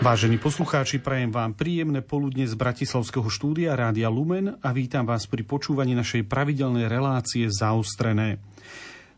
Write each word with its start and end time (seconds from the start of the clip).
Vážení 0.00 0.40
poslucháči, 0.40 0.96
prajem 0.96 1.28
vám 1.28 1.52
príjemné 1.52 2.00
poludne 2.00 2.48
z 2.48 2.56
Bratislavského 2.56 3.28
štúdia 3.28 3.76
Rádia 3.76 4.08
Lumen 4.08 4.56
a 4.64 4.72
vítam 4.72 5.04
vás 5.04 5.28
pri 5.28 5.44
počúvaní 5.44 5.92
našej 5.92 6.24
pravidelnej 6.24 6.88
relácie 6.88 7.44
Zaostrené. 7.52 8.40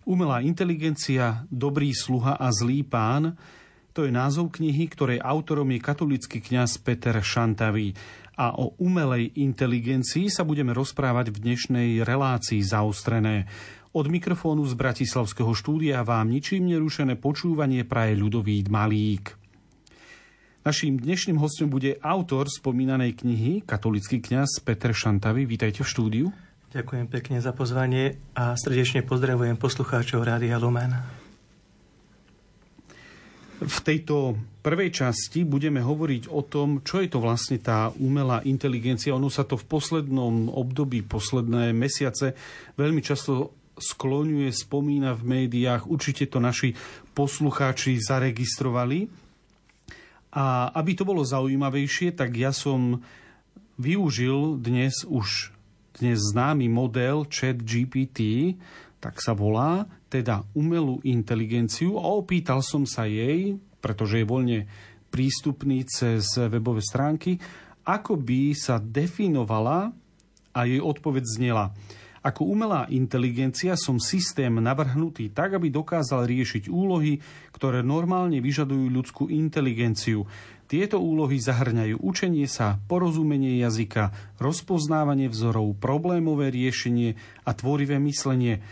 Umelá 0.02 0.42
inteligencia, 0.42 1.46
dobrý 1.54 1.94
sluha 1.94 2.34
a 2.34 2.50
zlý 2.50 2.82
pán 2.82 3.38
to 3.92 4.08
je 4.08 4.10
názov 4.10 4.56
knihy, 4.56 4.88
ktorej 4.88 5.20
autorom 5.20 5.68
je 5.68 5.78
katolický 5.84 6.40
kňaz 6.40 6.80
Peter 6.80 7.12
Šantavý. 7.20 7.92
A 8.40 8.56
o 8.56 8.72
umelej 8.80 9.36
inteligencii 9.36 10.32
sa 10.32 10.48
budeme 10.48 10.72
rozprávať 10.72 11.28
v 11.28 11.40
dnešnej 11.44 11.88
relácii 12.00 12.64
Zaostrené. 12.64 13.44
Od 13.92 14.08
mikrofónu 14.08 14.64
z 14.64 14.72
Bratislavského 14.72 15.52
štúdia 15.52 16.00
vám 16.00 16.32
ničím 16.32 16.72
nerušené 16.72 17.20
počúvanie 17.20 17.84
praje 17.84 18.16
ľudový 18.16 18.64
Malík. 18.64 19.41
Naším 20.62 20.94
dnešným 20.94 21.42
hostom 21.42 21.74
bude 21.74 21.98
autor 22.06 22.46
spomínanej 22.46 23.18
knihy, 23.18 23.66
katolický 23.66 24.22
kňaz 24.22 24.62
Peter 24.62 24.94
Šantavy. 24.94 25.42
Vítajte 25.42 25.82
v 25.82 25.90
štúdiu. 25.90 26.26
Ďakujem 26.70 27.10
pekne 27.10 27.42
za 27.42 27.50
pozvanie 27.50 28.22
a 28.38 28.54
srdečne 28.54 29.02
pozdravujem 29.02 29.58
poslucháčov 29.58 30.22
Rádia 30.22 30.62
Lumen. 30.62 30.94
V 33.58 33.78
tejto 33.82 34.38
prvej 34.62 34.94
časti 34.94 35.42
budeme 35.42 35.82
hovoriť 35.82 36.30
o 36.30 36.46
tom, 36.46 36.86
čo 36.86 37.02
je 37.02 37.10
to 37.10 37.18
vlastne 37.18 37.58
tá 37.58 37.90
umelá 37.98 38.38
inteligencia. 38.46 39.18
Ono 39.18 39.34
sa 39.34 39.42
to 39.42 39.58
v 39.58 39.66
poslednom 39.66 40.46
období, 40.46 41.02
posledné 41.02 41.74
mesiace 41.74 42.38
veľmi 42.78 43.02
často 43.02 43.50
skloňuje, 43.74 44.46
spomína 44.46 45.18
v 45.18 45.26
médiách. 45.26 45.90
Určite 45.90 46.30
to 46.30 46.38
naši 46.38 46.70
poslucháči 47.18 47.98
zaregistrovali. 47.98 49.21
A 50.32 50.72
aby 50.72 50.96
to 50.96 51.04
bolo 51.04 51.20
zaujímavejšie, 51.20 52.16
tak 52.16 52.36
ja 52.40 52.56
som 52.56 53.04
využil 53.76 54.56
dnes 54.60 55.04
už 55.04 55.52
dnes 56.00 56.16
známy 56.32 56.72
model 56.72 57.28
Chat 57.28 57.60
GPT, 57.60 58.52
tak 58.96 59.20
sa 59.20 59.36
volá, 59.36 59.84
teda 60.08 60.46
umelú 60.56 61.04
inteligenciu 61.04 62.00
a 62.00 62.06
opýtal 62.16 62.64
som 62.64 62.88
sa 62.88 63.04
jej, 63.04 63.60
pretože 63.84 64.22
je 64.22 64.26
voľne 64.26 64.58
prístupný 65.12 65.84
cez 65.84 66.24
webové 66.48 66.80
stránky, 66.80 67.36
ako 67.84 68.16
by 68.16 68.56
sa 68.56 68.80
definovala 68.80 69.92
a 70.54 70.60
jej 70.64 70.80
odpoveď 70.80 71.24
znela. 71.28 71.76
Ako 72.22 72.46
umelá 72.46 72.86
inteligencia 72.86 73.74
som 73.74 73.98
systém 73.98 74.54
navrhnutý 74.62 75.34
tak, 75.34 75.58
aby 75.58 75.74
dokázal 75.74 76.22
riešiť 76.30 76.70
úlohy, 76.70 77.18
ktoré 77.50 77.82
normálne 77.82 78.38
vyžadujú 78.38 78.86
ľudskú 78.94 79.24
inteligenciu. 79.26 80.30
Tieto 80.70 81.02
úlohy 81.02 81.42
zahrňajú 81.42 81.98
učenie 81.98 82.46
sa, 82.46 82.78
porozumenie 82.86 83.58
jazyka, 83.58 84.14
rozpoznávanie 84.38 85.26
vzorov, 85.28 85.74
problémové 85.82 86.54
riešenie 86.54 87.18
a 87.42 87.50
tvorivé 87.58 87.98
myslenie. 87.98 88.62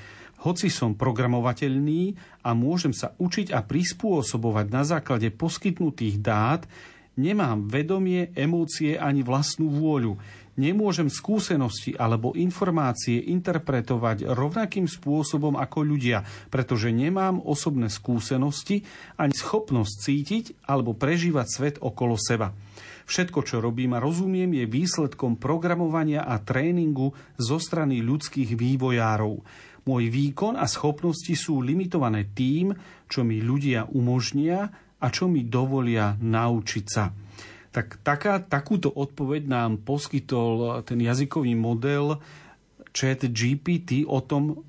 Hoci 0.47 0.71
som 0.71 0.95
programovateľný 0.95 2.17
a 2.47 2.55
môžem 2.55 2.95
sa 2.95 3.19
učiť 3.19 3.51
a 3.53 3.67
prispôsobovať 3.67 4.67
na 4.73 4.87
základe 4.87 5.29
poskytnutých 5.35 6.23
dát, 6.23 6.65
nemám 7.21 7.69
vedomie, 7.69 8.33
emócie 8.33 8.97
ani 8.97 9.21
vlastnú 9.21 9.69
vôľu 9.69 10.17
nemôžem 10.61 11.09
skúsenosti 11.09 11.97
alebo 11.97 12.37
informácie 12.37 13.17
interpretovať 13.33 14.29
rovnakým 14.29 14.85
spôsobom 14.85 15.57
ako 15.57 15.81
ľudia, 15.81 16.29
pretože 16.53 16.93
nemám 16.93 17.41
osobné 17.41 17.89
skúsenosti 17.89 18.85
ani 19.17 19.33
schopnosť 19.33 19.95
cítiť 20.05 20.45
alebo 20.69 20.93
prežívať 20.93 21.47
svet 21.49 21.77
okolo 21.81 22.21
seba. 22.21 22.53
Všetko, 23.09 23.43
čo 23.43 23.59
robím 23.59 23.97
a 23.97 24.03
rozumiem, 24.05 24.55
je 24.55 24.71
výsledkom 24.71 25.41
programovania 25.41 26.23
a 26.23 26.39
tréningu 26.39 27.11
zo 27.35 27.59
strany 27.59 28.05
ľudských 28.07 28.55
vývojárov. 28.55 29.43
Môj 29.83 30.05
výkon 30.13 30.55
a 30.55 30.69
schopnosti 30.71 31.35
sú 31.35 31.59
limitované 31.59 32.31
tým, 32.31 32.71
čo 33.11 33.27
mi 33.27 33.43
ľudia 33.43 33.91
umožnia 33.91 34.71
a 35.01 35.07
čo 35.11 35.27
mi 35.27 35.49
dovolia 35.49 36.15
naučiť 36.21 36.85
sa. 36.87 37.11
Tak 37.71 38.03
taká, 38.03 38.43
takúto 38.43 38.91
odpoveď 38.91 39.47
nám 39.47 39.71
poskytol 39.87 40.83
ten 40.83 40.99
jazykový 40.99 41.55
model 41.55 42.19
chat 42.91 43.23
GPT 43.31 44.03
o 44.03 44.19
tom, 44.19 44.67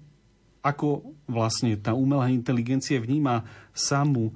ako 0.62 1.18
vlastne 1.26 1.74
tá 1.82 1.98
umelá 1.98 2.30
inteligencia 2.30 3.02
vníma 3.02 3.42
samú 3.74 4.30
e, 4.30 4.34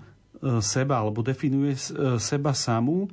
seba 0.66 1.06
alebo 1.06 1.22
definuje 1.22 1.78
e, 1.78 2.18
seba 2.18 2.58
samú, 2.58 3.06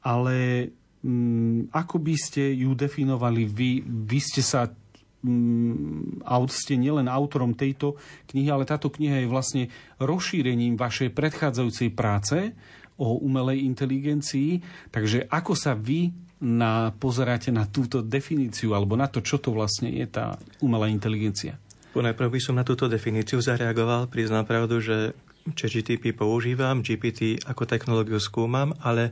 ale 0.00 0.70
m, 1.04 1.68
mm, 1.68 1.76
ako 1.76 1.96
by 2.00 2.14
ste 2.16 2.56
ju 2.56 2.72
definovali 2.72 3.44
vy? 3.44 3.84
Vy 3.84 4.18
ste 4.24 4.40
sa 4.40 4.72
mm, 5.20 6.24
ste 6.48 6.80
nielen 6.80 7.12
autorom 7.12 7.52
tejto 7.52 8.00
knihy, 8.32 8.48
ale 8.48 8.64
táto 8.64 8.88
kniha 8.88 9.20
je 9.20 9.28
vlastne 9.28 9.62
rozšírením 10.00 10.80
vašej 10.80 11.12
predchádzajúcej 11.12 11.92
práce 11.92 12.56
o 12.98 13.22
umelej 13.22 13.62
inteligencii. 13.64 14.60
Takže 14.90 15.30
ako 15.30 15.54
sa 15.54 15.72
vy 15.78 16.10
na, 16.42 16.94
pozeráte 16.94 17.50
na 17.50 17.66
túto 17.66 18.02
definíciu 18.02 18.74
alebo 18.74 18.94
na 18.94 19.06
to, 19.10 19.22
čo 19.22 19.38
to 19.38 19.50
vlastne 19.54 19.90
je 19.90 20.06
tá 20.06 20.38
umelá 20.62 20.90
inteligencia? 20.90 21.58
Najprv 21.98 22.30
by 22.30 22.40
som 22.42 22.54
na 22.54 22.62
túto 22.62 22.86
definíciu 22.86 23.42
zareagoval. 23.42 24.06
Priznám 24.06 24.46
pravdu, 24.46 24.78
že 24.78 25.18
GTP 25.50 26.14
používam, 26.14 26.84
GPT 26.84 27.42
ako 27.42 27.66
technológiu 27.66 28.22
skúmam, 28.22 28.70
ale 28.78 29.10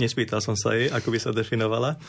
nespýtal 0.00 0.40
som 0.40 0.56
sa 0.56 0.72
jej, 0.72 0.88
ako 0.88 1.12
by 1.12 1.18
sa 1.20 1.36
definovala. 1.36 2.00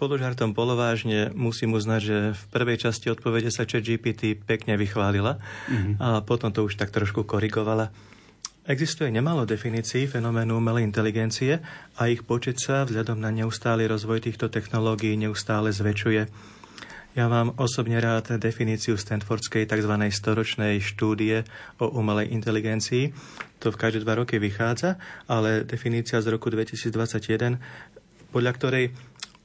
Položartom 0.00 0.56
polovážne 0.56 1.28
musím 1.36 1.76
uznať, 1.76 2.00
že 2.00 2.16
v 2.32 2.42
prvej 2.48 2.88
časti 2.88 3.12
odpovede 3.12 3.52
sa 3.52 3.68
GPT 3.68 4.32
pekne 4.32 4.80
vychválila 4.80 5.36
mm-hmm. 5.36 5.94
a 6.00 6.24
potom 6.24 6.48
to 6.48 6.64
už 6.64 6.80
tak 6.80 6.88
trošku 6.88 7.28
korigovala. 7.28 7.92
Existuje 8.70 9.10
nemálo 9.10 9.50
definícií 9.50 10.06
fenoménu 10.06 10.62
umelej 10.62 10.86
inteligencie 10.86 11.58
a 11.98 12.06
ich 12.06 12.22
počet 12.22 12.62
sa 12.62 12.86
vzhľadom 12.86 13.18
na 13.18 13.34
neustály 13.34 13.90
rozvoj 13.90 14.22
týchto 14.22 14.46
technológií 14.46 15.18
neustále 15.18 15.74
zväčšuje. 15.74 16.30
Ja 17.18 17.26
mám 17.26 17.58
osobne 17.58 17.98
rád 17.98 18.38
definíciu 18.38 18.94
Stanfordskej 18.94 19.66
tzv. 19.66 19.90
storočnej 20.14 20.78
štúdie 20.78 21.42
o 21.82 21.90
umelej 21.98 22.30
inteligencii. 22.30 23.10
To 23.58 23.74
v 23.74 23.80
každé 23.82 24.06
dva 24.06 24.22
roky 24.22 24.38
vychádza, 24.38 25.02
ale 25.26 25.66
definícia 25.66 26.22
z 26.22 26.30
roku 26.30 26.46
2021, 26.46 27.58
podľa 28.30 28.52
ktorej 28.54 28.94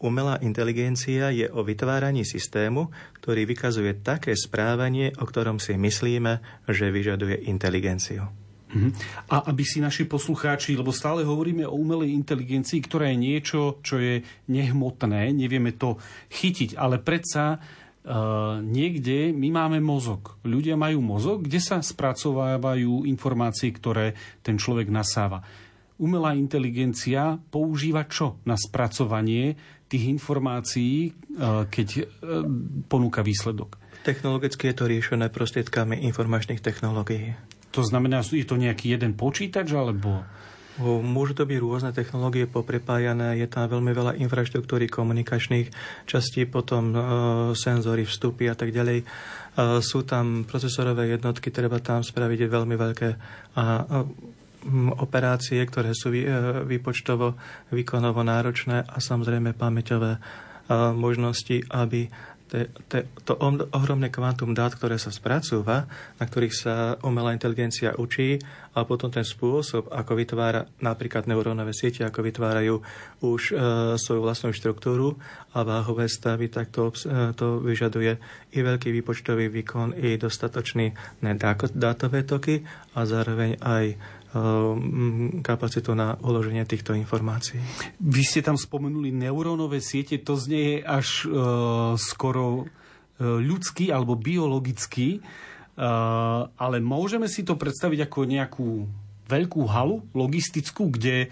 umelá 0.06 0.38
inteligencia 0.46 1.34
je 1.34 1.50
o 1.50 1.66
vytváraní 1.66 2.30
systému, 2.30 2.94
ktorý 3.26 3.50
vykazuje 3.50 4.06
také 4.06 4.38
správanie, 4.38 5.18
o 5.18 5.26
ktorom 5.26 5.58
si 5.58 5.74
myslíme, 5.74 6.62
že 6.70 6.94
vyžaduje 6.94 7.50
inteligenciu. 7.50 8.45
Mhm. 8.76 8.92
A 9.32 9.48
aby 9.48 9.64
si 9.64 9.80
naši 9.80 10.04
poslucháči, 10.04 10.76
lebo 10.76 10.92
stále 10.92 11.24
hovoríme 11.24 11.64
o 11.64 11.80
umelej 11.80 12.12
inteligencii, 12.12 12.84
ktorá 12.84 13.08
je 13.08 13.18
niečo, 13.18 13.80
čo 13.80 13.96
je 13.98 14.20
nehmotné, 14.52 15.32
nevieme 15.32 15.72
to 15.72 15.96
chytiť, 16.30 16.76
ale 16.76 17.00
predsa 17.00 17.58
Uh, 18.06 18.62
niekde 18.62 19.34
my 19.34 19.50
máme 19.50 19.82
mozog. 19.82 20.38
Ľudia 20.46 20.78
majú 20.78 21.02
mozog, 21.02 21.50
kde 21.50 21.58
sa 21.58 21.82
spracovávajú 21.82 23.02
informácie, 23.10 23.74
ktoré 23.74 24.14
ten 24.46 24.62
človek 24.62 24.94
nasáva. 24.94 25.42
Umelá 25.98 26.38
inteligencia 26.38 27.42
používa 27.50 28.06
čo 28.06 28.38
na 28.46 28.62
spracovanie 28.62 29.58
tých 29.90 30.06
informácií, 30.06 31.18
uh, 31.18 31.66
keď 31.66 31.88
uh, 31.98 32.06
ponúka 32.86 33.26
výsledok? 33.26 33.82
Technologicky 34.06 34.70
je 34.70 34.76
to 34.78 34.86
riešené 34.86 35.34
prostriedkami 35.34 36.06
informačných 36.06 36.62
technológií. 36.62 37.34
To 37.76 37.84
znamená, 37.84 38.24
je 38.24 38.48
to 38.48 38.56
nejaký 38.56 38.96
jeden 38.96 39.14
počítač, 39.14 39.76
alebo... 39.76 40.24
Môžu 40.84 41.32
to 41.40 41.48
byť 41.48 41.56
rôzne 41.64 41.96
technológie 41.96 42.52
poprepájané, 42.52 43.40
je 43.40 43.48
tam 43.48 43.72
veľmi 43.72 43.96
veľa 43.96 44.12
infraštruktúry 44.20 44.92
komunikačných 44.92 45.72
častí, 46.04 46.44
potom 46.44 46.92
e, 46.92 46.98
senzory, 47.56 48.04
vstupy 48.04 48.52
a 48.52 48.60
tak 48.60 48.76
ďalej. 48.76 49.00
E, 49.00 49.06
sú 49.80 50.04
tam 50.04 50.44
procesorové 50.44 51.16
jednotky, 51.16 51.48
treba 51.48 51.80
tam 51.80 52.04
spraviť 52.04 52.52
veľmi 52.52 52.76
veľké 52.76 53.10
a, 53.56 53.64
a, 53.64 53.64
operácie, 55.00 55.62
ktoré 55.64 55.94
sú 55.94 56.12
vý, 56.12 56.26
e, 56.26 56.68
výpočtovo, 56.68 57.40
výkonovo 57.72 58.26
náročné 58.26 58.84
a 58.84 58.98
samozrejme 58.98 59.56
pamäťové 59.56 60.12
e, 60.12 60.20
možnosti, 60.92 61.72
aby 61.72 62.10
te, 62.56 62.72
te, 62.88 63.00
to 63.28 63.36
ohromné 63.76 64.08
kvantum 64.08 64.56
dát, 64.56 64.72
ktoré 64.72 64.96
sa 64.96 65.12
spracúva, 65.12 65.92
na 66.16 66.24
ktorých 66.24 66.56
sa 66.56 66.96
umelá 67.04 67.36
inteligencia 67.36 67.92
učí 68.00 68.40
a 68.72 68.88
potom 68.88 69.12
ten 69.12 69.28
spôsob, 69.28 69.92
ako 69.92 70.16
vytvára 70.16 70.64
napríklad 70.80 71.28
neurónové 71.28 71.76
siete, 71.76 72.08
ako 72.08 72.24
vytvárajú 72.24 72.80
už 73.20 73.42
e, 73.52 73.54
svoju 74.00 74.24
vlastnú 74.24 74.56
štruktúru 74.56 75.20
a 75.52 75.68
váhové 75.68 76.08
stavy, 76.08 76.48
tak 76.48 76.72
to, 76.72 76.96
e, 77.04 77.36
to 77.36 77.60
vyžaduje 77.60 78.16
i 78.56 78.60
veľký 78.64 78.96
výpočtový 78.96 79.52
výkon, 79.52 80.00
i 80.00 80.16
dostatočný 80.16 80.96
dátové 81.76 82.24
toky 82.24 82.64
a 82.96 83.04
zároveň 83.04 83.60
aj 83.60 83.86
kapacitu 85.40 85.96
na 85.96 86.20
uloženie 86.20 86.68
týchto 86.68 86.92
informácií. 86.92 87.62
Vy 88.04 88.24
ste 88.28 88.42
tam 88.44 88.60
spomenuli 88.60 89.16
neurónové 89.16 89.80
siete, 89.80 90.20
to 90.20 90.36
znie 90.36 90.84
až 90.84 91.24
uh, 91.26 91.96
skoro 91.96 92.64
uh, 92.64 92.68
ľudský 93.20 93.96
alebo 93.96 94.20
biologický, 94.20 95.24
uh, 95.24 96.52
ale 96.52 96.78
môžeme 96.84 97.32
si 97.32 97.48
to 97.48 97.56
predstaviť 97.56 98.12
ako 98.12 98.20
nejakú 98.28 98.70
veľkú 99.26 99.62
halu 99.72 100.04
logistickú, 100.12 100.92
kde 100.92 101.32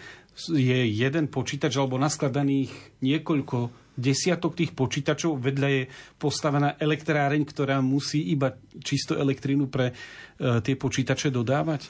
je 0.49 0.79
jeden 0.89 1.29
počítač 1.29 1.77
alebo 1.77 2.01
naskladaných 2.01 2.73
niekoľko 3.05 3.83
desiatok 3.93 4.57
tých 4.57 4.73
počítačov, 4.73 5.37
vedľa 5.37 5.69
je 5.69 5.83
postavená 6.17 6.73
elektráreň, 6.81 7.45
ktorá 7.45 7.77
musí 7.85 8.33
iba 8.33 8.57
čisto 8.81 9.13
elektrínu 9.13 9.69
pre 9.69 9.93
e, 9.93 9.95
tie 10.65 10.73
počítače 10.73 11.29
dodávať? 11.29 11.85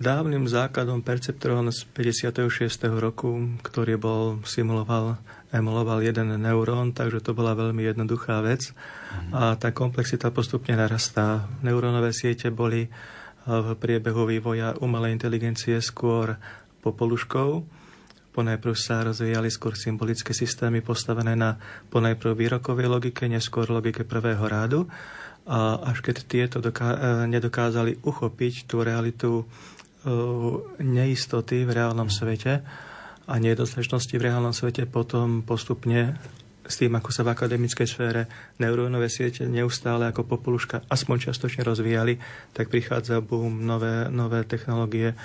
Dávnym 0.00 0.48
základom 0.48 1.04
Perceptron 1.04 1.68
z 1.68 1.84
56. 1.92 2.48
roku, 2.88 3.36
ktorý 3.60 4.00
bol, 4.00 4.40
simuloval, 4.48 5.20
emuloval 5.52 6.00
jeden 6.00 6.40
neurón, 6.40 6.96
takže 6.96 7.20
to 7.20 7.36
bola 7.36 7.52
veľmi 7.52 7.84
jednoduchá 7.84 8.40
vec. 8.40 8.72
Mm. 8.72 9.36
A 9.36 9.42
tá 9.60 9.76
komplexita 9.76 10.32
postupne 10.32 10.72
narastá. 10.72 11.44
Neurónové 11.60 12.16
siete 12.16 12.48
boli 12.48 12.88
e, 12.88 12.90
v 13.44 13.76
priebehu 13.76 14.24
vývoja 14.24 14.72
umelej 14.80 15.20
inteligencie 15.20 15.76
skôr 15.84 16.40
popoluškou, 16.80 17.80
Ponajprv 18.30 18.78
sa 18.78 19.02
rozvíjali 19.02 19.50
skôr 19.50 19.74
symbolické 19.74 20.30
systémy 20.30 20.86
postavené 20.86 21.34
na 21.34 21.58
ponajprv 21.90 22.38
výrokovej 22.38 22.86
logike, 22.86 23.26
neskôr 23.26 23.66
logike 23.66 24.06
prvého 24.06 24.46
rádu. 24.46 24.86
A 25.50 25.82
až 25.82 25.98
keď 25.98 26.16
tieto 26.30 26.56
doká- 26.62 26.94
e, 26.94 27.26
nedokázali 27.26 27.98
uchopiť 28.06 28.70
tú 28.70 28.86
realitu 28.86 29.44
neistoty 30.80 31.68
v 31.68 31.70
reálnom 31.70 32.08
svete 32.08 32.64
a 33.30 33.34
nedostatečnosti 33.38 34.14
v 34.16 34.24
reálnom 34.26 34.56
svete, 34.56 34.88
potom 34.88 35.44
postupne 35.44 36.16
s 36.70 36.78
tým, 36.78 36.94
ako 36.94 37.10
sa 37.10 37.26
v 37.26 37.34
akademickej 37.34 37.88
sfére 37.88 38.22
neurónové 38.62 39.10
siete 39.10 39.50
neustále 39.50 40.06
ako 40.06 40.24
popoluška 40.24 40.86
aspoň 40.86 41.28
čiastočne 41.28 41.66
rozvíjali, 41.66 42.16
tak 42.54 42.70
prichádza 42.70 43.18
boom, 43.18 43.66
nové, 43.66 44.06
nové 44.06 44.46
technológie, 44.46 45.18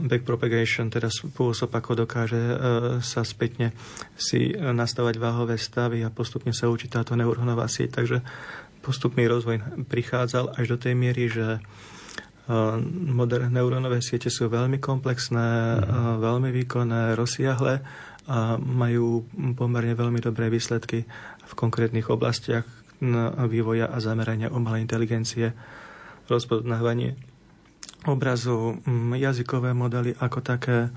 backpropagation, 0.00 0.88
teda 0.88 1.12
spôsob, 1.12 1.68
ako 1.68 2.08
dokáže 2.08 2.40
e, 2.40 2.56
sa 3.04 3.20
spätne 3.20 3.76
si 4.16 4.56
nastavať 4.56 5.20
váhové 5.20 5.60
stavy 5.60 6.00
a 6.00 6.08
postupne 6.08 6.56
sa 6.56 6.72
učí 6.72 6.88
táto 6.88 7.12
neurónová 7.12 7.68
sieť. 7.68 8.00
Takže 8.00 8.18
postupný 8.80 9.28
rozvoj 9.28 9.84
prichádzal 9.84 10.56
až 10.56 10.64
do 10.64 10.76
tej 10.80 10.96
miery, 10.96 11.28
že 11.28 11.46
e, 11.52 11.60
moderné 13.14 13.62
neurónové 13.62 14.02
siete 14.02 14.26
sú 14.26 14.50
veľmi 14.50 14.82
komplexné, 14.82 15.78
mm. 15.78 16.18
veľmi 16.18 16.50
výkonné, 16.50 17.14
rozsiahle 17.14 17.80
a 18.26 18.58
majú 18.58 19.26
pomerne 19.54 19.94
veľmi 19.94 20.18
dobré 20.18 20.50
výsledky 20.50 21.06
v 21.46 21.52
konkrétnych 21.54 22.10
oblastiach 22.10 22.66
vývoja 23.48 23.88
a 23.88 23.96
zamerania 23.96 24.52
umelej 24.52 24.84
inteligencie, 24.84 25.56
rozpoznávanie 26.28 27.16
obrazu, 28.04 28.80
jazykové 29.16 29.72
modely 29.72 30.12
ako 30.20 30.38
také 30.44 30.92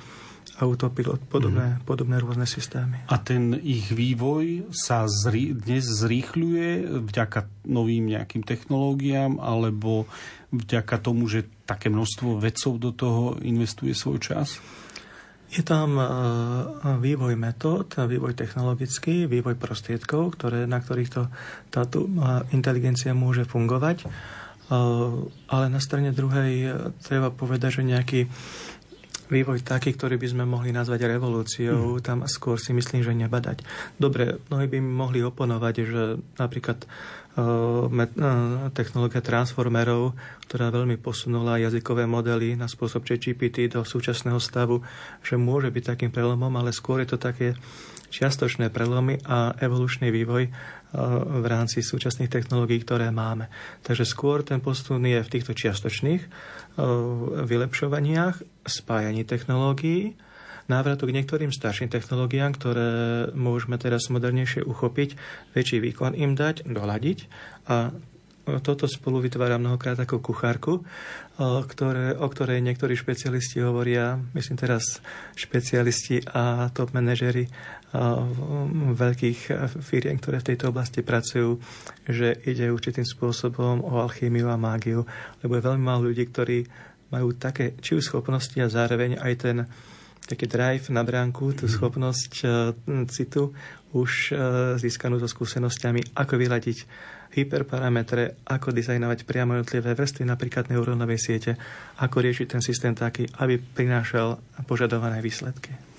autopilot, 0.61 1.21
podobné, 1.25 1.81
mm. 1.81 1.87
podobné 1.87 2.21
rôzne 2.21 2.45
systémy. 2.45 3.09
A 3.09 3.17
ten 3.17 3.57
ich 3.57 3.89
vývoj 3.89 4.69
sa 4.69 5.09
zri, 5.09 5.57
dnes 5.57 5.81
zrýchľuje 5.81 7.01
vďaka 7.09 7.49
novým 7.65 8.13
nejakým 8.13 8.45
technológiám 8.45 9.41
alebo 9.41 10.05
vďaka 10.53 10.95
tomu, 11.01 11.25
že 11.25 11.49
také 11.65 11.89
množstvo 11.89 12.37
vedcov 12.37 12.73
do 12.77 12.91
toho 12.93 13.23
investuje 13.41 13.97
svoj 13.97 14.21
čas? 14.21 14.61
Je 15.53 15.61
tam 15.61 16.01
vývoj 16.81 17.37
metód, 17.37 17.93
vývoj 17.93 18.33
technologický, 18.33 19.29
vývoj 19.29 19.53
prostriedkov, 19.53 20.33
ktoré, 20.33 20.65
na 20.65 20.81
ktorých 20.81 21.09
to, 21.13 21.29
táto 21.69 22.09
inteligencia 22.49 23.13
môže 23.13 23.45
fungovať. 23.45 24.09
Ale 25.53 25.65
na 25.69 25.77
strane 25.77 26.15
druhej 26.15 26.53
e, 26.63 26.69
treba 27.03 27.29
povedať, 27.29 27.83
že 27.83 27.83
nejaký 27.83 28.21
vývoj 29.31 29.63
taký, 29.63 29.95
ktorý 29.95 30.19
by 30.19 30.27
sme 30.27 30.43
mohli 30.43 30.75
nazvať 30.75 31.07
revolúciou, 31.07 31.99
mm. 31.99 32.03
tam 32.03 32.17
skôr 32.27 32.59
si 32.59 32.75
myslím, 32.75 33.03
že 33.05 33.13
nebadať. 33.15 33.63
Dobre, 33.95 34.39
mnohí 34.51 34.67
by 34.67 34.79
mohli 34.83 35.19
oponovať, 35.23 35.75
že 35.85 36.03
napríklad 36.39 36.83
uh, 36.83 37.87
uh, 37.87 38.69
technológia 38.75 39.23
transformerov, 39.23 40.17
ktorá 40.47 40.69
veľmi 40.73 40.99
posunula 40.99 41.61
jazykové 41.61 42.03
modely 42.03 42.59
na 42.59 42.67
spôsob 42.67 43.07
GPT 43.07 43.71
do 43.71 43.87
súčasného 43.87 44.37
stavu, 44.37 44.83
že 45.23 45.39
môže 45.39 45.71
byť 45.71 45.83
takým 45.95 46.11
prelomom, 46.11 46.51
ale 46.59 46.75
skôr 46.75 47.01
je 47.03 47.15
to 47.15 47.19
také 47.19 47.55
čiastočné 48.13 48.69
prelomy 48.69 49.17
a 49.25 49.57
evolučný 49.57 50.13
vývoj 50.13 50.53
v 51.41 51.45
rámci 51.49 51.81
súčasných 51.81 52.29
technológií, 52.29 52.77
ktoré 52.85 53.09
máme. 53.09 53.49
Takže 53.81 54.05
skôr 54.05 54.45
ten 54.45 54.61
posun 54.61 55.01
je 55.01 55.17
v 55.17 55.31
týchto 55.33 55.57
čiastočných 55.57 56.21
vylepšovaniach, 57.49 58.45
spájaní 58.69 59.25
technológií, 59.25 60.13
návratu 60.69 61.09
k 61.09 61.15
niektorým 61.17 61.49
starším 61.49 61.89
technológiám, 61.89 62.53
ktoré 62.53 62.89
môžeme 63.33 63.81
teraz 63.81 64.07
modernejšie 64.13 64.61
uchopiť, 64.63 65.17
väčší 65.57 65.81
výkon 65.81 66.13
im 66.13 66.37
dať, 66.37 66.69
doľadiť 66.69 67.19
a 67.67 67.89
toto 68.43 68.91
spolu 68.91 69.23
vytvára 69.23 69.55
mnohokrát 69.55 69.95
ako 70.03 70.19
kuchárku, 70.19 70.83
ktoré, 71.39 72.11
o 72.19 72.27
ktorej 72.27 72.59
niektorí 72.59 72.91
špecialisti 72.91 73.63
hovoria, 73.63 74.19
myslím 74.35 74.59
teraz 74.59 74.99
špecialisti 75.39 76.27
a 76.27 76.67
top 76.75 76.91
manažery 76.91 77.47
veľkých 78.93 79.39
firiem, 79.85 80.17
ktoré 80.17 80.41
v 80.41 80.49
tejto 80.53 80.73
oblasti 80.73 81.05
pracujú, 81.05 81.61
že 82.09 82.33
ide 82.49 82.73
určitým 82.73 83.05
spôsobom 83.05 83.85
o 83.85 84.01
alchýmiu 84.01 84.49
a 84.49 84.57
mágiu, 84.57 85.05
lebo 85.45 85.53
je 85.53 85.65
veľmi 85.65 85.83
málo 85.85 86.09
ľudí, 86.09 86.25
ktorí 86.25 86.65
majú 87.13 87.37
také 87.37 87.77
či 87.77 87.93
už 87.93 88.09
schopnosti 88.09 88.57
a 88.57 88.65
zároveň 88.65 89.21
aj 89.21 89.33
ten 89.37 89.57
taký 90.25 90.49
drive 90.49 90.89
na 90.89 91.05
bránku, 91.05 91.53
tú 91.53 91.69
mhm. 91.69 91.73
schopnosť 91.77 92.33
citu 93.13 93.53
už 93.93 94.33
získanú 94.81 95.21
so 95.21 95.29
skúsenosťami, 95.29 96.17
ako 96.17 96.33
vyladiť 96.41 96.77
hyperparametre, 97.33 98.45
ako 98.45 98.73
dizajnovať 98.73 99.25
priamo 99.25 99.57
jednotlivé 99.57 99.93
vrstvy 99.93 100.23
napríklad 100.25 100.69
neurónovej 100.69 101.19
siete, 101.21 101.51
ako 102.01 102.25
riešiť 102.25 102.47
ten 102.49 102.61
systém 102.61 102.93
taký, 102.93 103.29
aby 103.41 103.57
prinášal 103.57 104.41
požadované 104.65 105.21
výsledky. 105.21 105.92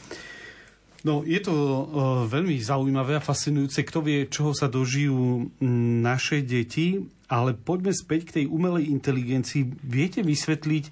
No, 1.04 1.20
je 1.20 1.36
to 1.36 1.52
uh, 1.52 1.84
veľmi 2.24 2.56
zaujímavé 2.56 3.20
a 3.20 3.22
fascinujúce. 3.22 3.84
Kto 3.84 4.00
vie, 4.00 4.24
čoho 4.24 4.56
sa 4.56 4.72
dožijú 4.72 5.52
naše 6.00 6.40
deti, 6.40 7.04
ale 7.28 7.52
poďme 7.52 7.92
späť 7.92 8.32
k 8.32 8.34
tej 8.40 8.44
umelej 8.48 8.88
inteligencii. 8.88 9.68
Viete 9.84 10.24
vysvetliť, 10.24 10.84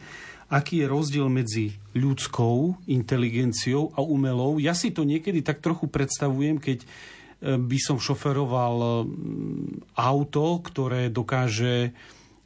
aký 0.53 0.85
je 0.85 0.87
rozdiel 0.87 1.33
medzi 1.33 1.73
ľudskou 1.97 2.85
inteligenciou 2.93 3.97
a 3.97 4.05
umelou? 4.05 4.61
Ja 4.61 4.77
si 4.77 4.93
to 4.93 5.09
niekedy 5.09 5.41
tak 5.41 5.65
trochu 5.65 5.89
predstavujem, 5.89 6.61
keď 6.61 6.85
e, 6.85 6.87
by 7.57 7.79
som 7.81 7.97
šoferoval 7.97 9.09
auto, 9.97 10.45
ktoré 10.61 11.09
dokáže... 11.09 11.97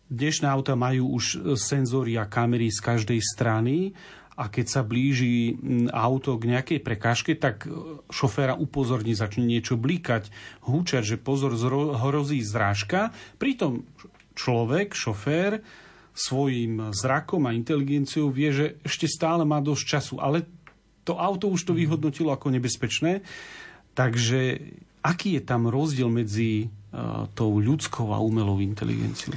Dnešné 0.06 0.46
auta 0.46 0.78
majú 0.78 1.18
už 1.18 1.58
senzory 1.58 2.14
a 2.14 2.30
kamery 2.30 2.70
z 2.70 2.78
každej 2.78 3.18
strany 3.18 3.90
a 4.36 4.52
keď 4.52 4.66
sa 4.68 4.82
blíži 4.84 5.56
auto 5.96 6.36
k 6.36 6.52
nejakej 6.52 6.80
prekážke, 6.84 7.32
tak 7.32 7.64
e, 7.64 7.72
šoféra 8.12 8.52
upozorní, 8.52 9.16
začne 9.16 9.48
niečo 9.48 9.80
blíkať, 9.80 10.28
húčať, 10.68 11.16
že 11.16 11.16
pozor, 11.16 11.56
hrozí 11.96 12.44
zrážka. 12.44 13.16
Pritom 13.40 13.88
človek, 14.36 14.92
šofér, 14.92 15.64
svojim 16.12 16.92
zrakom 16.92 17.48
a 17.48 17.56
inteligenciou 17.56 18.28
vie, 18.28 18.52
že 18.52 18.66
ešte 18.84 19.08
stále 19.08 19.44
má 19.48 19.60
dosť 19.64 19.84
času, 19.84 20.14
ale 20.20 20.44
to 21.04 21.16
auto 21.16 21.48
už 21.48 21.64
to 21.64 21.72
mhm. 21.72 21.80
vyhodnotilo 21.84 22.30
ako 22.32 22.52
nebezpečné. 22.52 23.24
Takže 23.96 24.60
aký 25.00 25.40
je 25.40 25.42
tam 25.48 25.72
rozdiel 25.72 26.12
medzi 26.12 26.68
uh, 26.68 27.24
tou 27.32 27.56
ľudskou 27.56 28.12
a 28.12 28.20
umelou 28.20 28.60
inteligenciou? 28.60 29.32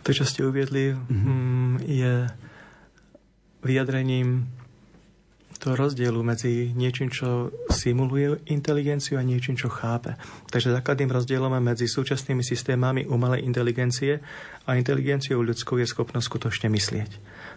To, 0.00 0.10
čo 0.16 0.24
ste 0.24 0.48
uviedli, 0.48 0.96
mm-hmm. 0.96 1.84
je 1.84 2.24
vyjadrením 3.60 4.48
toho 5.60 5.76
rozdielu 5.76 6.16
medzi 6.24 6.72
niečím, 6.72 7.12
čo 7.12 7.52
simuluje 7.68 8.40
inteligenciu 8.48 9.20
a 9.20 9.22
niečím, 9.22 9.60
čo 9.60 9.68
chápe. 9.68 10.16
Takže 10.48 10.72
základným 10.72 11.12
rozdielom 11.12 11.52
medzi 11.60 11.84
súčasnými 11.84 12.40
systémami 12.40 13.04
umelej 13.04 13.44
inteligencie 13.44 14.24
a 14.64 14.80
inteligenciou 14.80 15.44
ľudskou 15.44 15.76
je 15.76 15.84
schopnosť 15.84 16.26
skutočne 16.26 16.72
myslieť. 16.72 17.10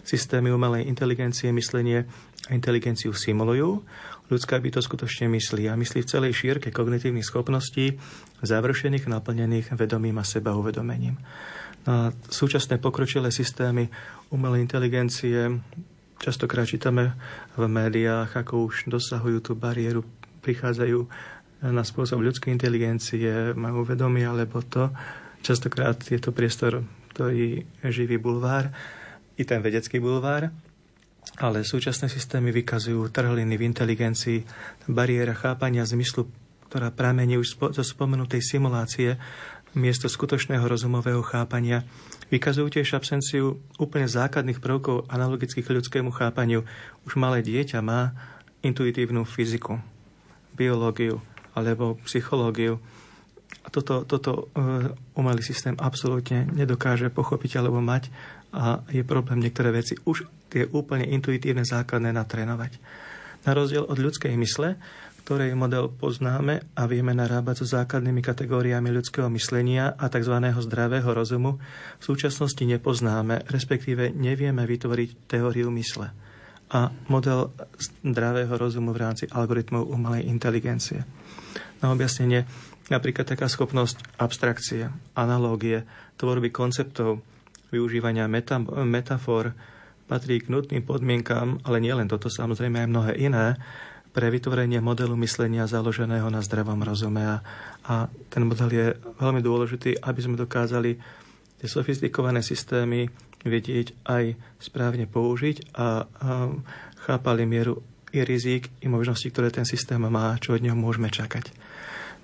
Systémy 0.04 0.52
umelej 0.52 0.84
inteligencie 0.84 1.48
myslenie 1.56 2.04
a 2.44 2.52
inteligenciu 2.52 3.16
simulujú, 3.16 3.80
ľudská 4.28 4.60
to 4.60 4.84
skutočne 4.84 5.32
myslí 5.32 5.72
a 5.72 5.80
myslí 5.80 6.04
v 6.04 6.10
celej 6.12 6.32
šírke 6.36 6.68
kognitívnych 6.68 7.24
schopností, 7.24 7.96
završených, 8.44 9.08
naplnených 9.08 9.72
vedomím 9.72 10.20
a 10.20 10.28
seba 10.28 10.52
uvedomením. 10.52 11.16
Na 11.88 12.12
súčasné 12.28 12.76
pokročilé 12.80 13.32
systémy 13.32 13.88
umelej 14.28 14.64
inteligencie 14.64 15.60
častokrát 16.24 16.64
čítame 16.64 17.12
v 17.52 17.68
médiách, 17.68 18.32
ako 18.32 18.72
už 18.72 18.88
dosahujú 18.88 19.44
tú 19.44 19.52
bariéru, 19.52 20.00
prichádzajú 20.40 21.04
na 21.68 21.84
spôsob 21.84 22.24
ľudskej 22.24 22.48
inteligencie, 22.48 23.52
majú 23.52 23.84
vedomie 23.84 24.24
alebo 24.24 24.64
to. 24.64 24.88
Častokrát 25.44 26.00
je 26.00 26.16
to 26.16 26.32
priestor, 26.32 26.80
ktorý 27.12 27.68
živý 27.92 28.16
bulvár, 28.16 28.72
i 29.36 29.44
ten 29.44 29.60
vedecký 29.60 30.00
bulvár, 30.00 30.48
ale 31.36 31.66
súčasné 31.66 32.08
systémy 32.08 32.54
vykazujú 32.56 33.12
trhliny 33.12 33.60
v 33.60 33.66
inteligencii, 33.68 34.38
bariéra 34.88 35.36
chápania 35.36 35.84
zmyslu, 35.84 36.24
ktorá 36.70 36.88
pramení 36.94 37.36
už 37.36 37.60
zo 37.76 37.84
spomenutej 37.84 38.40
simulácie, 38.40 39.20
miesto 39.74 40.06
skutočného 40.06 40.62
rozumového 40.64 41.20
chápania, 41.22 41.82
vykazujú 42.30 42.70
tiež 42.70 42.96
absenciu 42.96 43.60
úplne 43.76 44.06
základných 44.08 44.62
prvkov 44.62 45.10
analogických 45.10 45.66
ľudskému 45.66 46.10
chápaniu. 46.14 46.62
Už 47.04 47.18
malé 47.18 47.42
dieťa 47.42 47.82
má 47.84 48.14
intuitívnu 48.64 49.26
fyziku, 49.28 49.78
biológiu 50.56 51.20
alebo 51.52 52.00
psychológiu. 52.06 52.80
A 53.64 53.68
toto, 53.70 54.02
toto 54.04 54.50
uh, 54.52 54.92
umelý 55.16 55.40
systém 55.40 55.76
absolútne 55.78 56.48
nedokáže 56.52 57.08
pochopiť 57.08 57.62
alebo 57.62 57.80
mať 57.80 58.10
a 58.54 58.82
je 58.90 59.02
problém 59.02 59.42
niektoré 59.42 59.74
veci 59.74 59.98
už 60.06 60.26
tie 60.52 60.70
úplne 60.70 61.06
intuitívne 61.10 61.66
základné 61.66 62.14
natrénovať. 62.14 62.78
Na 63.44 63.52
rozdiel 63.52 63.84
od 63.84 63.98
ľudskej 64.00 64.32
mysle, 64.40 64.80
ktorej 65.24 65.56
model 65.56 65.88
poznáme 65.88 66.60
a 66.76 66.82
vieme 66.84 67.16
narábať 67.16 67.64
so 67.64 67.80
základnými 67.80 68.20
kategóriami 68.20 68.92
ľudského 68.92 69.32
myslenia 69.32 69.96
a 69.96 70.12
tzv. 70.12 70.36
zdravého 70.36 71.08
rozumu, 71.08 71.56
v 71.96 72.04
súčasnosti 72.04 72.60
nepoznáme, 72.60 73.48
respektíve 73.48 74.12
nevieme 74.12 74.68
vytvoriť 74.68 75.24
teóriu 75.24 75.72
mysle 75.72 76.12
a 76.74 76.90
model 77.08 77.54
zdravého 78.02 78.52
rozumu 78.56 78.90
v 78.90 79.00
rámci 79.00 79.24
algoritmov 79.30 79.88
umelej 79.88 80.26
inteligencie. 80.26 81.06
Na 81.80 81.92
objasnenie 81.92 82.44
napríklad 82.88 83.24
taká 83.24 83.48
schopnosť 83.48 84.20
abstrakcie, 84.20 84.90
analógie, 85.16 85.84
tvorby 86.16 86.52
konceptov, 86.52 87.24
využívania 87.72 88.28
meta, 88.28 88.60
metafor 88.84 89.56
patrí 90.04 90.42
k 90.42 90.52
nutným 90.52 90.84
podmienkám, 90.84 91.64
ale 91.64 91.80
nielen 91.80 92.10
toto, 92.12 92.28
samozrejme 92.28 92.84
aj 92.84 92.88
mnohé 92.92 93.12
iné, 93.16 93.56
pre 94.14 94.30
vytvorenie 94.30 94.78
modelu 94.78 95.18
myslenia 95.18 95.66
založeného 95.66 96.30
na 96.30 96.38
zdravom 96.38 96.78
rozume. 96.78 97.26
A, 97.26 97.36
a 97.82 98.06
ten 98.30 98.46
model 98.46 98.70
je 98.70 98.86
veľmi 99.18 99.42
dôležitý, 99.42 99.98
aby 99.98 100.20
sme 100.22 100.38
dokázali 100.38 100.96
tie 101.58 101.68
sofistikované 101.68 102.38
systémy 102.40 103.10
vedieť 103.42 103.92
aj 104.06 104.38
správne 104.62 105.10
použiť 105.10 105.74
a, 105.76 106.06
a 106.06 106.30
chápali 107.04 107.44
mieru 107.44 107.82
i 108.14 108.22
rizik, 108.22 108.70
i 108.80 108.86
možnosti, 108.86 109.26
ktoré 109.26 109.50
ten 109.50 109.66
systém 109.66 109.98
má, 109.98 110.38
čo 110.38 110.54
od 110.54 110.62
neho 110.62 110.78
môžeme 110.78 111.10
čakať. 111.10 111.50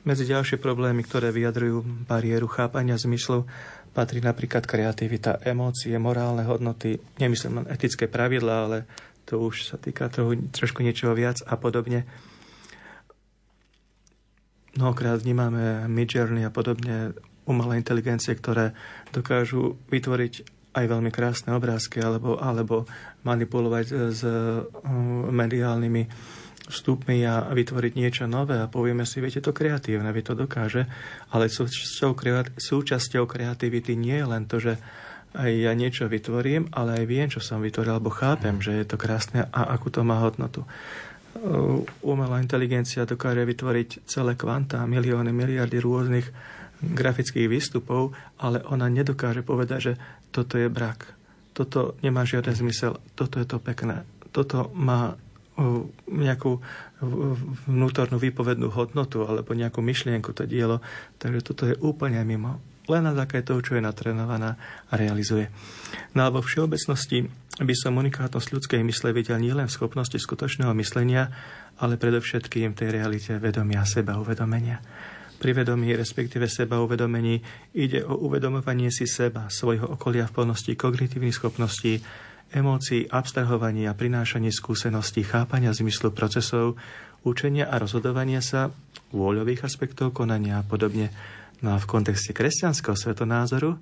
Medzi 0.07 0.25
ďalšie 0.25 0.57
problémy, 0.57 1.05
ktoré 1.05 1.29
vyjadrujú 1.29 1.85
bariéru 2.09 2.49
chápania 2.49 2.97
zmyslu, 2.97 3.45
patrí 3.93 4.23
napríklad 4.23 4.65
kreativita, 4.65 5.43
emócie, 5.45 5.93
morálne 6.01 6.47
hodnoty, 6.47 7.03
nemyslím 7.21 7.61
len 7.61 7.67
etické 7.69 8.07
pravidlá, 8.07 8.57
ale 8.65 8.79
to 9.31 9.39
už 9.39 9.71
sa 9.71 9.79
týka 9.79 10.11
toho 10.11 10.35
trošku 10.51 10.83
niečoho 10.83 11.15
viac 11.15 11.39
a 11.47 11.55
podobne. 11.55 12.03
Mnohokrát 14.75 15.23
vnímame 15.23 15.87
Midjourney 15.87 16.43
a 16.43 16.51
podobne 16.51 17.15
umelé 17.47 17.79
inteligencie, 17.79 18.35
ktoré 18.35 18.75
dokážu 19.15 19.79
vytvoriť 19.91 20.35
aj 20.71 20.85
veľmi 20.87 21.11
krásne 21.11 21.51
obrázky 21.55 21.99
alebo, 21.99 22.39
alebo 22.39 22.87
manipulovať 23.27 23.87
s 24.15 24.23
uh, 24.23 24.63
mediálnymi 25.31 26.03
vstupmi 26.71 27.27
a 27.27 27.51
vytvoriť 27.51 27.93
niečo 27.99 28.25
nové 28.31 28.63
a 28.63 28.71
povieme 28.71 29.03
si, 29.03 29.19
viete, 29.19 29.43
to 29.43 29.51
kreatívne, 29.51 30.07
vy 30.15 30.23
to 30.23 30.39
dokáže, 30.39 30.87
ale 31.35 31.51
súčasťou, 31.51 32.15
súčasťou 32.55 33.27
kreativity 33.27 33.99
nie 33.99 34.23
je 34.23 34.27
len 34.31 34.47
to, 34.47 34.63
že 34.63 34.79
aj 35.35 35.51
ja 35.51 35.73
niečo 35.79 36.11
vytvorím, 36.11 36.75
ale 36.75 37.03
aj 37.03 37.05
viem, 37.07 37.29
čo 37.31 37.39
som 37.39 37.63
vytvoril, 37.63 37.99
alebo 37.99 38.11
chápem, 38.11 38.59
že 38.59 38.83
je 38.83 38.87
to 38.87 38.99
krásne 38.99 39.47
a 39.51 39.61
akú 39.75 39.91
to 39.91 40.03
má 40.03 40.19
hodnotu. 40.19 40.67
Umelá 42.03 42.43
inteligencia 42.43 43.07
dokáže 43.07 43.47
vytvoriť 43.47 44.11
celé 44.11 44.35
kvanta, 44.35 44.83
milióny, 44.91 45.31
miliardy 45.31 45.79
rôznych 45.79 46.27
grafických 46.83 47.47
výstupov, 47.47 48.11
ale 48.43 48.65
ona 48.67 48.91
nedokáže 48.91 49.47
povedať, 49.47 49.79
že 49.79 49.93
toto 50.35 50.59
je 50.59 50.67
brak. 50.67 51.15
Toto 51.55 51.95
nemá 52.03 52.27
žiaden 52.27 52.57
zmysel, 52.57 52.99
toto 53.15 53.39
je 53.39 53.47
to 53.47 53.63
pekné. 53.63 54.03
Toto 54.35 54.75
má 54.75 55.15
nejakú 56.09 56.59
vnútornú 57.69 58.17
výpovednú 58.17 58.73
hodnotu 58.73 59.29
alebo 59.29 59.53
nejakú 59.53 59.85
myšlienku 59.85 60.33
to 60.33 60.49
dielo. 60.49 60.81
Takže 61.21 61.41
toto 61.45 61.69
je 61.69 61.77
úplne 61.79 62.19
mimo 62.25 62.59
len 62.91 63.07
na 63.07 63.15
základe 63.15 63.47
toho, 63.47 63.63
čo 63.63 63.79
je 63.79 63.83
natrenovaná 63.83 64.59
a 64.91 64.93
realizuje. 64.99 65.47
No 66.13 66.27
alebo 66.27 66.43
v 66.43 66.51
všeobecnosti 66.51 67.31
by 67.61 67.75
som 67.79 67.95
unikátnosť 67.97 68.49
ľudskej 68.51 68.81
mysle 68.83 69.15
videl 69.15 69.39
nielen 69.39 69.71
v 69.71 69.77
schopnosti 69.77 70.19
skutočného 70.19 70.75
myslenia, 70.75 71.31
ale 71.79 71.97
predovšetkým 71.97 72.75
tej 72.75 72.89
realite 72.91 73.39
vedomia 73.39 73.87
seba 73.87 74.19
uvedomenia. 74.19 74.83
Pri 75.41 75.57
vedomí, 75.57 75.97
respektíve 75.97 76.53
seba 76.53 76.85
uvedomení, 76.85 77.41
ide 77.73 78.05
o 78.05 78.29
uvedomovanie 78.29 78.93
si 78.93 79.09
seba, 79.09 79.49
svojho 79.49 79.89
okolia 79.97 80.29
v 80.29 80.37
plnosti 80.37 80.77
kognitívnych 80.77 81.33
schopností, 81.33 82.05
emócií, 82.53 83.09
abstrahovania 83.09 83.95
a 83.95 83.97
prinášanie 83.97 84.53
skúseností, 84.53 85.25
chápania 85.25 85.73
zmyslu 85.73 86.13
procesov, 86.13 86.77
učenia 87.25 87.73
a 87.73 87.81
rozhodovania 87.81 88.45
sa, 88.45 88.69
vôľových 89.17 89.65
aspektov 89.65 90.13
konania 90.13 90.61
a 90.61 90.67
podobne. 90.67 91.09
No 91.61 91.77
a 91.77 91.79
v 91.81 91.89
kontexte 91.89 92.33
kresťanského 92.33 92.97
svetonázoru 92.97 93.77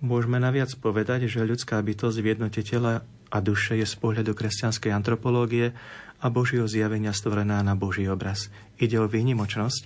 môžeme 0.00 0.40
naviac 0.40 0.72
povedať, 0.80 1.28
že 1.28 1.44
ľudská 1.44 1.76
bytosť 1.80 2.16
v 2.20 2.28
jednote 2.32 2.60
tela 2.64 3.04
a 3.28 3.38
duše 3.44 3.76
je 3.76 3.86
z 3.88 3.96
pohľadu 4.00 4.32
kresťanskej 4.32 4.92
antropológie 4.92 5.76
a 6.24 6.26
Božieho 6.32 6.64
zjavenia 6.64 7.12
stvorená 7.12 7.60
na 7.60 7.76
Boží 7.76 8.08
obraz. 8.08 8.48
Ide 8.80 9.04
o 9.04 9.10
výnimočnosť, 9.10 9.82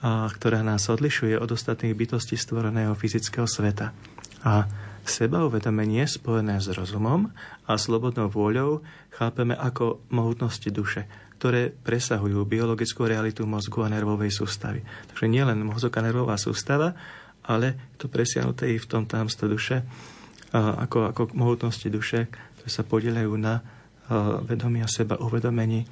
a, 0.00 0.28
ktorá 0.32 0.64
nás 0.64 0.88
odlišuje 0.88 1.36
od 1.36 1.52
ostatných 1.52 1.92
bytostí 1.92 2.40
stvoreného 2.40 2.96
fyzického 2.96 3.44
sveta. 3.44 3.92
A 4.46 4.64
sebauvedomenie 5.04 6.08
spojené 6.08 6.58
s 6.58 6.72
rozumom 6.72 7.30
a 7.68 7.72
slobodnou 7.76 8.32
vôľou 8.32 8.80
chápeme 9.14 9.54
ako 9.54 10.02
mohutnosti 10.10 10.66
duše, 10.72 11.06
ktoré 11.36 11.68
presahujú 11.68 12.48
biologickú 12.48 13.04
realitu 13.04 13.44
mozgu 13.44 13.84
a 13.84 13.92
nervovej 13.92 14.32
sústavy. 14.32 14.80
Takže 15.12 15.28
nielen 15.28 15.60
mozog 15.62 15.92
a 15.96 16.00
nervová 16.00 16.40
sústava, 16.40 16.96
ale 17.44 17.94
to 18.00 18.08
presiahnuté 18.08 18.72
i 18.72 18.80
v 18.80 18.88
tom 18.88 19.04
támstve 19.04 19.46
duše, 19.46 19.84
ako, 20.56 21.12
ako 21.12 21.22
mohutnosti 21.36 21.86
duše, 21.92 22.32
ktoré 22.58 22.70
sa 22.72 22.82
podielajú 22.82 23.32
na 23.36 23.62
vedomí 24.46 24.80
a 24.82 24.88
seba 24.90 25.20
uvedomení. 25.20 25.84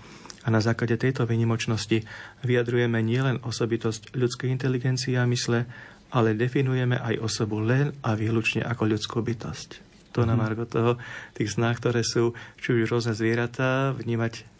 A 0.44 0.52
na 0.52 0.60
základe 0.60 1.00
tejto 1.00 1.24
vynimočnosti 1.24 2.04
vyjadrujeme 2.44 3.00
nielen 3.00 3.40
osobitosť 3.40 4.12
ľudskej 4.12 4.52
inteligencie 4.52 5.16
a 5.16 5.24
mysle, 5.24 5.64
ale 6.12 6.36
definujeme 6.36 7.00
aj 7.00 7.20
osobu 7.20 7.64
len 7.64 7.96
a 8.04 8.14
výlučne 8.14 8.60
ako 8.62 8.82
ľudskú 8.86 9.18
bytosť. 9.24 9.68
To 10.14 10.22
na 10.22 10.38
mhm. 10.38 10.40
margo 10.40 10.64
toho, 10.68 11.00
tých 11.34 11.58
snách, 11.58 11.82
ktoré 11.82 12.06
sú 12.06 12.36
či 12.60 12.76
už 12.76 12.86
rôzne 12.86 13.16
zvieratá, 13.16 13.90
vnímať 13.96 14.53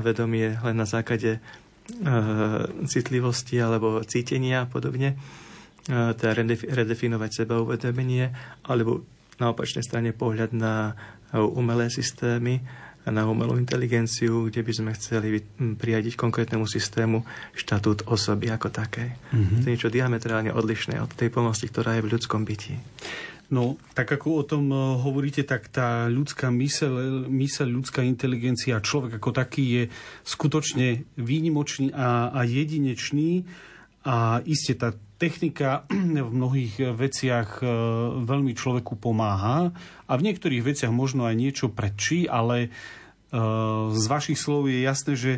vedomie 0.00 0.56
len 0.60 0.76
na 0.76 0.88
základe 0.88 1.38
e, 1.38 1.40
citlivosti 2.84 3.60
alebo 3.60 4.02
cítenia 4.04 4.64
a 4.64 4.70
podobne, 4.70 5.14
e, 5.14 5.16
teda 6.16 6.32
redefinovať 6.74 7.30
seba 7.44 7.60
uvedomenie, 7.60 8.32
alebo 8.66 9.04
na 9.40 9.52
opačnej 9.52 9.80
strane 9.80 10.12
pohľad 10.12 10.52
na 10.52 10.92
umelé 11.32 11.88
systémy, 11.88 12.60
na 13.08 13.24
umelú 13.24 13.56
inteligenciu, 13.56 14.52
kde 14.52 14.60
by 14.60 14.72
sme 14.76 14.90
chceli 14.92 15.40
prijadiť 15.56 16.20
konkrétnemu 16.20 16.68
systému 16.68 17.24
štatút 17.56 18.04
osoby 18.12 18.52
ako 18.52 18.68
také. 18.68 19.16
Mm-hmm. 19.32 19.60
To 19.60 19.64
je 19.64 19.72
niečo 19.72 19.88
diametrálne 19.88 20.52
odlišné 20.52 21.00
od 21.00 21.08
tej 21.16 21.32
plnosti, 21.32 21.64
ktorá 21.64 21.96
je 21.96 22.04
v 22.04 22.12
ľudskom 22.12 22.44
byti. 22.44 22.76
No, 23.50 23.82
tak 23.98 24.14
ako 24.14 24.28
o 24.40 24.44
tom 24.46 24.70
eh, 24.70 24.78
hovoríte, 24.78 25.42
tak 25.42 25.66
tá 25.74 26.06
ľudská 26.06 26.54
mysel, 26.54 27.26
mysel 27.26 27.66
ľudská 27.66 28.06
inteligencia, 28.06 28.78
človek 28.78 29.18
ako 29.18 29.30
taký 29.34 29.64
je 29.66 29.82
skutočne 30.22 31.02
výnimočný 31.18 31.90
a, 31.90 32.30
a 32.30 32.40
jedinečný. 32.46 33.44
A 34.06 34.40
iste 34.48 34.72
tá 34.78 34.96
technika 35.18 35.84
v 36.28 36.30
mnohých 36.30 36.94
veciach 36.94 37.60
eh, 37.60 37.68
veľmi 38.22 38.54
človeku 38.54 38.94
pomáha. 38.94 39.74
A 40.06 40.12
v 40.14 40.24
niektorých 40.30 40.70
veciach 40.70 40.94
možno 40.94 41.26
aj 41.26 41.34
niečo 41.34 41.66
prečí, 41.70 42.26
ale 42.26 42.70
z 43.94 44.04
vašich 44.10 44.34
slov 44.34 44.66
je 44.66 44.82
jasné, 44.82 45.14
že 45.14 45.32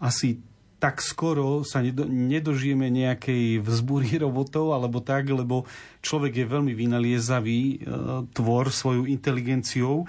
asi 0.00 0.40
tak 0.84 1.00
skoro 1.00 1.64
sa 1.64 1.80
nedožijeme 1.80 2.92
nejakej 2.92 3.64
vzbúry 3.64 4.20
robotov 4.24 4.76
alebo 4.76 5.00
tak, 5.00 5.32
lebo 5.32 5.64
človek 6.04 6.44
je 6.44 6.52
veľmi 6.52 6.76
vynaliezavý 6.76 7.60
e, 7.64 7.76
tvor 8.36 8.68
svojou 8.68 9.08
inteligenciou. 9.08 10.04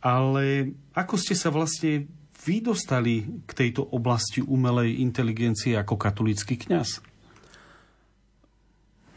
Ale 0.00 0.72
ako 0.96 1.14
ste 1.20 1.36
sa 1.36 1.52
vlastne 1.52 2.08
vy 2.40 2.64
dostali 2.64 3.28
k 3.44 3.52
tejto 3.52 3.84
oblasti 3.92 4.40
umelej 4.40 5.04
inteligencie 5.04 5.76
ako 5.76 6.00
katolický 6.00 6.56
kňaz? 6.56 7.04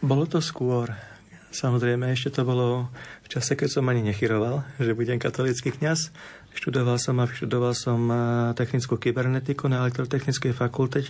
Bolo 0.04 0.28
to 0.28 0.44
skôr. 0.44 0.92
Samozrejme, 1.56 2.12
ešte 2.12 2.36
to 2.36 2.44
bolo 2.44 2.92
v 3.24 3.28
čase, 3.32 3.56
keď 3.56 3.80
som 3.80 3.88
ani 3.88 4.04
nechyroval, 4.04 4.68
že 4.76 4.92
budem 4.92 5.24
katolický 5.24 5.72
kňaz. 5.72 6.12
Študoval 6.56 6.96
som 6.96 7.20
a 7.20 7.28
vyštudoval 7.28 7.76
som 7.76 8.00
eh, 8.08 8.18
technickú 8.56 8.96
kybernetiku 8.96 9.68
na 9.68 9.84
elektrotechnickej 9.84 10.56
fakulte. 10.56 11.04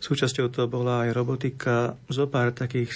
Súčasťou 0.00 0.48
to 0.48 0.64
bola 0.64 1.04
aj 1.04 1.12
robotika, 1.12 2.00
zo 2.08 2.24
pár 2.24 2.56
takých, 2.56 2.88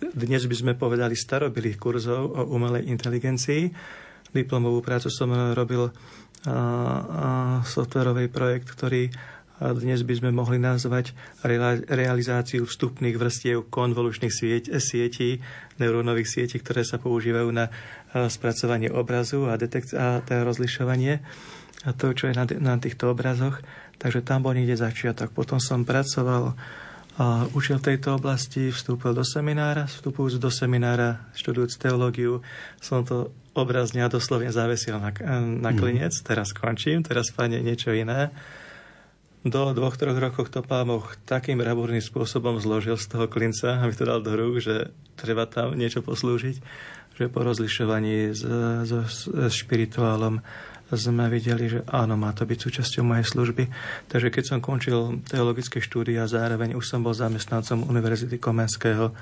dnes 0.00 0.48
by 0.48 0.56
sme 0.56 0.72
povedali, 0.80 1.12
starobilých 1.12 1.76
kurzov 1.76 2.32
o 2.32 2.42
umelej 2.56 2.88
inteligencii. 2.88 3.68
Diplomovú 4.32 4.80
prácu 4.80 5.12
som 5.12 5.28
robil 5.52 5.92
a, 6.48 6.56
a 6.56 7.28
softwarový 7.68 8.32
projekt, 8.32 8.72
ktorý 8.72 9.12
dnes 9.60 10.00
by 10.08 10.14
sme 10.16 10.30
mohli 10.32 10.56
nazvať 10.56 11.12
realizáciu 11.84 12.64
vstupných 12.64 13.20
vrstiev 13.20 13.68
konvolučných 13.68 14.32
sietí, 14.80 15.36
neurónových 15.76 16.32
sietí, 16.32 16.56
ktoré 16.64 16.80
sa 16.80 16.96
používajú 16.96 17.52
na 17.52 17.68
spracovanie 18.12 18.90
obrazu 18.90 19.46
a, 19.46 19.54
detekt- 19.54 19.94
a 19.94 20.22
rozlišovanie 20.26 21.22
a 21.86 21.90
to, 21.96 22.12
čo 22.12 22.28
je 22.28 22.34
na, 22.36 22.44
na 22.60 22.74
týchto 22.76 23.14
obrazoch. 23.14 23.62
Takže 24.00 24.24
tam 24.24 24.44
bol 24.44 24.56
niekde 24.56 24.80
začiatok. 24.80 25.32
Potom 25.32 25.60
som 25.60 25.84
pracoval 25.84 26.56
a 27.20 27.44
učil 27.52 27.76
tejto 27.84 28.16
oblasti, 28.16 28.72
vstúpil 28.72 29.12
do 29.12 29.20
seminára, 29.20 29.84
vstupujúc 29.84 30.40
do 30.40 30.48
seminára, 30.48 31.28
študujúc 31.36 31.76
teológiu, 31.76 32.40
som 32.80 33.04
to 33.04 33.28
obrazne 33.52 34.00
a 34.00 34.08
doslovne 34.08 34.48
zavesil 34.48 34.96
na, 34.96 35.12
na 35.60 35.70
mhm. 35.74 35.76
klinec. 35.76 36.16
Mm. 36.16 36.24
Teraz 36.24 36.56
končím, 36.56 37.04
teraz 37.04 37.28
pane 37.28 37.60
niečo 37.60 37.92
iné 37.92 38.32
do 39.40 39.72
dvoch, 39.72 39.96
troch 39.96 40.20
rokov 40.20 40.52
to 40.52 40.60
pán 40.60 40.84
Boh 40.84 41.08
takým 41.24 41.64
rabúrnym 41.64 42.04
spôsobom 42.04 42.60
zložil 42.60 43.00
z 43.00 43.08
toho 43.08 43.24
klinca, 43.24 43.80
aby 43.80 43.92
to 43.96 44.04
dal 44.04 44.20
do 44.20 44.36
rúk, 44.36 44.60
že 44.60 44.92
treba 45.16 45.48
tam 45.48 45.72
niečo 45.72 46.04
poslúžiť, 46.04 46.60
že 47.20 47.28
po 47.28 47.44
rozlišovaní 47.44 48.32
s, 48.32 48.40
s, 48.88 49.28
špirituálom 49.28 50.40
sme 50.90 51.28
videli, 51.28 51.68
že 51.68 51.84
áno, 51.92 52.16
má 52.16 52.32
to 52.32 52.48
byť 52.48 52.58
súčasťou 52.58 53.04
mojej 53.04 53.28
služby. 53.28 53.68
Takže 54.08 54.32
keď 54.32 54.44
som 54.48 54.64
končil 54.64 55.20
teologické 55.28 55.78
štúdia, 55.84 56.24
zároveň 56.24 56.74
už 56.74 56.82
som 56.88 57.04
bol 57.04 57.12
zamestnancom 57.12 57.86
Univerzity 57.86 58.40
Komenského 58.40 59.12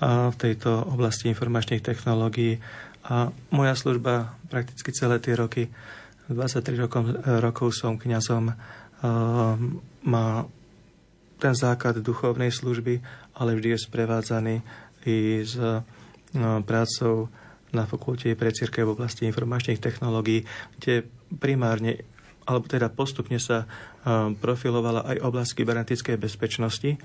a 0.00 0.30
v 0.30 0.36
tejto 0.36 0.84
oblasti 0.92 1.32
informačných 1.32 1.82
technológií. 1.82 2.60
A 3.08 3.32
moja 3.50 3.74
služba 3.74 4.36
prakticky 4.52 4.92
celé 4.92 5.18
tie 5.18 5.34
roky, 5.34 5.72
23 6.28 6.78
rokov, 6.78 7.04
rokov 7.26 7.74
som 7.74 7.98
kňazom 7.98 8.54
má 10.04 10.26
ten 11.40 11.54
základ 11.56 12.04
duchovnej 12.04 12.52
služby, 12.52 13.00
ale 13.40 13.56
vždy 13.56 13.72
je 13.74 13.78
sprevádzaný 13.88 14.56
i 15.08 15.40
e, 15.40 15.44
prácou 16.62 17.28
na 17.70 17.86
fakulte 17.86 18.34
pre 18.34 18.50
církev 18.50 18.86
v 18.86 18.94
oblasti 18.98 19.26
informačných 19.26 19.78
technológií, 19.78 20.46
kde 20.78 21.06
primárne 21.38 22.02
alebo 22.50 22.66
teda 22.66 22.90
postupne 22.90 23.38
sa 23.38 23.62
e, 23.62 23.66
profilovala 24.34 25.06
aj 25.06 25.16
oblasť 25.22 25.50
kybernetickej 25.54 26.16
bezpečnosti 26.18 26.98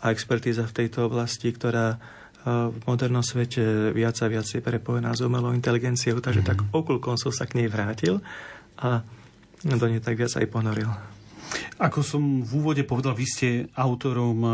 a 0.00 0.08
expertíza 0.08 0.64
v 0.64 0.72
tejto 0.72 1.04
oblasti, 1.04 1.52
ktorá 1.52 1.96
e, 1.96 1.98
v 2.72 2.78
modernom 2.88 3.20
svete 3.20 3.92
viac 3.92 4.16
a 4.24 4.26
viac 4.32 4.48
je 4.48 4.64
prepojená 4.64 5.12
s 5.12 5.20
umelou 5.20 5.52
inteligenciou, 5.52 6.24
takže 6.24 6.40
mm-hmm. 6.40 6.64
tak 6.64 6.72
okulkom 6.72 7.20
som 7.20 7.28
sa 7.28 7.44
k 7.44 7.60
nej 7.60 7.68
vrátil 7.68 8.24
a 8.80 9.04
do 9.60 9.84
nej 9.84 10.00
tak 10.00 10.16
viac 10.16 10.32
aj 10.32 10.48
ponoril. 10.48 10.88
Ako 11.76 12.00
som 12.00 12.40
v 12.40 12.50
úvode 12.56 12.82
povedal, 12.88 13.12
vy 13.12 13.26
ste 13.28 13.48
autorom 13.76 14.38
e, 14.40 14.50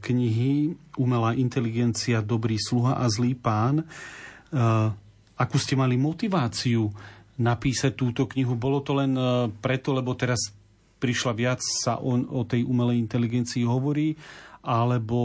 knihy 0.00 0.72
Umelá 0.96 1.36
inteligencia, 1.36 2.24
dobrý 2.24 2.56
sluha 2.56 2.96
a 2.96 3.04
zlý 3.12 3.36
pán. 3.36 3.80
E, 3.80 3.84
akú 5.36 5.56
ste 5.60 5.76
mali 5.76 6.00
motiváciu 6.00 6.88
napísať 7.36 7.92
túto 7.92 8.24
knihu? 8.24 8.56
Bolo 8.56 8.80
to 8.80 8.96
len 8.96 9.12
e, 9.12 9.52
preto, 9.60 9.92
lebo 9.92 10.16
teraz 10.16 10.52
prišla 10.96 11.32
viac 11.34 11.60
sa 11.60 11.98
o, 11.98 12.14
o 12.14 12.40
tej 12.46 12.62
umelej 12.64 13.02
inteligencii 13.02 13.66
hovorí, 13.66 14.14
alebo 14.62 15.18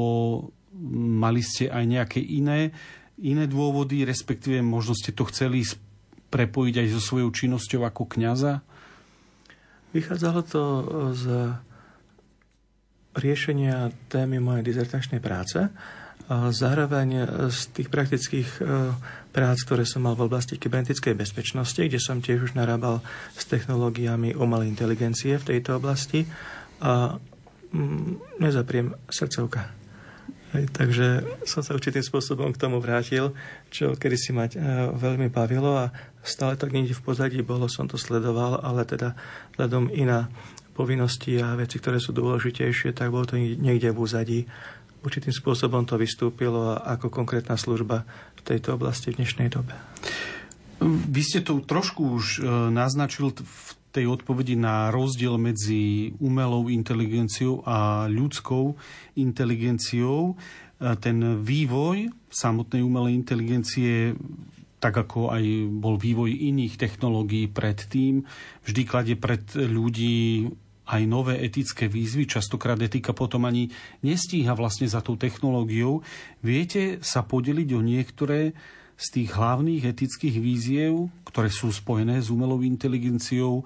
mali 1.21 1.45
ste 1.45 1.69
aj 1.69 1.83
nejaké 1.85 2.19
iné, 2.19 2.73
iné 3.21 3.45
dôvody, 3.45 4.03
respektíve 4.03 4.59
možno 4.65 4.97
ste 4.97 5.13
to 5.13 5.25
chceli 5.29 5.63
prepojiť 6.27 6.75
aj 6.81 6.87
so 6.91 7.01
svojou 7.01 7.29
činnosťou 7.31 7.87
ako 7.87 8.03
kňaza? 8.09 8.61
Vychádzalo 9.95 10.41
to 10.43 10.63
z 11.15 11.23
riešenia 13.17 13.89
témy 14.13 14.37
mojej 14.37 14.63
dizertačnej 14.67 15.17
práce 15.17 15.73
a 16.27 16.51
zároveň 16.51 17.23
z 17.47 17.59
tých 17.71 17.87
praktických 17.87 18.49
e, 18.59 18.91
prác, 19.31 19.63
ktoré 19.63 19.87
som 19.87 20.03
mal 20.03 20.13
v 20.19 20.27
oblasti 20.27 20.59
kybernetickej 20.59 21.15
bezpečnosti, 21.15 21.79
kde 21.79 22.03
som 22.03 22.19
tiež 22.19 22.51
už 22.51 22.53
narábal 22.53 22.99
s 23.31 23.47
technológiami 23.47 24.35
umelej 24.35 24.75
inteligencie 24.75 25.39
v 25.39 25.47
tejto 25.55 25.79
oblasti 25.79 26.27
a 26.83 27.15
mm, 27.71 28.43
nezapriem 28.43 28.91
srdcovka. 29.07 29.76
Hej, 30.55 30.71
takže 30.71 31.07
som 31.43 31.59
sa 31.59 31.75
určitým 31.75 31.99
spôsobom 31.99 32.55
k 32.55 32.61
tomu 32.61 32.79
vrátil, 32.79 33.35
čo 33.67 33.99
kedy 33.99 34.15
si 34.15 34.31
mať 34.31 34.55
e, 34.55 34.59
veľmi 34.95 35.27
bavilo 35.27 35.75
a 35.75 35.91
stále 36.23 36.55
tak 36.55 36.71
niekde 36.71 36.95
v 36.95 37.03
pozadí 37.03 37.43
bolo, 37.43 37.67
som 37.67 37.83
to 37.83 37.99
sledoval, 37.99 38.63
ale 38.63 38.87
teda 38.87 39.11
vzhľadom 39.55 39.91
iná 39.91 40.31
povinnosti 40.71 41.35
a 41.43 41.59
veci, 41.59 41.83
ktoré 41.83 41.99
sú 41.99 42.15
dôležitejšie, 42.15 42.95
tak 42.95 43.11
bolo 43.11 43.27
to 43.27 43.35
niekde 43.35 43.91
v 43.91 43.99
úzadí. 43.99 44.39
Určitým 45.03 45.35
spôsobom 45.35 45.83
to 45.83 45.99
vystúpilo 45.99 46.79
ako 46.79 47.11
konkrétna 47.11 47.59
služba 47.59 48.07
v 48.39 48.41
tejto 48.47 48.79
oblasti 48.79 49.11
v 49.11 49.19
dnešnej 49.19 49.51
dobe. 49.51 49.75
Vy 50.85 51.21
ste 51.27 51.39
to 51.43 51.59
trošku 51.59 52.15
už 52.15 52.25
e, 52.39 52.39
naznačil 52.71 53.35
v 53.35 53.67
tej 53.97 54.05
odpovedi 54.05 54.53
na 54.53 54.93
rozdiel 54.93 55.41
medzi 55.41 56.13
umelou 56.21 56.69
inteligenciou 56.69 57.65
a 57.65 58.05
ľudskou 58.05 58.77
inteligenciou. 59.17 60.37
E, 60.77 60.93
ten 61.01 61.41
vývoj 61.41 62.13
samotnej 62.29 62.85
umelej 62.85 63.17
inteligencie 63.17 64.13
tak 64.77 64.93
ako 64.93 65.33
aj 65.33 65.41
bol 65.73 65.97
vývoj 65.97 66.29
iných 66.29 66.77
technológií 66.77 67.49
predtým, 67.49 68.21
vždy 68.61 68.81
kladie 68.85 69.17
pred 69.17 69.41
ľudí 69.57 70.45
aj 70.87 71.01
nové 71.03 71.41
etické 71.43 71.89
výzvy. 71.91 72.29
Častokrát 72.29 72.79
etika 72.79 73.11
potom 73.11 73.43
ani 73.43 73.73
nestíha 74.05 74.55
vlastne 74.55 74.87
za 74.87 75.03
tou 75.03 75.19
technológiou. 75.19 76.05
Viete 76.39 77.01
sa 77.03 77.25
podeliť 77.25 77.69
o 77.75 77.81
niektoré 77.83 78.55
z 78.97 79.05
tých 79.13 79.29
hlavných 79.37 79.85
etických 79.85 80.35
víziev, 80.41 81.13
ktoré 81.29 81.53
sú 81.53 81.69
spojené 81.69 82.17
s 82.17 82.33
umelou 82.33 82.65
inteligenciou, 82.65 83.61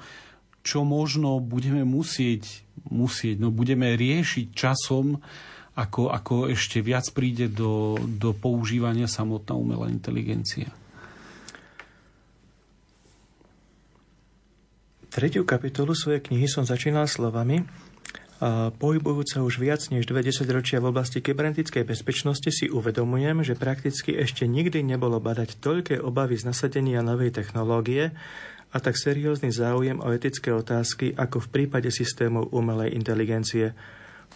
čo 0.61 0.83
možno 0.83 1.39
budeme 1.39 1.87
musieť, 1.87 2.67
musieť 2.91 3.39
no 3.39 3.49
budeme 3.49 3.95
riešiť 3.95 4.47
časom, 4.51 5.23
ako, 5.71 6.11
ako 6.11 6.35
ešte 6.51 6.83
viac 6.83 7.07
príde 7.15 7.47
do, 7.47 7.95
do 7.95 8.35
používania 8.35 9.07
samotná 9.07 9.55
umelá 9.55 9.87
inteligencia. 9.87 10.67
Tretiu 15.11 15.43
kapitolu 15.47 15.95
svojej 15.95 16.23
knihy 16.23 16.47
som 16.47 16.63
začínal 16.67 17.07
slovami 17.07 17.63
Pohybujúca 18.81 19.45
už 19.45 19.61
viac 19.61 19.85
než 19.93 20.09
20 20.09 20.49
ročia 20.49 20.81
v 20.81 20.89
oblasti 20.89 21.21
kybernetickej 21.21 21.85
bezpečnosti 21.85 22.49
si 22.49 22.73
uvedomujem, 22.73 23.45
že 23.45 23.53
prakticky 23.53 24.17
ešte 24.17 24.49
nikdy 24.49 24.81
nebolo 24.81 25.21
badať 25.21 25.61
toľké 25.61 26.01
obavy 26.01 26.41
z 26.41 26.49
nasadenia 26.49 27.05
novej 27.05 27.37
technológie 27.37 28.09
a 28.73 28.77
tak 28.81 28.97
seriózny 28.97 29.53
záujem 29.53 30.01
o 30.01 30.09
etické 30.09 30.49
otázky 30.49 31.13
ako 31.13 31.37
v 31.37 31.51
prípade 31.53 31.93
systémov 31.93 32.49
umelej 32.49 32.97
inteligencie. 32.97 33.77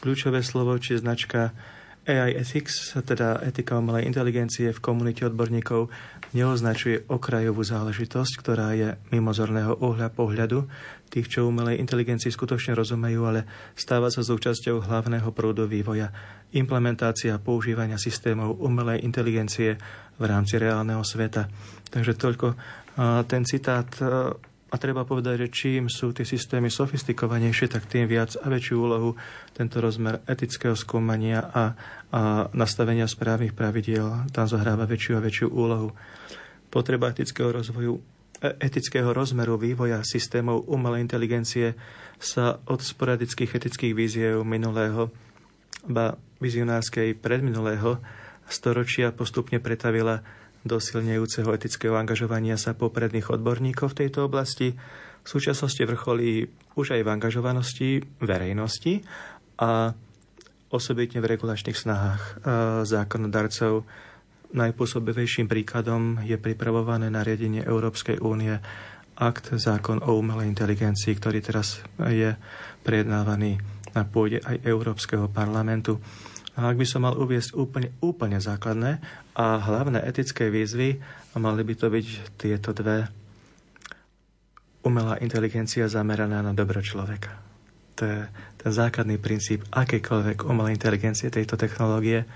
Kľúčové 0.06 0.46
slovo 0.46 0.78
či 0.78 1.02
značka 1.02 1.58
AI 2.06 2.38
ethics, 2.38 2.94
teda 3.02 3.42
etika 3.42 3.82
umelej 3.82 4.06
inteligencie 4.06 4.70
v 4.70 4.84
komunite 4.86 5.26
odborníkov, 5.26 5.90
neoznačuje 6.38 7.10
okrajovú 7.10 7.66
záležitosť, 7.66 8.34
ktorá 8.38 8.78
je 8.78 8.94
mimozorného 9.10 9.82
uhľa 9.82 10.14
pohľadu 10.14 10.70
tých, 11.10 11.28
čo 11.32 11.48
umelej 11.48 11.80
inteligencii 11.80 12.34
skutočne 12.34 12.76
rozumejú, 12.76 13.22
ale 13.24 13.46
stáva 13.78 14.12
sa 14.12 14.26
súčasťou 14.26 14.84
hlavného 14.84 15.30
prúdu 15.32 15.70
vývoja. 15.70 16.12
Implementácia 16.56 17.40
používania 17.40 18.02
systémov 18.02 18.60
umelej 18.60 19.06
inteligencie 19.06 19.80
v 20.20 20.24
rámci 20.24 20.60
reálneho 20.60 21.04
sveta. 21.04 21.48
Takže 21.92 22.16
toľko 22.16 22.56
ten 23.28 23.44
citát 23.44 23.92
A 24.76 24.82
treba 24.82 25.08
povedať, 25.08 25.48
že 25.48 25.54
čím 25.56 25.88
sú 25.88 26.12
tie 26.12 26.28
systémy 26.28 26.68
sofistikovanejšie, 26.68 27.72
tak 27.72 27.88
tým 27.88 28.12
viac 28.12 28.36
a 28.36 28.52
väčšiu 28.52 28.76
úlohu 28.76 29.16
tento 29.56 29.80
rozmer 29.80 30.20
etického 30.28 30.76
skúmania 30.76 31.48
a, 31.48 31.78
a 32.12 32.52
nastavenia 32.52 33.08
správnych 33.08 33.56
pravidiel 33.56 34.28
tam 34.36 34.50
zohráva 34.52 34.84
väčšiu 34.84 35.16
a 35.16 35.24
väčšiu 35.24 35.48
úlohu. 35.48 35.96
Potreba 36.68 37.08
etického 37.08 37.56
rozvoju 37.56 38.04
etického 38.62 39.10
rozmeru 39.16 39.58
vývoja 39.58 40.06
systémov 40.06 40.70
umelej 40.70 41.10
inteligencie 41.10 41.74
sa 42.22 42.62
od 42.70 42.80
sporadických 42.80 43.58
etických 43.58 43.94
víziev 43.98 44.46
minulého, 44.46 45.10
ba 45.86 46.18
vizionárskej 46.42 47.18
predminulého 47.18 47.98
storočia 48.46 49.10
postupne 49.10 49.58
pretavila 49.58 50.22
do 50.66 50.82
silnejúceho 50.82 51.54
etického 51.54 51.94
angažovania 51.94 52.58
sa 52.58 52.74
popredných 52.74 53.30
odborníkov 53.30 53.94
v 53.94 53.98
tejto 54.06 54.26
oblasti. 54.26 54.74
V 55.22 55.28
súčasnosti 55.30 55.82
vrcholí 55.82 56.50
už 56.74 56.98
aj 56.98 57.02
v 57.06 57.12
angažovanosti 57.14 57.90
verejnosti 58.22 59.06
a 59.62 59.94
osobitne 60.74 61.22
v 61.22 61.30
regulačných 61.38 61.78
snahách 61.78 62.22
zákonodarcov. 62.86 63.86
Najpôsobivejším 64.54 65.50
príkladom 65.50 66.22
je 66.22 66.38
pripravované 66.38 67.10
nariadenie 67.10 67.66
Európskej 67.66 68.22
únie 68.22 68.60
akt 69.16 69.56
zákon 69.56 70.04
o 70.04 70.20
umelej 70.20 70.52
inteligencii, 70.52 71.16
ktorý 71.16 71.40
teraz 71.40 71.80
je 71.98 72.36
prejednávaný 72.84 73.58
na 73.96 74.04
pôde 74.04 74.44
aj 74.44 74.60
Európskeho 74.68 75.32
parlamentu. 75.32 76.04
A 76.56 76.72
ak 76.72 76.80
by 76.80 76.88
som 76.88 77.04
mal 77.04 77.16
uviesť 77.16 77.56
úplne, 77.56 77.90
úplne 78.00 78.40
základné 78.40 79.00
a 79.36 79.46
hlavné 79.60 80.04
etické 80.04 80.52
výzvy, 80.52 81.00
mali 81.36 81.62
by 81.64 81.74
to 81.76 81.88
byť 81.92 82.08
tieto 82.40 82.72
dve. 82.72 83.08
Umelá 84.86 85.20
inteligencia 85.20 85.88
zameraná 85.90 86.40
na 86.46 86.54
dobro 86.54 86.80
človeka. 86.80 87.34
To 87.96 88.04
je 88.04 88.20
ten 88.60 88.72
základný 88.72 89.16
princíp 89.20 89.64
akékoľvek 89.72 90.44
umelej 90.48 90.76
inteligencie 90.76 91.32
tejto 91.32 91.56
technológie 91.56 92.28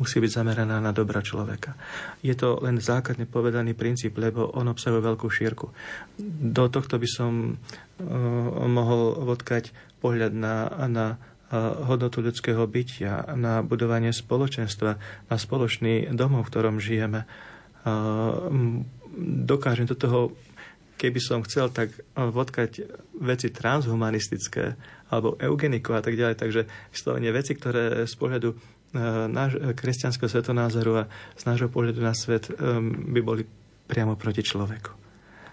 musí 0.00 0.16
byť 0.16 0.32
zameraná 0.32 0.80
na 0.80 0.96
dobra 0.96 1.20
človeka. 1.20 1.76
Je 2.24 2.32
to 2.32 2.56
len 2.64 2.80
základne 2.80 3.28
povedaný 3.28 3.76
princíp, 3.76 4.16
lebo 4.16 4.48
on 4.56 4.72
obsahuje 4.72 5.04
veľkú 5.04 5.28
šírku. 5.28 5.68
Do 6.48 6.72
tohto 6.72 6.96
by 6.96 7.08
som 7.08 7.32
uh, 7.52 8.08
mohol 8.64 9.20
vodkať 9.28 9.76
pohľad 10.00 10.32
na, 10.32 10.72
na 10.88 11.06
hodnotu 11.60 12.22
ľudského 12.22 12.62
bytia, 12.70 13.34
na 13.34 13.66
budovanie 13.66 14.14
spoločenstva, 14.14 14.90
na 15.26 15.36
spoločný 15.36 16.06
domov, 16.14 16.46
v 16.46 16.50
ktorom 16.54 16.78
žijeme. 16.78 17.26
Dokážem 19.50 19.90
do 19.90 19.98
toho, 19.98 20.30
keby 20.94 21.18
som 21.18 21.42
chcel, 21.42 21.74
tak 21.74 21.90
vodkať 22.14 22.86
veci 23.18 23.50
transhumanistické 23.50 24.78
alebo 25.10 25.34
eugeniko 25.42 25.98
a 25.98 26.02
tak 26.06 26.14
ďalej. 26.14 26.38
Takže 26.38 26.60
vyslovene 26.94 27.34
veci, 27.34 27.58
ktoré 27.58 28.06
z 28.06 28.14
pohľadu 28.14 28.54
náš, 29.30 29.58
kresťanského 29.78 30.26
svetonázoru 30.26 31.06
a 31.06 31.08
z 31.38 31.42
nášho 31.46 31.70
pohľadu 31.70 32.00
na 32.02 32.14
svet 32.16 32.50
by 33.10 33.20
boli 33.22 33.42
priamo 33.86 34.18
proti 34.18 34.42
človeku. 34.42 34.92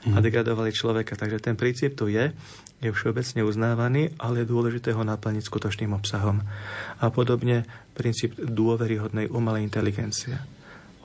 A 0.08 0.24
degradovali 0.24 0.72
človeka. 0.72 1.20
Takže 1.20 1.42
ten 1.42 1.60
princíp 1.60 1.98
tu 1.98 2.08
je 2.08 2.32
je 2.78 2.94
všeobecne 2.94 3.42
uznávaný, 3.42 4.14
ale 4.22 4.46
je 4.46 4.52
dôležité 4.54 4.94
ho 4.94 5.02
naplniť 5.02 5.42
skutočným 5.42 5.98
obsahom. 5.98 6.46
A 7.02 7.10
podobne 7.10 7.66
princíp 7.98 8.38
dôveryhodnej 8.38 9.34
umelej 9.34 9.66
inteligencie. 9.66 10.38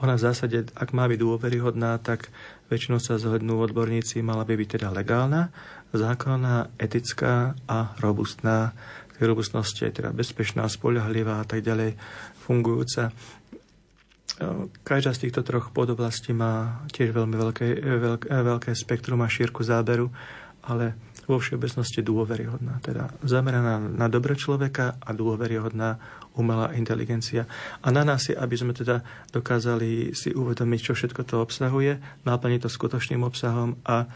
Ona 0.03 0.19
v 0.19 0.25
zásade, 0.29 0.67
ak 0.75 0.93
má 0.93 1.07
byť 1.07 1.19
dôveryhodná, 1.23 1.97
tak 2.03 2.29
väčšinou 2.69 2.99
sa 2.99 3.23
zhodnú 3.23 3.63
odborníci, 3.63 4.19
mala 4.21 4.43
by 4.43 4.59
byť 4.59 4.69
teda 4.77 4.89
legálna, 4.91 5.55
zákonná, 5.95 6.75
etická 6.77 7.55
a 7.71 7.95
robustná. 8.03 8.75
V 9.23 9.31
robustnosti 9.31 9.87
teda 9.87 10.11
bezpečná, 10.11 10.67
spoľahlivá 10.67 11.39
a 11.39 11.47
tak 11.47 11.63
ďalej 11.63 11.95
fungujúca. 12.43 13.15
Každá 14.83 15.15
z 15.15 15.31
týchto 15.31 15.47
troch 15.47 15.71
podoblastí 15.71 16.35
má 16.35 16.83
tiež 16.91 17.15
veľmi 17.15 17.39
veľké, 17.39 17.67
veľké, 17.79 18.27
veľké 18.27 18.71
spektrum 18.75 19.23
a 19.23 19.31
šírku 19.31 19.63
záberu, 19.63 20.11
ale 20.67 20.99
vo 21.31 21.39
všeobecnosti 21.39 22.03
dôveryhodná. 22.03 22.83
Teda 22.83 23.15
zameraná 23.23 23.79
na 23.79 24.11
dobro 24.11 24.35
človeka 24.35 24.99
a 24.99 25.15
dôveryhodná 25.15 26.03
umelá 26.35 26.75
inteligencia. 26.75 27.47
A 27.79 27.95
na 27.95 28.03
nás 28.03 28.27
je, 28.27 28.35
aby 28.35 28.59
sme 28.59 28.75
teda 28.75 29.07
dokázali 29.31 30.19
si 30.19 30.35
uvedomiť, 30.35 30.81
čo 30.83 30.93
všetko 30.99 31.23
to 31.23 31.39
obsahuje, 31.39 32.27
naplniť 32.27 32.67
to 32.67 32.71
skutočným 32.75 33.23
obsahom 33.23 33.79
a 33.87 34.11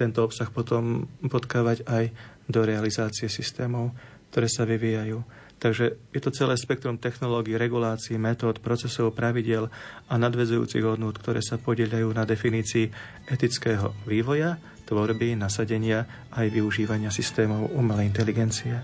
tento 0.00 0.24
obsah 0.24 0.48
potom 0.48 1.04
podkávať 1.28 1.84
aj 1.84 2.04
do 2.48 2.64
realizácie 2.64 3.28
systémov, 3.28 3.92
ktoré 4.36 4.52
sa 4.52 4.68
vyvíjajú. 4.68 5.24
Takže 5.56 5.96
je 6.12 6.20
to 6.20 6.28
celé 6.28 6.60
spektrum 6.60 7.00
technológií, 7.00 7.56
regulácií, 7.56 8.20
metód, 8.20 8.60
procesov, 8.60 9.16
pravidel 9.16 9.72
a 10.12 10.14
nadvezujúcich 10.20 10.84
hodnôt, 10.84 11.16
ktoré 11.16 11.40
sa 11.40 11.56
podieľajú 11.56 12.12
na 12.12 12.28
definícii 12.28 12.92
etického 13.32 13.96
vývoja, 14.04 14.60
tvorby, 14.84 15.32
nasadenia 15.40 16.28
aj 16.36 16.52
využívania 16.52 17.08
systémov 17.08 17.72
umelej 17.72 18.12
inteligencie. 18.12 18.76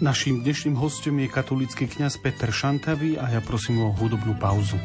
Naším 0.00 0.40
dnešným 0.40 0.80
hostom 0.80 1.20
je 1.20 1.28
katolický 1.28 1.84
kňaz 1.84 2.16
Peter 2.24 2.48
Šantavý 2.48 3.20
a 3.20 3.28
ja 3.36 3.44
prosím 3.44 3.84
o 3.84 3.92
hudobnú 3.92 4.40
pauzu. 4.40 4.80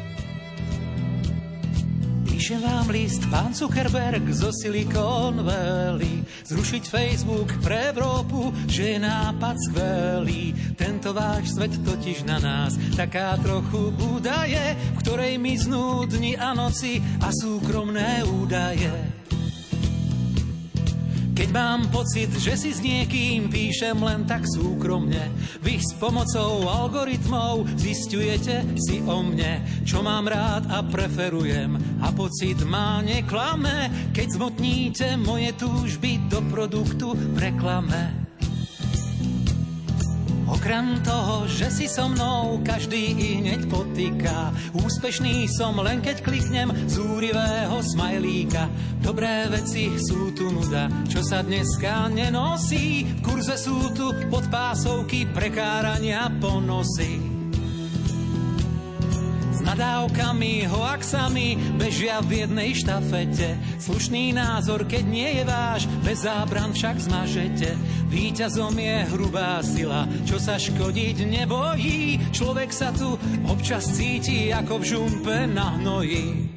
Píše 2.32 2.56
vám 2.64 2.88
list 2.88 3.28
pán 3.28 3.52
Zuckerberg 3.52 4.24
zo 4.32 4.48
Silicon 4.56 5.44
Valley. 5.44 6.24
Zrušiť 6.48 6.88
Facebook 6.88 7.60
pre 7.60 7.92
Európu, 7.92 8.56
že 8.64 8.96
je 8.96 8.98
nápad 9.04 9.52
skvelý. 9.68 10.56
Tento 10.72 11.12
váš 11.12 11.52
svet 11.52 11.76
totiž 11.84 12.24
na 12.24 12.40
nás 12.40 12.72
taká 12.96 13.36
trochu 13.36 13.92
údaje 14.00 14.64
V 14.96 15.04
ktorej 15.04 15.36
miznú 15.36 16.08
dni 16.08 16.40
a 16.40 16.56
noci 16.56 17.04
a 17.20 17.28
súkromné 17.36 18.24
údaje 18.24 19.21
keď 21.42 21.50
mám 21.58 21.90
pocit, 21.90 22.30
že 22.38 22.54
si 22.54 22.70
s 22.70 22.78
niekým 22.78 23.50
píšem 23.50 23.98
len 23.98 24.22
tak 24.30 24.46
súkromne, 24.46 25.26
vy 25.58 25.74
s 25.82 25.90
pomocou 25.98 26.70
algoritmov 26.70 27.66
zistujete 27.74 28.62
si 28.78 29.02
o 29.02 29.26
mne, 29.26 29.82
čo 29.82 30.06
mám 30.06 30.30
rád 30.30 30.70
a 30.70 30.86
preferujem 30.86 31.98
a 31.98 32.14
pocit 32.14 32.62
má 32.62 33.02
neklame, 33.02 33.90
keď 34.14 34.38
zmotníte 34.38 35.18
moje 35.18 35.50
túžby 35.58 36.30
do 36.30 36.38
produktu 36.46 37.10
v 37.10 37.34
reklame. 37.50 38.21
Okrem 40.52 41.00
toho, 41.00 41.48
že 41.48 41.72
si 41.72 41.88
so 41.88 42.12
mnou 42.12 42.60
každý 42.60 43.16
i 43.16 43.28
hneď 43.40 43.72
potýka. 43.72 44.52
Úspešný 44.76 45.48
som 45.48 45.80
len 45.80 46.04
keď 46.04 46.20
kliknem 46.20 46.68
z 46.84 47.00
úrivého 47.00 47.80
smajlíka. 47.80 48.68
Dobré 49.00 49.48
veci 49.48 49.96
sú 49.96 50.28
tu 50.36 50.52
nuda, 50.52 50.92
čo 51.08 51.24
sa 51.24 51.40
dneska 51.40 52.12
nenosí. 52.12 53.08
V 53.08 53.20
kurze 53.24 53.56
sú 53.56 53.96
tu 53.96 54.12
podpásovky 54.28 55.32
prekárania 55.32 56.28
ponosy 56.36 57.31
nadávkami, 59.72 60.68
hoaxami 60.68 61.56
bežia 61.80 62.20
v 62.20 62.44
jednej 62.44 62.76
štafete. 62.76 63.56
Slušný 63.80 64.36
názor, 64.36 64.84
keď 64.84 65.04
nie 65.08 65.40
je 65.40 65.44
váš, 65.48 65.88
bez 66.04 66.28
zábran 66.28 66.76
však 66.76 67.00
zmažete. 67.00 67.72
Výťazom 68.12 68.76
je 68.76 68.96
hrubá 69.16 69.64
sila, 69.64 70.04
čo 70.28 70.36
sa 70.36 70.60
škodiť 70.60 71.24
nebojí. 71.24 72.20
Človek 72.36 72.68
sa 72.68 72.92
tu 72.92 73.16
občas 73.48 73.88
cíti 73.96 74.52
ako 74.52 74.84
v 74.84 74.84
žumpe 74.84 75.36
na 75.48 75.80
hnoji. 75.80 76.52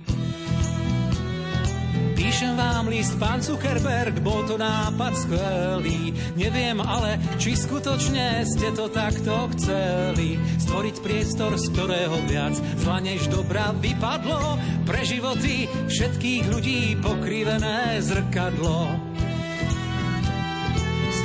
Píšem 2.36 2.60
vám 2.60 2.92
list, 2.92 3.16
pán 3.16 3.40
Zuckerberg, 3.40 4.20
bol 4.20 4.44
to 4.44 4.60
nápad 4.60 5.16
skvelý. 5.24 6.12
Neviem 6.36 6.84
ale, 6.84 7.16
či 7.40 7.56
skutočne 7.56 8.44
ste 8.44 8.76
to 8.76 8.92
takto 8.92 9.48
chceli. 9.56 10.36
Stvoriť 10.60 11.00
priestor, 11.00 11.56
z 11.56 11.72
ktorého 11.72 12.20
viac 12.28 12.60
zla 12.84 13.00
než 13.00 13.32
dobra 13.32 13.72
vypadlo. 13.80 14.60
Pre 14.84 15.02
životy 15.08 15.72
všetkých 15.88 16.44
ľudí 16.52 17.00
pokrivené 17.00 18.04
zrkadlo. 18.04 19.00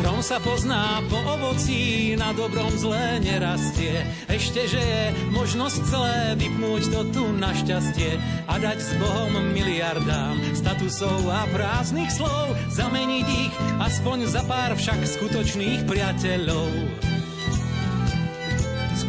Strom 0.00 0.24
sa 0.24 0.40
pozná 0.40 1.04
po 1.12 1.20
ovocí, 1.28 2.16
na 2.16 2.32
dobrom 2.32 2.72
zlé 2.72 3.20
nerastie. 3.20 4.00
Ešte, 4.32 4.64
že 4.64 4.80
je 4.80 5.02
možnosť 5.28 5.76
celé 5.92 6.40
vypnúť 6.40 6.88
to 6.88 7.00
tu 7.12 7.24
na 7.36 7.52
šťastie 7.52 8.16
a 8.48 8.56
dať 8.56 8.80
s 8.80 8.96
Bohom 8.96 9.52
miliardám 9.52 10.40
statusov 10.56 11.28
a 11.28 11.44
prázdnych 11.52 12.08
slov, 12.16 12.56
zameniť 12.72 13.26
ich 13.28 13.52
aspoň 13.76 14.24
za 14.24 14.40
pár 14.48 14.72
však 14.72 15.04
skutočných 15.04 15.84
priateľov 15.84 17.09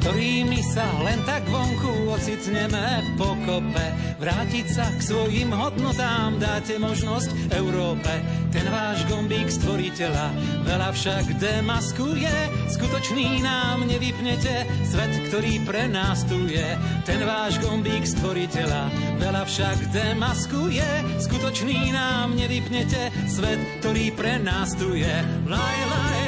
ktorými 0.02 0.66
sa 0.66 0.90
len 1.06 1.22
tak 1.30 1.46
vonku 1.46 2.10
ocitneme 2.10 3.06
po 3.22 3.38
kope. 3.46 3.86
Vrátiť 4.18 4.66
sa 4.66 4.90
k 4.98 5.00
svojim 5.02 5.54
hodnotám 5.54 6.42
dáte 6.42 6.82
možnosť 6.82 7.54
Európe. 7.54 8.10
Ten 8.50 8.66
váš 8.74 9.06
gombík 9.06 9.54
stvoriteľa 9.54 10.28
veľa 10.66 10.90
však 10.98 11.38
demaskuje. 11.38 12.34
Skutočný 12.74 13.46
nám 13.46 13.86
nevypnete 13.86 14.66
svet, 14.90 15.14
ktorý 15.30 15.62
pre 15.70 15.86
nás 15.86 16.26
tu 16.26 16.50
je. 16.50 16.70
Ten 17.06 17.22
váš 17.22 17.62
gombík 17.62 18.02
stvoriteľa 18.02 18.90
veľa 19.22 19.44
však 19.46 19.78
demaskuje. 19.94 21.22
Skutočný 21.22 21.94
nám 21.94 22.34
nevypnete 22.34 23.14
svet, 23.30 23.62
ktorý 23.80 24.18
pre 24.18 24.42
nás 24.42 24.74
tu 24.74 24.98
je. 24.98 25.16
Laj, 25.46 25.80
laj, 25.94 26.21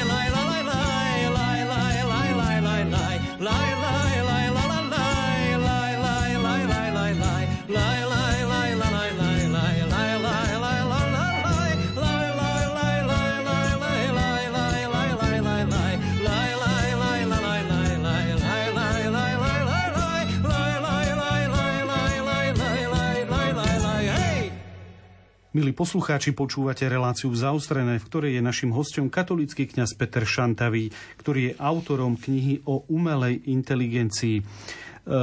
Milí 25.54 25.70
poslucháči, 25.70 26.34
počúvate 26.34 26.89
reláciu 26.89 27.30
v 27.30 27.38
zaostrené, 27.38 28.02
v 28.02 28.08
ktorej 28.10 28.32
je 28.34 28.42
našim 28.42 28.74
hostom 28.74 29.06
katolický 29.06 29.70
kňaz 29.70 29.94
Peter 29.94 30.26
Šantavý, 30.26 30.89
ktorý 31.22 31.54
je 31.54 31.58
autorom 31.62 32.18
knihy 32.18 32.66
o 32.66 32.89
umelej 32.89 33.38
inteligencii. 33.46 34.42
E, 34.42 34.44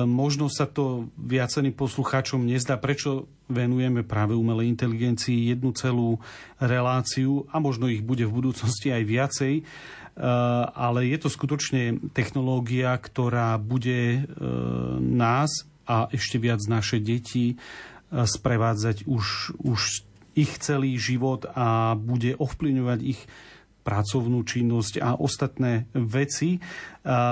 možno 0.06 0.46
sa 0.46 0.70
to 0.70 1.10
viaceným 1.18 1.74
poslucháčom 1.74 2.46
nezdá, 2.46 2.78
prečo 2.78 3.26
venujeme 3.50 4.06
práve 4.06 4.38
umelej 4.38 4.70
inteligencii 4.70 5.50
jednu 5.50 5.74
celú 5.74 6.22
reláciu 6.62 7.50
a 7.50 7.58
možno 7.58 7.90
ich 7.90 8.06
bude 8.06 8.22
v 8.22 8.30
budúcnosti 8.30 8.94
aj 8.94 9.02
viacej 9.02 9.54
e, 9.58 9.62
ale 10.78 11.10
je 11.10 11.18
to 11.18 11.26
skutočne 11.26 12.14
technológia, 12.14 12.94
ktorá 12.94 13.58
bude 13.58 14.02
e, 14.14 14.20
nás 15.02 15.66
a 15.90 16.06
ešte 16.14 16.38
viac 16.38 16.62
naše 16.70 17.02
deti 17.02 17.58
sprevádzať 18.10 19.06
už, 19.06 19.54
už 19.62 20.09
ich 20.34 20.60
celý 20.62 20.98
život 21.00 21.48
a 21.50 21.98
bude 21.98 22.36
ovplyvňovať 22.38 23.00
ich 23.02 23.20
pracovnú 23.80 24.44
činnosť 24.44 25.00
a 25.00 25.16
ostatné 25.16 25.88
veci. 25.96 26.60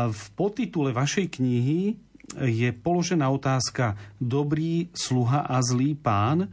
V 0.09 0.25
podtitule 0.33 0.97
vašej 0.97 1.37
knihy 1.37 1.81
je 2.41 2.69
položená 2.73 3.29
otázka 3.29 4.01
Dobrý 4.17 4.89
sluha 4.97 5.45
a 5.45 5.61
zlý 5.61 5.93
pán. 5.93 6.49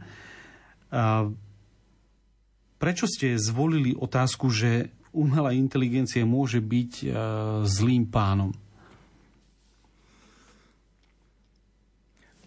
Prečo 2.76 3.06
ste 3.08 3.40
zvolili 3.40 3.96
otázku, 3.96 4.52
že 4.52 4.92
umelá 5.16 5.56
inteligencia 5.56 6.28
môže 6.28 6.60
byť 6.60 6.92
zlým 7.64 8.04
pánom? 8.12 8.52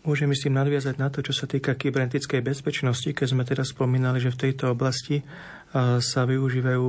Môžem 0.10 0.34
tým 0.34 0.58
nadviazať 0.58 0.98
na 0.98 1.13
to, 1.13 1.22
čo 1.22 1.38
sa 1.38 1.45
týka 1.45 1.78
kybernetickej 1.78 2.41
bezpečnosti, 2.41 3.13
keď 3.13 3.28
sme 3.30 3.45
teraz 3.45 3.69
spomínali, 3.69 4.17
že 4.17 4.34
v 4.34 4.41
tejto 4.41 4.74
oblasti 4.74 5.22
sa 6.02 6.26
využívajú 6.26 6.88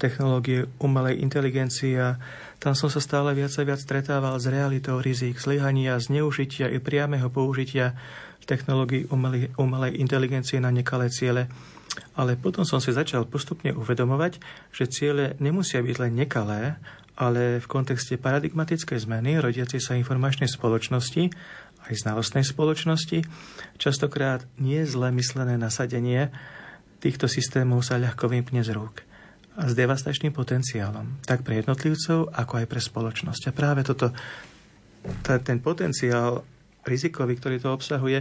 technológie 0.00 0.64
umelej 0.80 1.20
inteligencie 1.20 1.92
a 2.00 2.16
tam 2.56 2.72
som 2.72 2.88
sa 2.88 3.04
stále 3.04 3.36
viac 3.36 3.52
a 3.60 3.68
viac 3.68 3.84
stretával 3.84 4.32
s 4.40 4.48
realitou 4.48 4.96
rizik, 5.04 5.36
zlyhania, 5.36 6.00
zneužitia 6.00 6.72
i 6.72 6.80
priameho 6.80 7.28
použitia 7.28 7.92
technológií 8.48 9.04
umelej, 9.12 9.52
umelej 9.60 10.00
inteligencie 10.00 10.56
na 10.56 10.72
nekalé 10.72 11.12
ciele. 11.12 11.52
Ale 12.16 12.40
potom 12.40 12.64
som 12.64 12.80
si 12.80 12.96
začal 12.96 13.28
postupne 13.28 13.76
uvedomovať, 13.76 14.40
že 14.72 14.88
ciele 14.88 15.36
nemusia 15.36 15.84
byť 15.84 15.96
len 16.00 16.16
nekalé, 16.16 16.80
ale 17.16 17.60
v 17.60 17.66
kontexte 17.68 18.20
paradigmatickej 18.20 19.04
zmeny 19.04 19.40
rodiacej 19.40 19.80
sa 19.80 19.96
informačnej 19.96 20.48
spoločnosti 20.52 21.32
aj 21.86 22.02
znalostnej 22.02 22.42
spoločnosti, 22.42 23.22
častokrát 23.78 24.42
nie 24.58 24.82
zle 24.82 25.14
myslené 25.14 25.54
nasadenie 25.56 26.34
týchto 26.98 27.30
systémov 27.30 27.86
sa 27.86 28.00
ľahko 28.00 28.26
vymkne 28.26 28.64
z 28.66 28.74
rúk 28.74 29.06
a 29.56 29.70
s 29.70 29.72
devastačným 29.72 30.36
potenciálom, 30.36 31.24
tak 31.24 31.40
pre 31.40 31.64
jednotlivcov, 31.64 32.28
ako 32.28 32.52
aj 32.60 32.66
pre 32.68 32.80
spoločnosť. 32.80 33.42
A 33.48 33.56
práve 33.56 33.80
toto, 33.88 34.12
ten 35.24 35.58
potenciál 35.64 36.44
rizikový, 36.84 37.40
ktorý 37.40 37.56
to 37.62 37.72
obsahuje 37.72 38.20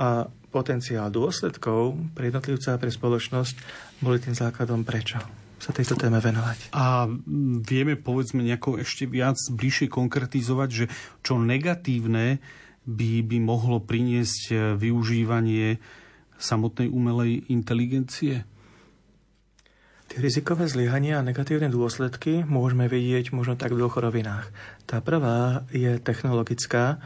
a 0.00 0.24
potenciál 0.50 1.12
dôsledkov 1.12 1.94
pre 2.16 2.32
jednotlivca 2.32 2.74
a 2.74 2.80
pre 2.80 2.88
spoločnosť 2.88 3.54
boli 4.00 4.16
tým 4.18 4.32
základom 4.32 4.82
prečo 4.82 5.39
sa 5.60 5.76
tejto 5.76 5.94
téme 6.00 6.16
venovať. 6.18 6.72
A 6.72 7.04
vieme, 7.60 8.00
povedzme, 8.00 8.40
nejako 8.40 8.80
ešte 8.80 9.04
viac 9.04 9.36
bližšie 9.36 9.92
konkretizovať, 9.92 10.68
že 10.72 10.84
čo 11.20 11.36
negatívne 11.36 12.40
by, 12.88 13.20
by 13.28 13.38
mohlo 13.44 13.76
priniesť 13.84 14.42
e, 14.50 14.54
využívanie 14.80 15.76
samotnej 16.40 16.88
umelej 16.88 17.44
inteligencie? 17.52 18.48
Tie 20.10 20.18
rizikové 20.18 20.66
zlyhania 20.66 21.20
a 21.20 21.26
negatívne 21.26 21.70
dôsledky 21.70 22.42
môžeme 22.42 22.90
vidieť 22.90 23.30
možno 23.30 23.54
tak 23.54 23.76
v 23.76 23.84
dvoch 23.84 24.00
rovinách. 24.00 24.50
Tá 24.82 24.98
prvá 24.98 25.62
je 25.70 26.02
technologická, 26.02 26.98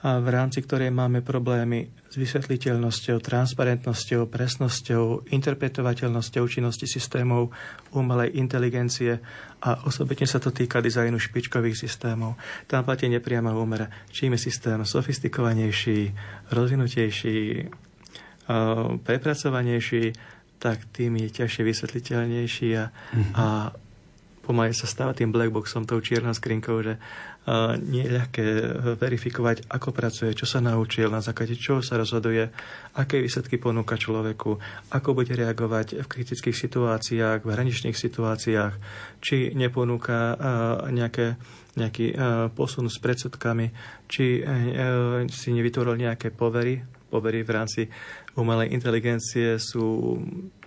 v 0.00 0.28
rámci 0.32 0.64
ktorej 0.64 0.88
máme 0.88 1.20
problémy 1.20 1.92
s 2.08 2.16
vysvetliteľnosťou, 2.16 3.20
transparentnosťou, 3.20 4.32
presnosťou, 4.32 5.28
interpretovateľnosťou 5.28 6.44
činnosti 6.48 6.88
systémov 6.88 7.52
umelej 7.92 8.32
inteligencie 8.40 9.20
a 9.60 9.70
osobitne 9.84 10.24
sa 10.24 10.40
to 10.40 10.50
týka 10.50 10.80
dizajnu 10.80 11.20
špičkových 11.20 11.76
systémov. 11.76 12.40
Tam 12.64 12.80
platí 12.82 13.12
nepriama 13.12 13.52
úmera. 13.52 13.92
Čím 14.08 14.40
je 14.40 14.48
systém 14.48 14.80
sofistikovanejší, 14.80 16.16
rozvinutejší, 16.48 17.68
prepracovanejší, 19.04 20.04
tak 20.60 20.88
tým 20.92 21.16
je 21.24 21.28
ťažšie 21.44 21.62
vysvetliteľnejší 21.64 22.68
a, 22.76 22.84
mm-hmm. 22.88 23.32
a 23.36 23.46
pomaly 24.50 24.74
sa 24.74 24.90
stáva 24.90 25.14
tým 25.14 25.30
blackboxom, 25.30 25.86
tou 25.86 26.02
čiernou 26.02 26.34
skrinkou, 26.34 26.82
že 26.82 26.98
nie 27.86 28.02
je 28.02 28.14
ľahké 28.18 28.44
verifikovať, 28.98 29.70
ako 29.70 29.94
pracuje, 29.94 30.34
čo 30.34 30.42
sa 30.42 30.58
naučil, 30.58 31.06
na 31.06 31.22
základe 31.22 31.54
čoho 31.54 31.78
sa 31.78 31.94
rozhoduje, 31.94 32.50
aké 32.98 33.22
výsledky 33.22 33.62
ponúka 33.62 33.94
človeku, 33.94 34.58
ako 34.90 35.08
bude 35.14 35.32
reagovať 35.38 36.02
v 36.02 36.06
kritických 36.10 36.56
situáciách, 36.58 37.46
v 37.46 37.52
hraničných 37.54 37.94
situáciách, 37.94 38.74
či 39.22 39.54
neponúka 39.54 40.34
nejaké, 40.90 41.38
nejaký 41.78 42.18
posun 42.58 42.90
s 42.90 42.98
predsudkami, 42.98 43.70
či 44.10 44.42
e, 44.42 45.24
si 45.30 45.54
nevytvoril 45.54 45.94
nejaké 46.10 46.34
povery. 46.34 46.82
Povery 47.10 47.46
v 47.46 47.50
rámci 47.54 47.82
umelej 48.38 48.74
inteligencie 48.74 49.58
sú 49.58 50.18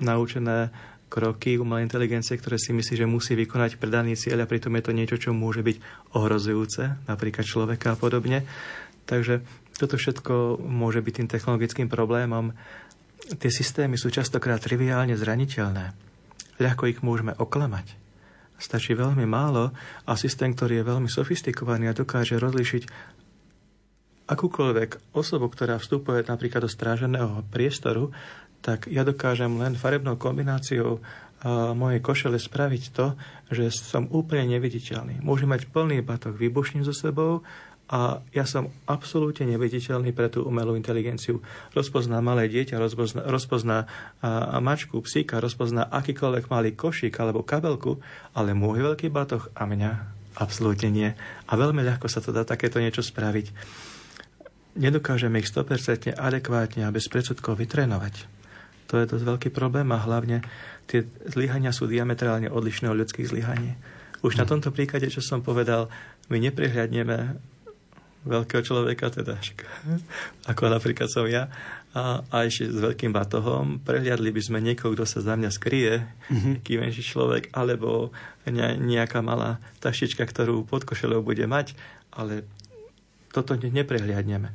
naučené 0.04 0.72
kroky 1.14 1.62
umelej 1.62 1.86
inteligencie, 1.86 2.34
ktoré 2.42 2.58
si 2.58 2.74
myslí, 2.74 3.06
že 3.06 3.06
musí 3.06 3.38
vykonať 3.38 3.78
pre 3.78 3.94
daný 3.94 4.18
cieľ 4.18 4.42
a 4.42 4.50
pritom 4.50 4.74
je 4.74 4.84
to 4.90 4.98
niečo, 4.98 5.18
čo 5.22 5.30
môže 5.30 5.62
byť 5.62 5.78
ohrozujúce, 6.18 7.06
napríklad 7.06 7.46
človeka 7.46 7.94
a 7.94 8.00
podobne. 8.02 8.42
Takže 9.06 9.46
toto 9.78 10.02
všetko 10.02 10.58
môže 10.66 11.06
byť 11.06 11.14
tým 11.14 11.30
technologickým 11.30 11.86
problémom. 11.86 12.58
Tie 13.38 13.54
systémy 13.54 13.94
sú 14.02 14.10
častokrát 14.10 14.58
triviálne 14.58 15.14
zraniteľné. 15.14 15.94
Ľahko 16.58 16.90
ich 16.90 17.06
môžeme 17.06 17.38
oklamať. 17.38 17.94
Stačí 18.58 18.98
veľmi 18.98 19.30
málo 19.30 19.76
a 20.10 20.18
systém, 20.18 20.50
ktorý 20.50 20.82
je 20.82 20.90
veľmi 20.90 21.10
sofistikovaný 21.12 21.94
a 21.94 21.98
dokáže 21.98 22.42
rozlišiť 22.42 22.84
akúkoľvek 24.24 25.14
osobu, 25.14 25.52
ktorá 25.52 25.78
vstupuje 25.78 26.24
napríklad 26.26 26.64
do 26.64 26.72
stráženého 26.72 27.44
priestoru, 27.52 28.16
tak 28.64 28.88
ja 28.88 29.04
dokážem 29.04 29.52
len 29.60 29.76
farebnou 29.76 30.16
kombináciou 30.16 31.04
mojej 31.76 32.00
košele 32.00 32.40
spraviť 32.40 32.84
to, 32.96 33.20
že 33.52 33.76
som 33.76 34.08
úplne 34.08 34.56
neviditeľný. 34.56 35.20
Môžem 35.20 35.52
mať 35.52 35.68
plný 35.68 36.00
batok 36.00 36.40
výbušnín 36.40 36.88
so 36.88 36.96
sebou 36.96 37.44
a 37.92 38.24
ja 38.32 38.48
som 38.48 38.72
absolútne 38.88 39.52
neviditeľný 39.52 40.16
pre 40.16 40.32
tú 40.32 40.48
umelú 40.48 40.80
inteligenciu. 40.80 41.44
Rozpozná 41.76 42.24
malé 42.24 42.48
dieťa, 42.48 42.80
rozpozná, 42.80 43.22
rozpozná 43.28 43.78
a 44.24 44.58
mačku, 44.64 45.04
psíka, 45.04 45.44
rozpozná 45.44 45.92
akýkoľvek 45.92 46.48
malý 46.48 46.72
košík 46.80 47.20
alebo 47.20 47.44
kabelku, 47.44 48.00
ale 48.32 48.56
môj 48.56 48.96
veľký 48.96 49.12
batoh 49.12 49.52
a 49.52 49.68
mňa 49.68 49.92
absolútne 50.40 50.90
nie. 50.90 51.12
A 51.52 51.54
veľmi 51.60 51.84
ľahko 51.84 52.08
sa 52.08 52.24
to 52.24 52.32
dá 52.32 52.48
takéto 52.48 52.80
niečo 52.80 53.04
spraviť. 53.04 53.52
Nedokážeme 54.80 55.44
ich 55.44 55.52
100% 55.52 56.16
adekvátne 56.16 56.88
a 56.88 56.94
bez 56.96 57.12
predsudkov 57.12 57.60
vytrénovať. 57.60 58.43
To 58.94 59.02
je 59.02 59.10
dosť 59.10 59.26
veľký 59.26 59.50
problém 59.50 59.90
a 59.90 59.98
hlavne 59.98 60.46
tie 60.86 61.02
zlyhania 61.26 61.74
sú 61.74 61.90
diametrálne 61.90 62.46
odlišné 62.46 62.94
od 62.94 63.02
ľudských 63.02 63.26
zlyhaní. 63.26 63.74
Už 64.22 64.38
na 64.38 64.46
tomto 64.46 64.70
príklade, 64.70 65.10
čo 65.10 65.18
som 65.18 65.42
povedal, 65.42 65.90
my 66.30 66.38
neprehľadneme 66.38 67.42
veľkého 68.30 68.62
človeka, 68.62 69.10
teda 69.10 69.42
ako 70.54 70.64
napríklad 70.70 71.10
som 71.10 71.26
ja, 71.26 71.50
a, 71.98 72.22
a 72.22 72.46
ešte 72.46 72.70
s 72.70 72.78
veľkým 72.78 73.10
batohom. 73.10 73.82
Prehliadli 73.82 74.30
by 74.30 74.42
sme 74.46 74.62
niekoho, 74.62 74.94
kto 74.94 75.10
sa 75.10 75.26
za 75.26 75.34
mňa 75.34 75.50
skrie, 75.50 76.06
mm-hmm. 76.06 76.54
aký 76.62 76.78
menší 76.78 77.02
človek, 77.02 77.50
alebo 77.50 78.14
ne, 78.46 78.78
nejaká 78.78 79.26
malá 79.26 79.58
taštička, 79.82 80.22
ktorú 80.22 80.70
pod 80.70 80.86
košelou 80.86 81.26
bude 81.26 81.50
mať, 81.50 81.74
ale 82.14 82.46
toto 83.34 83.58
neprehliadneme. 83.58 84.54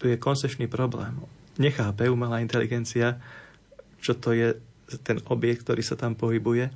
Tu 0.00 0.08
je 0.08 0.16
koncepčný 0.16 0.72
problém. 0.72 1.20
Nechápe 1.60 2.10
umelá 2.10 2.42
inteligencia, 2.42 3.18
čo 4.02 4.18
to 4.18 4.34
je 4.34 4.58
ten 5.02 5.22
objekt, 5.30 5.64
ktorý 5.64 5.82
sa 5.82 5.96
tam 5.96 6.18
pohybuje 6.18 6.70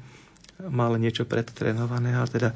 mal 0.66 0.98
niečo 0.98 1.22
predtrenované 1.22 2.18
a 2.18 2.26
teda 2.26 2.50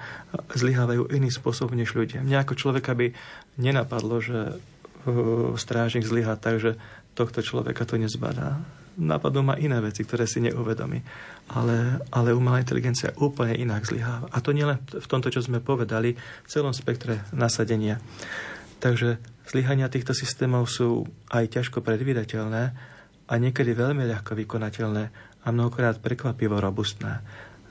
zlyhávajú 0.50 1.14
iný 1.14 1.30
spôsob 1.30 1.70
než 1.78 1.94
ľudia. 1.94 2.26
Mňa 2.26 2.42
ako 2.42 2.58
človeka 2.58 2.98
by 2.98 3.14
nenapadlo, 3.62 4.18
že 4.18 4.58
uh, 4.58 5.54
strážnik 5.54 6.02
zlyhá 6.02 6.34
tak, 6.34 6.58
že 6.58 6.74
tohto 7.14 7.44
človeka 7.44 7.86
to 7.86 7.94
nezbadá. 7.94 8.58
Napadnú 8.98 9.46
ma 9.46 9.56
iné 9.56 9.80
veci, 9.80 10.04
ktoré 10.04 10.28
si 10.28 10.42
neuvedomí. 10.42 11.00
Ale, 11.54 12.02
ale 12.12 12.36
umelá 12.36 12.60
inteligencia 12.60 13.14
úplne 13.16 13.56
inak 13.56 13.88
zlyháva. 13.88 14.28
A 14.34 14.38
to 14.44 14.52
nielen 14.52 14.82
v 14.84 15.06
tomto, 15.08 15.32
čo 15.32 15.40
sme 15.40 15.64
povedali, 15.64 16.12
v 16.16 16.48
celom 16.48 16.76
spektre 16.76 17.24
nasadenia. 17.32 18.02
Takže 18.82 19.16
zlyhania 19.52 19.92
týchto 19.92 20.16
systémov 20.16 20.64
sú 20.72 21.04
aj 21.28 21.60
ťažko 21.60 21.84
predvídateľné 21.84 22.62
a 23.28 23.34
niekedy 23.36 23.76
veľmi 23.76 24.08
ľahko 24.08 24.32
vykonateľné 24.32 25.04
a 25.42 25.46
mnohokrát 25.52 26.00
prekvapivo 26.00 26.56
robustné 26.56 27.20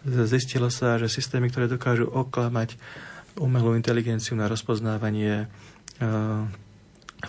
zistilo 0.06 0.70
sa, 0.74 0.98
že 0.98 1.12
systémy, 1.12 1.50
ktoré 1.50 1.70
dokážu 1.70 2.10
oklamať 2.10 2.78
umelú 3.38 3.78
inteligenciu 3.78 4.34
na 4.34 4.50
rozpoznávanie 4.50 5.46
e, 5.46 6.08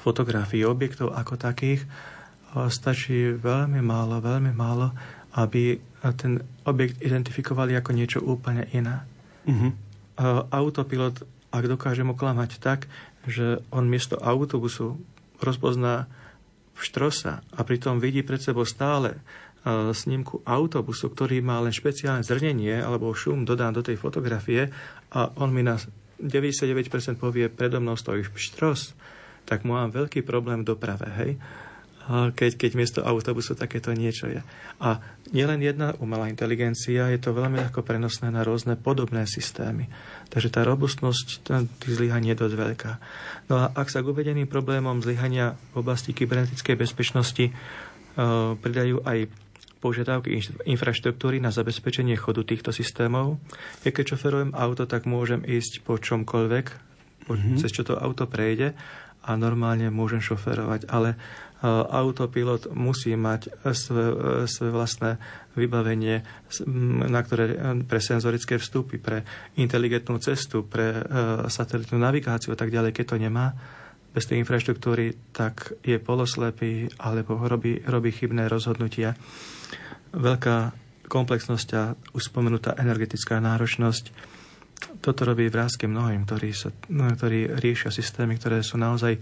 fotografií 0.01 0.65
objektov 0.65 1.13
ako 1.13 1.37
takých, 1.37 1.85
e, 1.85 1.89
stačí 2.73 3.37
veľmi 3.37 3.81
málo, 3.85 4.25
veľmi 4.25 4.53
málo, 4.57 4.91
aby 5.37 5.79
ten 6.19 6.43
objekt 6.67 6.99
identifikovali 7.01 7.79
ako 7.79 7.91
niečo 7.95 8.21
úplne 8.21 8.67
iné. 8.75 9.07
Uh-huh. 9.47 9.71
Autopilot, 10.51 11.23
ak 11.55 11.65
dokážem 11.71 12.11
oklamať 12.11 12.59
tak, 12.59 12.91
že 13.27 13.63
on 13.71 13.87
miesto 13.87 14.19
autobusu 14.19 14.99
rozpozná 15.43 16.07
štrosa 16.79 17.43
a 17.53 17.61
pritom 17.63 18.03
vidí 18.03 18.25
pred 18.25 18.41
sebou 18.41 18.67
stále 18.67 19.21
snímku 19.95 20.43
autobusu, 20.43 21.07
ktorý 21.07 21.39
má 21.39 21.63
len 21.63 21.71
špeciálne 21.71 22.27
zrnenie 22.27 22.83
alebo 22.83 23.15
šum 23.15 23.47
dodán 23.47 23.71
do 23.71 23.83
tej 23.83 23.95
fotografie 23.95 24.75
a 25.15 25.31
on 25.39 25.55
mi 25.55 25.63
na 25.63 25.79
99% 26.19 27.19
povie, 27.19 27.47
predo 27.47 27.79
mnou 27.79 27.95
stojí 27.95 28.27
štros, 28.35 28.95
tak 29.47 29.63
mám 29.67 29.91
veľký 29.95 30.23
problém 30.23 30.63
v 30.63 30.75
doprave, 30.75 31.07
hej? 31.19 31.31
Keď, 32.11 32.59
keď 32.59 32.71
miesto 32.75 33.01
autobusu 33.07 33.55
takéto 33.55 33.95
niečo 33.95 34.27
je. 34.27 34.43
A 34.83 34.99
nielen 35.31 35.63
jedna 35.63 35.95
umelá 36.03 36.27
inteligencia, 36.27 37.07
je 37.15 37.21
to 37.23 37.31
veľmi 37.31 37.63
ľahko 37.63 37.87
prenosné 37.87 38.35
na 38.35 38.43
rôzne 38.43 38.75
podobné 38.75 39.23
systémy. 39.31 39.87
Takže 40.27 40.51
tá 40.51 40.67
robustnosť 40.67 41.47
tých 41.79 41.95
zlyhaní 41.95 42.35
je 42.35 42.41
dosť 42.43 42.55
veľká. 42.59 42.93
No 43.47 43.63
a 43.63 43.65
ak 43.71 43.87
sa 43.87 44.03
k 44.03 44.11
uvedeným 44.11 44.51
problémom 44.51 44.99
zlyhania 44.99 45.55
v 45.71 45.87
oblasti 45.87 46.11
kybernetickej 46.11 46.75
bezpečnosti 46.75 47.55
uh, 47.55 48.59
pridajú 48.59 49.07
aj 49.07 49.31
požiadavky 49.83 50.39
infraštruktúry 50.63 51.43
na 51.43 51.51
zabezpečenie 51.51 52.15
chodu 52.15 52.47
týchto 52.47 52.71
systémov. 52.71 53.43
Ja 53.83 53.91
keď 53.91 54.15
šoferujem 54.15 54.55
auto, 54.55 54.87
tak 54.87 55.11
môžem 55.11 55.43
ísť 55.43 55.83
po 55.83 55.99
čomkoľvek, 55.99 56.67
po, 57.27 57.35
mm-hmm. 57.35 57.59
cez 57.59 57.75
čo 57.75 57.83
to 57.83 57.99
auto 57.99 58.31
prejde 58.31 58.79
a 59.23 59.31
normálne 59.35 59.91
môžem 59.91 60.23
šoferovať, 60.23 60.87
ale 60.87 61.19
autopilot 61.71 62.75
musí 62.75 63.15
mať 63.15 63.55
svoje, 63.71 64.11
svoje 64.51 64.71
vlastné 64.75 65.11
vybavenie 65.55 66.27
na 67.09 67.21
ktoré, 67.23 67.55
pre 67.87 68.03
senzorické 68.03 68.59
vstupy, 68.59 68.99
pre 68.99 69.23
inteligentnú 69.55 70.19
cestu, 70.19 70.67
pre 70.67 71.01
uh, 71.01 71.47
satelitnú 71.47 72.03
navigáciu 72.03 72.53
a 72.53 72.59
tak 72.59 72.75
ďalej. 72.75 72.91
Keď 72.91 73.07
to 73.07 73.17
nemá, 73.23 73.55
bez 74.13 74.29
tej 74.29 74.45
infraštruktúry, 74.45 75.33
tak 75.33 75.73
je 75.81 75.97
poloslepý 75.97 76.93
alebo 77.01 77.41
robí, 77.41 77.81
robí 77.81 78.13
chybné 78.13 78.45
rozhodnutia 78.45 79.17
veľká 80.13 80.57
komplexnosť 81.09 81.69
a 81.77 81.97
už 82.13 82.23
spomenutá 82.29 82.77
energetická 82.77 83.41
náročnosť. 83.41 84.13
Toto 85.01 85.25
robí 85.25 85.49
vrázky 85.49 85.89
mnohým, 85.89 86.29
ktorí, 86.29 86.53
sa, 86.53 86.69
no, 86.93 87.09
ktorí 87.09 87.57
riešia 87.57 87.89
systémy, 87.89 88.37
ktoré 88.37 88.61
sú 88.61 88.77
naozaj 88.77 89.17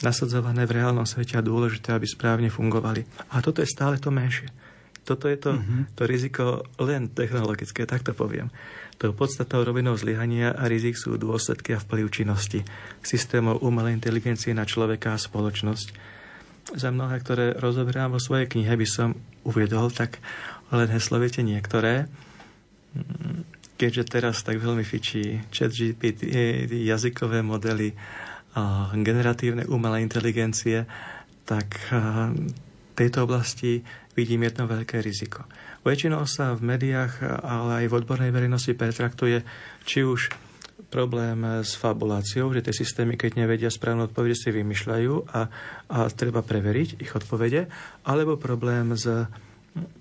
nasadzované 0.00 0.64
v 0.64 0.80
reálnom 0.80 1.04
svete 1.04 1.36
a 1.36 1.44
dôležité, 1.44 1.92
aby 1.92 2.08
správne 2.08 2.48
fungovali. 2.48 3.04
A 3.32 3.44
toto 3.44 3.60
je 3.60 3.68
stále 3.68 4.00
to 4.00 4.08
menšie. 4.08 4.48
Toto 5.04 5.28
je 5.28 5.36
to, 5.40 5.56
mm-hmm. 5.56 5.96
to 5.96 6.02
riziko 6.04 6.44
len 6.76 7.08
technologické, 7.10 7.88
tak 7.88 8.04
to 8.04 8.12
poviem. 8.12 8.52
To 9.00 9.16
podstatnou 9.16 9.64
rovinou 9.64 9.96
zlyhania 9.96 10.52
a 10.52 10.68
rizik 10.68 11.00
sú 11.00 11.16
dôsledky 11.16 11.72
a 11.72 11.80
vplyv 11.80 12.12
činnosti 12.12 12.60
systémov 13.00 13.64
umelej 13.64 13.96
inteligencie 13.96 14.52
na 14.52 14.68
človeka 14.68 15.16
a 15.16 15.20
spoločnosť 15.20 16.20
za 16.76 16.92
mnohé, 16.92 17.18
ktoré 17.24 17.56
rozoberám 17.56 18.14
vo 18.14 18.20
svojej 18.20 18.46
knihe, 18.46 18.76
by 18.76 18.86
som 18.86 19.16
uviedol, 19.42 19.90
tak 19.90 20.20
len 20.70 20.86
heslovite 20.92 21.42
niektoré. 21.42 22.06
Keďže 23.80 24.04
teraz 24.06 24.44
tak 24.44 24.60
veľmi 24.60 24.84
fičí 24.84 25.40
chat 25.48 25.72
GPT, 25.72 26.28
jazykové 26.68 27.40
modely, 27.40 27.96
generatívne 29.00 29.66
umelé 29.70 30.02
inteligencie, 30.02 30.86
tak 31.46 31.70
v 31.90 32.92
tejto 32.98 33.26
oblasti 33.26 33.82
vidím 34.18 34.46
jedno 34.46 34.66
veľké 34.66 34.98
riziko. 35.00 35.46
Väčšinou 35.86 36.28
sa 36.28 36.52
v 36.52 36.76
médiách, 36.76 37.24
ale 37.40 37.84
aj 37.84 37.86
v 37.88 37.96
odbornej 38.02 38.30
verejnosti 38.34 38.76
pretraktuje, 38.76 39.40
či 39.88 40.04
už 40.04 40.28
problém 40.90 41.62
s 41.62 41.78
fabuláciou, 41.78 42.50
že 42.50 42.66
tie 42.66 42.74
systémy, 42.74 43.14
keď 43.14 43.38
nevedia 43.38 43.70
správnu 43.70 44.10
odpovede, 44.10 44.34
si 44.34 44.50
vymýšľajú 44.50 45.12
a, 45.30 45.40
a 45.86 45.98
treba 46.10 46.42
preveriť 46.42 46.98
ich 47.00 47.12
odpovede, 47.14 47.70
alebo 48.04 48.36
problém 48.36 48.92
s, 48.98 49.06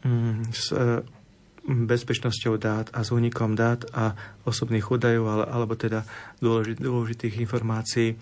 mm, 0.03 0.49
s 0.49 0.73
mm, 0.73 1.18
bezpečnosťou 1.67 2.55
dát 2.55 2.87
a 2.95 3.03
s 3.03 3.09
únikom 3.11 3.55
dát 3.55 3.83
a 3.91 4.15
osobných 4.47 4.87
údajov, 4.87 5.25
ale, 5.27 5.45
alebo 5.49 5.73
teda 5.75 6.07
dôležit, 6.39 6.79
dôležitých 6.79 7.35
informácií, 7.43 8.15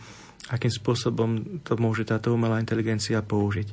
akým 0.50 0.72
spôsobom 0.72 1.62
to 1.62 1.76
môže 1.78 2.08
táto 2.08 2.34
umelá 2.34 2.58
inteligencia 2.58 3.22
použiť. 3.22 3.68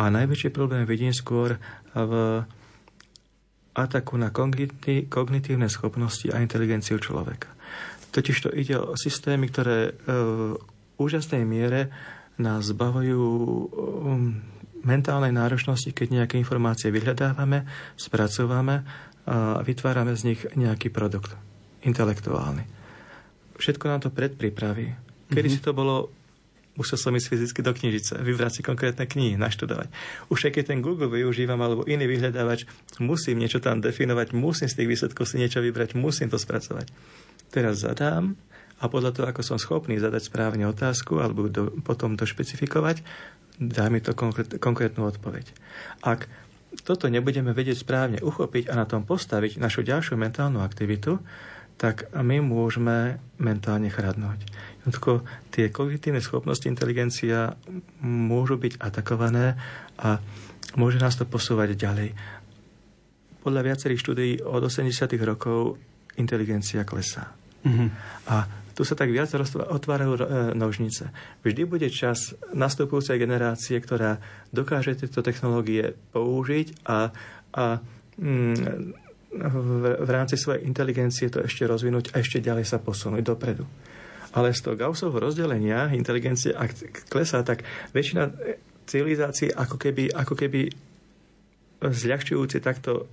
A 0.00 0.10
najväčší 0.10 0.50
problém 0.50 0.88
vidím 0.88 1.14
skôr 1.14 1.60
v 1.94 2.12
ataku 3.74 4.14
na 4.14 4.30
kognitívne 5.10 5.66
schopnosti 5.66 6.30
a 6.30 6.38
inteligenciu 6.38 7.02
človeka. 7.02 7.50
Totiž 8.14 8.36
to 8.46 8.50
ide 8.54 8.78
o 8.78 8.94
systémy, 8.94 9.50
ktoré 9.50 9.90
e, 9.90 9.92
v 10.54 10.58
úžasnej 11.02 11.42
miere 11.42 11.90
nás 12.38 12.70
zbavujú 12.70 13.18
um, 13.18 14.38
mentálnej 14.84 15.32
náročnosti, 15.32 15.90
keď 15.90 16.22
nejaké 16.22 16.34
informácie 16.38 16.92
vyhľadávame, 16.92 17.64
spracovávame 17.96 18.84
a 19.24 19.64
vytvárame 19.64 20.12
z 20.14 20.22
nich 20.32 20.40
nejaký 20.52 20.92
produkt 20.92 21.32
intelektuálny. 21.84 22.64
Všetko 23.56 23.84
nám 23.88 24.00
to 24.04 24.12
predpripraví. 24.12 24.92
Kedy 25.32 25.48
mm-hmm. 25.48 25.56
si 25.56 25.64
to 25.64 25.72
bolo 25.72 26.12
musel 26.74 26.98
som 26.98 27.14
ísť 27.14 27.30
fyzicky 27.30 27.60
do 27.62 27.70
knižice, 27.70 28.18
vybrať 28.18 28.58
si 28.58 28.62
konkrétne 28.66 29.06
knihy, 29.06 29.38
naštudovať. 29.38 29.94
Už 30.26 30.50
aj 30.50 30.58
keď 30.58 30.64
ten 30.74 30.82
Google 30.82 31.06
využívam 31.06 31.62
alebo 31.62 31.86
iný 31.86 32.10
vyhľadávač, 32.10 32.66
musím 32.98 33.38
niečo 33.38 33.62
tam 33.62 33.78
definovať, 33.78 34.34
musím 34.34 34.66
z 34.66 34.82
tých 34.82 34.90
výsledkov 34.90 35.30
si 35.30 35.38
niečo 35.38 35.62
vybrať, 35.62 35.94
musím 35.94 36.34
to 36.34 36.34
spracovať 36.34 36.90
teraz 37.54 37.86
zadám 37.86 38.34
a 38.82 38.84
podľa 38.90 39.14
toho, 39.14 39.26
ako 39.30 39.42
som 39.46 39.58
schopný 39.60 39.96
zadať 40.02 40.28
správne 40.28 40.66
otázku 40.66 41.22
alebo 41.22 41.46
do, 41.46 41.70
potom 41.86 42.18
to 42.18 42.26
špecifikovať, 42.26 43.06
dá 43.58 43.86
mi 43.86 44.02
to 44.02 44.12
konkrét, 44.18 44.58
konkrétnu 44.58 45.06
odpoveď. 45.06 45.46
Ak 46.02 46.26
toto 46.82 47.06
nebudeme 47.06 47.54
vedieť 47.54 47.86
správne 47.86 48.18
uchopiť 48.18 48.66
a 48.66 48.74
na 48.74 48.84
tom 48.88 49.06
postaviť 49.06 49.62
našu 49.62 49.86
ďalšiu 49.86 50.18
mentálnu 50.18 50.58
aktivitu, 50.58 51.22
tak 51.78 52.10
my 52.14 52.38
môžeme 52.42 53.18
mentálne 53.38 53.90
chradnúť. 53.90 54.46
Jednoducho, 54.82 55.26
tie 55.50 55.70
kognitívne 55.70 56.22
schopnosti 56.22 56.66
inteligencia 56.66 57.58
môžu 58.02 58.58
byť 58.58 58.78
atakované 58.78 59.58
a 59.98 60.22
môže 60.78 61.02
nás 61.02 61.18
to 61.18 61.26
posúvať 61.26 61.74
ďalej. 61.74 62.14
Podľa 63.42 63.60
viacerých 63.60 64.02
štúdií 64.02 64.32
od 64.42 64.66
80. 64.66 64.86
rokov 65.26 65.78
inteligencia 66.14 66.86
klesá. 66.86 67.34
Mm-hmm. 67.66 67.88
A 68.30 68.63
tu 68.74 68.82
sa 68.82 68.98
tak 68.98 69.14
viac 69.14 69.30
otvárajú 69.54 70.12
e, 70.18 70.20
nožnice. 70.58 71.14
Vždy 71.46 71.62
bude 71.64 71.88
čas 71.94 72.34
nastupujúcej 72.50 73.16
generácie, 73.22 73.78
ktorá 73.78 74.18
dokáže 74.50 74.98
tieto 74.98 75.22
technológie 75.22 75.94
použiť 76.10 76.84
a, 76.90 77.14
a 77.54 77.64
mm, 78.18 78.54
v, 79.34 79.82
v 79.98 80.10
rámci 80.10 80.34
svojej 80.34 80.66
inteligencie 80.66 81.30
to 81.30 81.42
ešte 81.42 81.66
rozvinúť 81.66 82.14
a 82.14 82.22
ešte 82.22 82.42
ďalej 82.42 82.66
sa 82.66 82.82
posunúť 82.82 83.22
dopredu. 83.22 83.66
Ale 84.34 84.50
z 84.50 84.66
toho 84.66 84.74
Gaussovho 84.74 85.22
rozdelenia 85.22 85.94
inteligencie, 85.94 86.50
ak 86.50 87.06
klesá, 87.06 87.46
tak 87.46 87.62
väčšina 87.94 88.34
civilizácií 88.90 89.54
ako 89.54 89.78
keby, 89.78 90.10
ako 90.10 90.34
keby 90.34 90.60
zľahčujúci 91.78 92.58
takto 92.58 93.06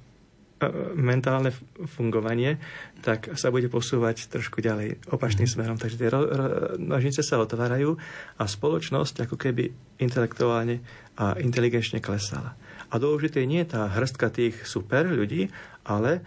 mentálne 0.94 1.50
fungovanie, 1.98 2.62
tak 3.02 3.34
sa 3.34 3.50
bude 3.50 3.66
posúvať 3.68 4.30
trošku 4.30 4.62
ďalej 4.62 5.02
opačným 5.10 5.50
mm. 5.50 5.54
smerom. 5.54 5.78
Takže 5.82 5.98
tie 5.98 6.10
ro- 6.14 6.30
ro- 6.30 6.54
nožnice 6.78 7.26
sa 7.26 7.42
otvárajú 7.42 7.98
a 8.38 8.44
spoločnosť 8.46 9.26
ako 9.26 9.36
keby 9.38 9.74
intelektuálne 9.98 10.82
a 11.18 11.38
inteligenčne 11.42 11.98
klesala. 11.98 12.54
A 12.92 13.00
dôležité 13.00 13.48
nie 13.48 13.64
je 13.64 13.74
tá 13.74 13.88
hrstka 13.90 14.30
tých 14.30 14.68
super 14.68 15.08
ľudí, 15.08 15.50
ale 15.88 16.22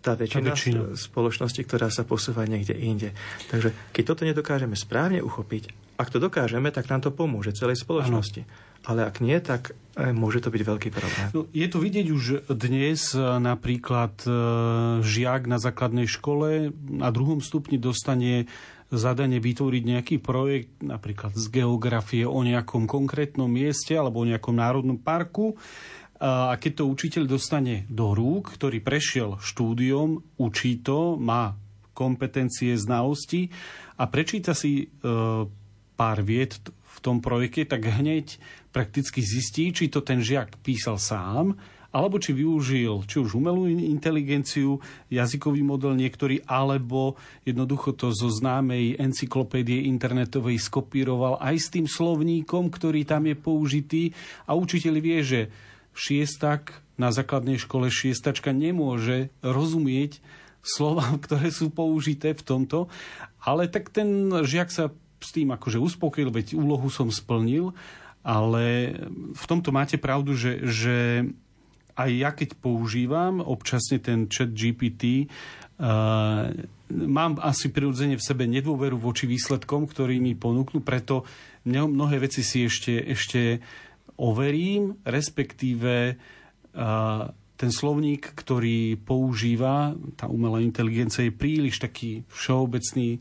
tá 0.00 0.16
väčšina, 0.16 0.50
väčšina 0.50 0.80
spoločnosti, 0.96 1.60
ktorá 1.60 1.92
sa 1.92 2.08
posúva 2.08 2.48
niekde 2.48 2.72
inde. 2.72 3.12
Takže 3.52 3.92
keď 3.92 4.02
toto 4.08 4.24
nedokážeme 4.24 4.72
správne 4.72 5.20
uchopiť, 5.20 5.89
ak 6.00 6.08
to 6.08 6.18
dokážeme, 6.18 6.72
tak 6.72 6.88
nám 6.88 7.04
to 7.04 7.12
pomôže 7.12 7.52
celej 7.52 7.84
spoločnosti. 7.84 8.42
Ano 8.48 8.68
ale 8.84 9.04
ak 9.04 9.20
nie, 9.20 9.36
tak 9.44 9.76
e, 9.96 10.12
môže 10.12 10.40
to 10.40 10.48
byť 10.48 10.62
veľký 10.64 10.88
problém. 10.88 11.26
No, 11.36 11.44
je 11.52 11.68
to 11.68 11.78
vidieť 11.84 12.06
už 12.08 12.24
dnes, 12.56 13.12
e, 13.12 13.20
napríklad 13.20 14.24
e, 14.24 14.30
žiak 15.04 15.44
na 15.44 15.60
základnej 15.60 16.08
škole 16.08 16.72
na 16.88 17.08
druhom 17.12 17.44
stupni 17.44 17.76
dostane 17.76 18.48
zadanie 18.88 19.38
vytvoriť 19.38 19.82
nejaký 19.84 20.16
projekt, 20.18 20.72
napríklad 20.82 21.36
z 21.36 21.46
geografie 21.52 22.24
o 22.24 22.40
nejakom 22.40 22.88
konkrétnom 22.88 23.46
mieste 23.46 23.94
alebo 23.94 24.24
o 24.24 24.28
nejakom 24.28 24.56
národnom 24.56 24.98
parku. 24.98 25.54
A 26.20 26.52
keď 26.60 26.82
to 26.82 26.90
učiteľ 26.90 27.24
dostane 27.24 27.88
do 27.88 28.12
rúk, 28.12 28.52
ktorý 28.58 28.82
prešiel 28.82 29.38
štúdiom, 29.40 30.20
učí 30.36 30.82
to, 30.82 31.16
má 31.16 31.54
kompetencie, 31.94 32.76
znalosti 32.76 33.48
a 33.96 34.10
prečíta 34.10 34.58
si 34.58 34.90
pár 36.00 36.24
vied 36.24 36.56
v 36.64 36.98
tom 37.04 37.20
projekte, 37.20 37.68
tak 37.68 37.84
hneď 37.84 38.40
prakticky 38.72 39.20
zistí, 39.20 39.68
či 39.76 39.92
to 39.92 40.00
ten 40.00 40.24
žiak 40.24 40.56
písal 40.64 40.96
sám, 40.96 41.60
alebo 41.92 42.16
či 42.22 42.32
využil 42.32 43.04
či 43.04 43.20
už 43.20 43.36
umelú 43.36 43.68
inteligenciu, 43.68 44.80
jazykový 45.12 45.60
model 45.60 45.98
niektorý, 45.98 46.40
alebo 46.48 47.20
jednoducho 47.44 47.92
to 47.92 48.14
zo 48.16 48.32
známej 48.32 48.96
encyklopédie 48.96 49.90
internetovej 49.90 50.56
skopíroval 50.62 51.36
aj 51.42 51.56
s 51.60 51.68
tým 51.68 51.84
slovníkom, 51.84 52.72
ktorý 52.72 53.04
tam 53.04 53.28
je 53.28 53.36
použitý. 53.36 54.02
A 54.48 54.56
učiteľ 54.56 54.94
vie, 55.02 55.20
že 55.20 55.40
šiestak 55.92 56.80
na 56.94 57.10
základnej 57.10 57.58
škole 57.58 57.90
šiestačka 57.90 58.54
nemôže 58.54 59.34
rozumieť 59.42 60.22
slova, 60.62 61.04
ktoré 61.26 61.50
sú 61.50 61.68
použité 61.74 62.32
v 62.32 62.46
tomto, 62.46 62.86
ale 63.42 63.66
tak 63.66 63.90
ten 63.90 64.30
žiak 64.46 64.70
sa 64.70 64.94
s 65.20 65.30
tým 65.36 65.52
akože 65.52 65.76
uspokojil, 65.76 66.32
veď 66.32 66.56
úlohu 66.56 66.88
som 66.88 67.12
splnil 67.12 67.76
ale 68.20 68.96
v 69.32 69.44
tomto 69.48 69.72
máte 69.72 69.96
pravdu, 69.96 70.36
že, 70.36 70.60
že 70.68 71.24
aj 71.96 72.10
ja 72.12 72.30
keď 72.32 72.56
používam 72.60 73.40
občasne 73.40 74.00
ten 74.00 74.28
chat 74.28 74.52
GPT, 74.52 75.28
uh, 75.80 76.52
mám 76.92 77.40
asi 77.40 77.72
prirodzene 77.72 78.20
v 78.20 78.24
sebe 78.24 78.44
nedôveru 78.44 79.00
voči 79.00 79.24
výsledkom, 79.24 79.88
ktorí 79.88 80.20
mi 80.20 80.36
ponúknú, 80.36 80.84
preto 80.84 81.24
mnohé 81.64 82.20
veci 82.20 82.44
si 82.44 82.64
ešte, 82.64 83.00
ešte 83.04 83.60
overím, 84.20 85.00
respektíve 85.04 86.16
uh, 86.16 87.24
ten 87.56 87.70
slovník, 87.72 88.32
ktorý 88.36 88.96
používa 89.00 89.92
tá 90.16 90.28
umelá 90.28 90.64
inteligencia 90.64 91.28
je 91.28 91.32
príliš 91.32 91.80
taký 91.80 92.24
všeobecný 92.32 93.20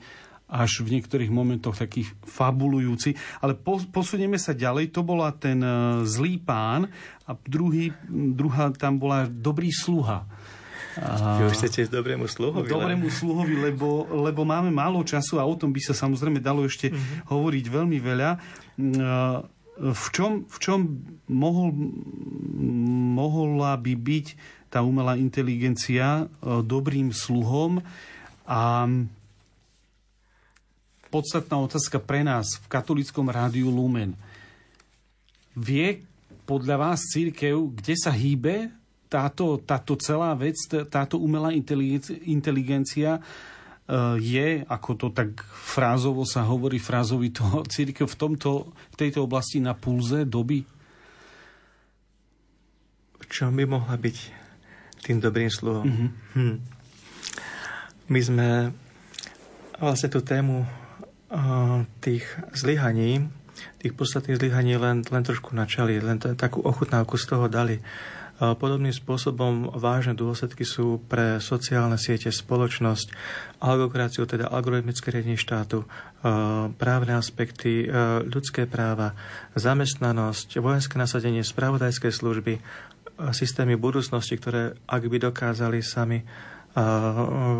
až 0.50 0.82
v 0.82 0.98
niektorých 0.98 1.30
momentoch 1.30 1.78
taký 1.78 2.10
fabulujúci. 2.26 3.14
Ale 3.46 3.54
po, 3.54 3.78
posunieme 3.94 4.42
sa 4.42 4.58
ďalej. 4.58 4.90
To 4.98 5.06
bola 5.06 5.30
ten 5.38 5.62
uh, 5.62 6.02
zlý 6.04 6.42
pán 6.42 6.90
a 7.30 7.38
druhý, 7.46 7.94
druhá 8.10 8.74
tam 8.74 8.98
bola 8.98 9.30
dobrý 9.30 9.70
sluha. 9.70 10.26
Vy 11.00 11.48
už 11.48 11.56
chcete 11.56 11.88
ísť 11.88 11.94
dobrému 11.96 12.28
sluhovi? 12.28 12.68
Dobrému 12.68 13.08
sluhovi, 13.08 13.56
lebo, 13.56 14.10
lebo 14.10 14.44
máme 14.44 14.74
málo 14.74 15.00
času 15.06 15.40
a 15.40 15.48
o 15.48 15.56
tom 15.56 15.72
by 15.72 15.80
sa 15.80 15.94
samozrejme 15.96 16.44
dalo 16.44 16.66
ešte 16.68 16.92
uh-huh. 16.92 17.30
hovoriť 17.30 17.66
veľmi 17.70 17.98
veľa. 18.02 18.30
Uh, 18.76 19.46
v 19.80 20.06
čom, 20.12 20.44
v 20.44 20.58
čom 20.60 20.80
mohol, 21.32 21.72
mohla 23.16 23.80
by 23.80 23.94
byť 23.96 24.26
tá 24.68 24.84
umelá 24.84 25.16
inteligencia 25.16 26.28
uh, 26.28 26.60
dobrým 26.66 27.16
sluhom 27.16 27.80
a 28.44 28.90
podstatná 31.10 31.58
otázka 31.58 31.98
pre 31.98 32.22
nás 32.22 32.62
v 32.62 32.66
katolickom 32.70 33.28
rádiu 33.30 33.74
Lumen. 33.74 34.14
Vie 35.58 36.06
podľa 36.46 36.78
vás 36.78 37.06
církev, 37.10 37.74
kde 37.78 37.94
sa 37.98 38.14
hýbe 38.14 38.70
táto, 39.10 39.58
táto 39.62 39.98
celá 39.98 40.38
vec, 40.38 40.56
táto 40.70 41.18
umelá 41.18 41.50
inteligencia, 42.26 43.18
e, 43.18 43.22
je, 44.22 44.48
ako 44.70 44.90
to 44.98 45.08
tak 45.10 45.42
frázovo 45.50 46.26
sa 46.30 46.46
hovorí, 46.46 46.78
frázovito, 46.78 47.42
církev 47.74 48.06
v, 48.06 48.18
tomto, 48.18 48.70
v 48.94 48.96
tejto 48.96 49.26
oblasti 49.26 49.58
na 49.58 49.74
pulze 49.74 50.30
doby? 50.30 50.62
Čo 53.30 53.50
by 53.54 53.66
mohla 53.66 53.98
byť 53.98 54.18
tým 55.06 55.18
dobrým 55.22 55.50
slovom? 55.54 55.86
Mm-hmm. 55.86 56.10
Hm. 56.38 56.58
My 58.10 58.20
sme 58.26 58.48
vlastne 59.78 60.10
tú 60.10 60.26
tému 60.26 60.66
tých 62.02 62.26
zlyhaní, 62.58 63.30
tých 63.78 63.94
podstatných 63.94 64.40
zlyhaní 64.42 64.82
len, 64.82 65.06
len 65.06 65.24
trošku 65.24 65.54
načali, 65.54 66.02
len 66.02 66.18
t- 66.18 66.34
takú 66.34 66.66
ochutnávku 66.66 67.16
z 67.22 67.26
toho 67.30 67.46
dali. 67.46 67.80
Podobným 68.40 68.96
spôsobom 68.96 69.68
vážne 69.76 70.16
dôsledky 70.16 70.64
sú 70.64 71.04
pre 71.12 71.44
sociálne 71.44 72.00
siete, 72.00 72.32
spoločnosť, 72.32 73.12
algokraciu, 73.60 74.24
teda 74.24 74.48
algoritmické 74.48 75.12
riadenie 75.12 75.36
štátu, 75.36 75.84
právne 76.80 77.20
aspekty, 77.20 77.92
ľudské 78.32 78.64
práva, 78.64 79.12
zamestnanosť, 79.60 80.56
vojenské 80.64 80.96
nasadenie, 80.96 81.44
spravodajské 81.44 82.16
služby, 82.16 82.64
systémy 83.36 83.76
budúcnosti, 83.76 84.40
ktoré 84.40 84.80
ak 84.88 85.04
by 85.04 85.20
dokázali 85.20 85.84
sami 85.84 86.24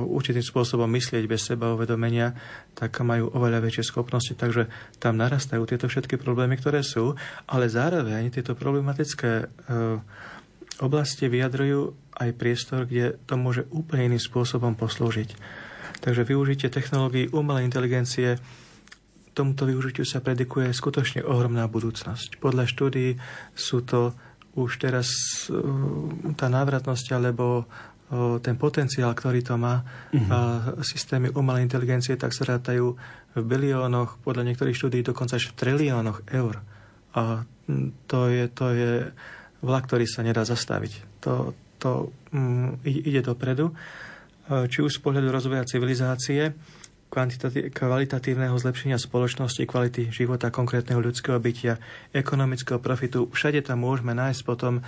určitým 0.06 0.46
spôsobom 0.46 0.86
myslieť 0.86 1.26
bez 1.26 1.50
seba 1.50 1.74
uvedomenia, 1.74 2.38
tak 2.78 3.02
majú 3.02 3.34
oveľa 3.34 3.66
väčšie 3.66 3.90
schopnosti, 3.90 4.34
takže 4.38 4.70
tam 5.02 5.18
narastajú 5.18 5.66
tieto 5.66 5.90
všetky 5.90 6.22
problémy, 6.22 6.56
ktoré 6.62 6.86
sú, 6.86 7.18
ale 7.50 7.68
zároveň 7.68 8.30
tieto 8.30 8.54
problematické 8.54 9.32
e, 9.42 9.46
oblasti 10.80 11.26
vyjadrujú 11.26 11.98
aj 12.22 12.30
priestor, 12.38 12.86
kde 12.86 13.18
to 13.26 13.34
môže 13.36 13.66
úplne 13.74 14.14
iným 14.14 14.22
spôsobom 14.22 14.78
poslúžiť. 14.78 15.34
Takže 16.00 16.24
využitie 16.24 16.70
technológií 16.72 17.28
umelej 17.34 17.68
inteligencie 17.68 18.40
tomuto 19.34 19.64
využitiu 19.64 20.04
sa 20.04 20.20
predikuje 20.20 20.68
skutočne 20.76 21.24
ohromná 21.24 21.64
budúcnosť. 21.72 22.44
Podľa 22.44 22.66
štúdií 22.68 23.16
sú 23.56 23.80
to 23.88 24.12
už 24.60 24.82
teraz 24.84 25.08
e, 25.48 25.56
tá 26.36 26.52
návratnosť 26.52 27.16
alebo 27.16 27.64
ten 28.42 28.58
potenciál, 28.58 29.14
ktorý 29.14 29.46
to 29.46 29.54
má, 29.54 29.86
uh-huh. 30.10 30.82
systémy 30.82 31.30
umelej 31.30 31.70
inteligencie, 31.70 32.18
tak 32.18 32.34
sa 32.34 32.46
rátajú 32.50 32.98
v 33.38 33.44
biliónoch, 33.46 34.18
podľa 34.26 34.50
niektorých 34.50 34.74
štúdí 34.74 35.06
dokonca 35.06 35.38
až 35.38 35.54
v 35.54 35.58
triliónoch 35.62 36.26
eur. 36.34 36.58
A 37.14 37.46
to 38.10 38.20
je, 38.34 38.50
to 38.50 38.66
je 38.74 38.92
vlak, 39.62 39.86
ktorý 39.86 40.10
sa 40.10 40.26
nedá 40.26 40.42
zastaviť. 40.42 41.22
To, 41.22 41.54
to 41.78 42.10
um, 42.34 42.82
ide 42.82 43.22
dopredu. 43.22 43.78
Či 44.50 44.82
už 44.82 44.98
z 44.98 45.02
pohľadu 45.06 45.30
rozvoja 45.30 45.62
civilizácie, 45.70 46.58
kvalitatívneho 47.74 48.54
zlepšenia 48.58 48.98
spoločnosti, 49.02 49.66
kvality 49.66 50.10
života 50.10 50.54
konkrétneho 50.54 51.02
ľudského 51.02 51.38
bytia, 51.38 51.78
ekonomického 52.14 52.78
profitu. 52.82 53.30
Všade 53.30 53.66
tam 53.66 53.86
môžeme 53.86 54.14
nájsť 54.18 54.42
potom 54.46 54.82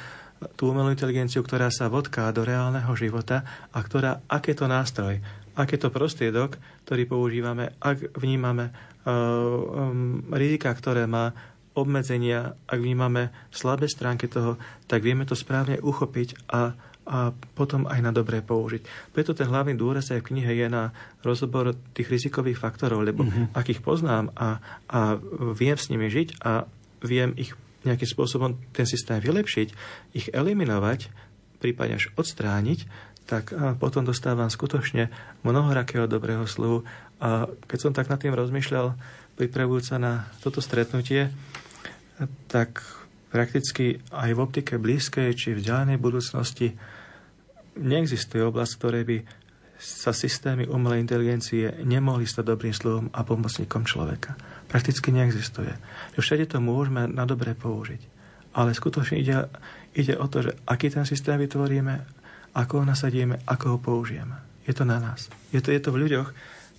tú 0.58 0.74
umelú 0.74 0.90
inteligenciu, 0.90 1.46
ktorá 1.46 1.70
sa 1.70 1.90
vodká 1.92 2.30
do 2.34 2.42
reálneho 2.42 2.90
života 2.98 3.46
a 3.70 3.80
ktorá, 3.82 4.26
aké 4.26 4.58
to 4.58 4.66
nástroj, 4.66 5.22
aké 5.54 5.78
to 5.78 5.94
prostriedok, 5.94 6.58
ktorý 6.88 7.04
používame, 7.06 7.76
ak 7.78 8.18
vnímame 8.18 8.74
um, 9.06 10.26
rizika, 10.34 10.74
ktoré 10.74 11.06
má, 11.06 11.36
obmedzenia, 11.72 12.60
ak 12.68 12.80
vnímame 12.84 13.32
slabé 13.48 13.88
stránky 13.88 14.28
toho, 14.28 14.60
tak 14.92 15.00
vieme 15.00 15.24
to 15.24 15.40
správne 15.40 15.80
uchopiť 15.80 16.52
a, 16.52 16.76
a 17.08 17.32
potom 17.56 17.88
aj 17.88 18.00
na 18.04 18.12
dobré 18.12 18.44
použiť. 18.44 19.14
Preto 19.16 19.32
ten 19.32 19.48
hlavný 19.48 19.80
dôraz 19.80 20.12
aj 20.12 20.20
v 20.20 20.36
knihe 20.36 20.52
je 20.52 20.68
na 20.68 20.92
rozbor 21.24 21.72
tých 21.96 22.12
rizikových 22.12 22.60
faktorov, 22.60 23.08
lebo 23.08 23.24
mm-hmm. 23.24 23.56
ak 23.56 23.72
ich 23.72 23.80
poznám 23.80 24.36
a, 24.36 24.60
a 24.92 25.16
viem 25.56 25.80
s 25.80 25.88
nimi 25.88 26.12
žiť 26.12 26.44
a 26.44 26.68
viem 27.08 27.32
ich 27.40 27.56
nejakým 27.84 28.10
spôsobom 28.10 28.58
ten 28.72 28.86
systém 28.86 29.18
vylepšiť, 29.18 29.68
ich 30.14 30.28
eliminovať, 30.30 31.10
prípadne 31.62 31.98
až 31.98 32.14
odstrániť, 32.18 32.86
tak 33.30 33.54
potom 33.78 34.04
dostávam 34.04 34.50
skutočne 34.50 35.08
mnohorakého 35.46 36.10
dobrého 36.10 36.44
sluhu. 36.50 36.84
A 37.22 37.48
keď 37.70 37.80
som 37.80 37.94
tak 37.94 38.10
nad 38.10 38.20
tým 38.20 38.34
rozmýšľal, 38.34 38.98
pripravujúca 39.40 39.96
na 40.02 40.28
toto 40.44 40.60
stretnutie, 40.60 41.32
tak 42.52 42.84
prakticky 43.32 44.04
aj 44.12 44.30
v 44.36 44.44
optike 44.44 44.74
blízkej 44.76 45.32
či 45.38 45.56
vzdialenej 45.56 45.98
budúcnosti 46.02 46.76
neexistuje 47.80 48.44
oblasť, 48.44 48.74
ktorej 48.76 49.04
by 49.08 49.18
sa 49.82 50.14
systémy 50.14 50.70
umelej 50.70 51.02
inteligencie 51.02 51.82
nemohli 51.82 52.28
stať 52.30 52.54
dobrým 52.54 52.76
slovom 52.76 53.10
a 53.16 53.26
pomocníkom 53.26 53.88
človeka. 53.88 54.38
Prakticky 54.72 55.12
neexistuje. 55.12 55.76
Všade 56.16 56.48
to 56.48 56.64
môžeme 56.64 57.12
na 57.12 57.28
dobre 57.28 57.52
použiť. 57.52 58.00
Ale 58.56 58.72
skutočne 58.72 59.20
ide, 59.20 59.52
ide 59.92 60.16
o 60.16 60.28
to, 60.32 60.48
že 60.48 60.56
aký 60.64 60.88
ten 60.88 61.04
systém 61.04 61.36
vytvoríme, 61.36 62.08
ako 62.56 62.84
ho 62.84 62.86
nasadíme, 62.88 63.44
ako 63.44 63.76
ho 63.76 63.78
použijeme. 63.84 64.36
Je 64.64 64.72
to 64.72 64.88
na 64.88 65.00
nás. 65.04 65.28
Je 65.52 65.60
to, 65.60 65.76
je 65.76 65.82
to 65.84 65.92
v 65.92 66.08
ľuďoch, 66.08 66.30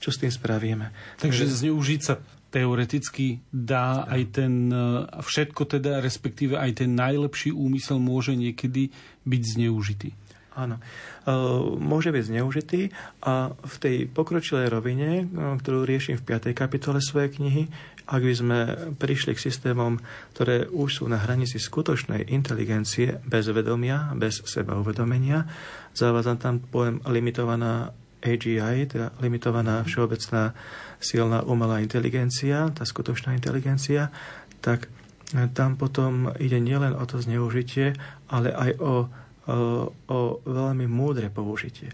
čo 0.00 0.08
s 0.08 0.20
tým 0.20 0.32
spravíme. 0.32 0.88
Takže 1.20 1.44
zneužiť 1.44 2.00
sa 2.00 2.16
teoreticky 2.52 3.40
dá 3.48 4.04
aj 4.04 4.22
ten, 4.36 4.68
e, 4.68 5.08
všetko 5.24 5.62
teda, 5.64 6.04
respektíve 6.04 6.60
aj 6.60 6.84
ten 6.84 6.92
najlepší 6.92 7.48
úmysel 7.48 7.96
môže 7.96 8.36
niekedy 8.36 8.92
byť 9.24 9.42
zneužitý. 9.56 10.12
Áno. 10.52 10.76
E, 10.76 10.82
môže 11.80 12.12
byť 12.12 12.24
zneužitý 12.28 12.92
a 13.24 13.56
v 13.56 13.74
tej 13.80 13.96
pokročilej 14.08 14.68
rovine, 14.68 15.24
e, 15.24 15.24
ktorú 15.32 15.88
riešim 15.88 16.20
v 16.20 16.26
5. 16.28 16.52
kapitole 16.52 17.00
svojej 17.00 17.32
knihy, 17.32 17.62
ak 18.04 18.20
by 18.20 18.34
sme 18.34 18.58
prišli 18.98 19.32
k 19.32 19.44
systémom, 19.48 20.02
ktoré 20.36 20.68
už 20.68 21.02
sú 21.02 21.04
na 21.08 21.22
hranici 21.22 21.56
skutočnej 21.56 22.28
inteligencie, 22.28 23.22
bez 23.24 23.48
vedomia, 23.48 24.12
bez 24.18 24.42
seba 24.44 24.76
uvedomenia, 24.76 25.46
zavádzam 25.96 26.36
tam 26.36 26.54
pojem 26.60 27.00
limitovaná 27.08 27.94
AGI, 28.22 28.86
teda 28.86 29.14
limitovaná 29.18 29.82
všeobecná 29.82 30.54
silná 31.02 31.42
umelá 31.42 31.82
inteligencia, 31.82 32.70
tá 32.70 32.86
skutočná 32.86 33.34
inteligencia, 33.34 34.14
tak 34.62 34.86
tam 35.32 35.80
potom 35.80 36.28
ide 36.36 36.60
nielen 36.60 36.92
o 36.92 37.04
to 37.08 37.18
zneužitie, 37.18 37.96
ale 38.28 38.52
aj 38.52 38.70
o, 38.78 39.08
o, 39.46 40.40
veľmi 40.42 40.86
múdre 40.86 41.30
použitie. 41.32 41.90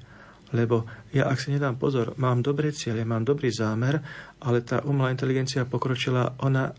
Lebo 0.52 0.88
ja, 1.12 1.28
ak 1.28 1.40
si 1.40 1.52
nedám 1.52 1.76
pozor, 1.76 2.16
mám 2.16 2.40
dobré 2.40 2.72
cieľe, 2.72 3.04
mám 3.04 3.24
dobrý 3.24 3.52
zámer, 3.52 4.00
ale 4.40 4.64
tá 4.64 4.80
umelá 4.84 5.12
inteligencia 5.12 5.68
pokročila, 5.68 6.40
ona, 6.40 6.72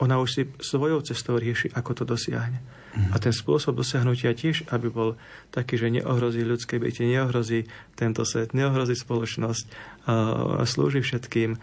ona 0.00 0.16
už 0.16 0.28
si 0.32 0.42
svojou 0.56 1.04
cestou 1.04 1.36
rieši, 1.36 1.76
ako 1.76 1.90
to 1.92 2.04
dosiahne. 2.08 2.64
Mm. 2.96 3.12
A 3.12 3.16
ten 3.20 3.36
spôsob 3.36 3.76
dosiahnutia 3.76 4.32
tiež, 4.32 4.72
aby 4.72 4.88
bol 4.88 5.20
taký, 5.52 5.76
že 5.76 5.92
neohrozí 5.92 6.40
ľudské 6.40 6.80
bytie, 6.80 7.04
neohrozí 7.04 7.68
tento 7.92 8.24
svet, 8.24 8.56
neohrozí 8.56 8.96
spoločnosť, 8.96 9.64
slúži 10.64 11.04
všetkým, 11.04 11.60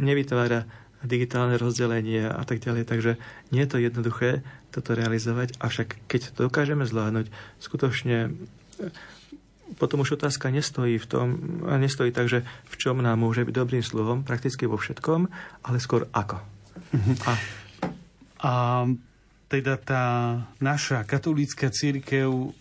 nevytvára 0.00 0.64
digitálne 1.06 1.54
rozdelenie 1.60 2.26
a 2.26 2.42
tak 2.42 2.58
ďalej. 2.62 2.84
Takže 2.88 3.12
nie 3.54 3.62
je 3.62 3.70
to 3.70 3.78
jednoduché 3.78 4.42
toto 4.74 4.94
realizovať, 4.94 5.56
avšak 5.62 5.96
keď 6.10 6.34
to 6.34 6.50
dokážeme 6.50 6.84
zvládnuť, 6.84 7.30
skutočne 7.62 8.34
potom 9.76 10.00
už 10.00 10.16
otázka 10.16 10.48
nestojí 10.48 10.96
v 10.96 11.06
tom, 11.06 11.26
nestojí 11.68 12.08
tak, 12.08 12.32
že 12.32 12.40
v 12.44 12.74
čom 12.80 13.04
nám 13.04 13.20
môže 13.20 13.44
byť 13.44 13.54
dobrým 13.54 13.84
slovom, 13.84 14.24
prakticky 14.24 14.64
vo 14.64 14.80
všetkom, 14.80 15.28
ale 15.68 15.76
skôr 15.76 16.08
ako. 16.16 16.40
Mhm. 16.96 17.12
A, 17.28 17.32
a 18.40 18.52
teda 19.48 19.74
tá 19.80 20.04
naša 20.60 21.04
katolícka 21.04 21.68
církev 21.72 22.52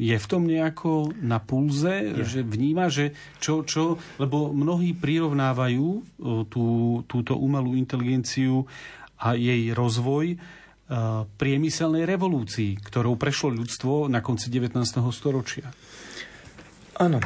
je 0.00 0.16
v 0.16 0.26
tom 0.26 0.48
nejako 0.48 1.12
na 1.20 1.36
pulze, 1.36 2.08
je. 2.08 2.24
že 2.24 2.40
vníma, 2.40 2.88
že 2.88 3.12
čo, 3.36 3.60
čo, 3.60 4.00
lebo 4.16 4.48
mnohí 4.56 4.96
prirovnávajú 4.96 5.88
uh, 5.92 6.00
tú, 6.48 7.00
túto 7.04 7.36
umelú 7.36 7.76
inteligenciu 7.76 8.64
a 9.20 9.36
jej 9.36 9.76
rozvoj 9.76 10.40
uh, 10.40 11.28
priemyselnej 11.36 12.08
revolúcii, 12.08 12.80
ktorou 12.80 13.20
prešlo 13.20 13.52
ľudstvo 13.60 14.08
na 14.08 14.24
konci 14.24 14.48
19. 14.48 14.80
storočia. 15.12 15.68
Áno. 16.96 17.20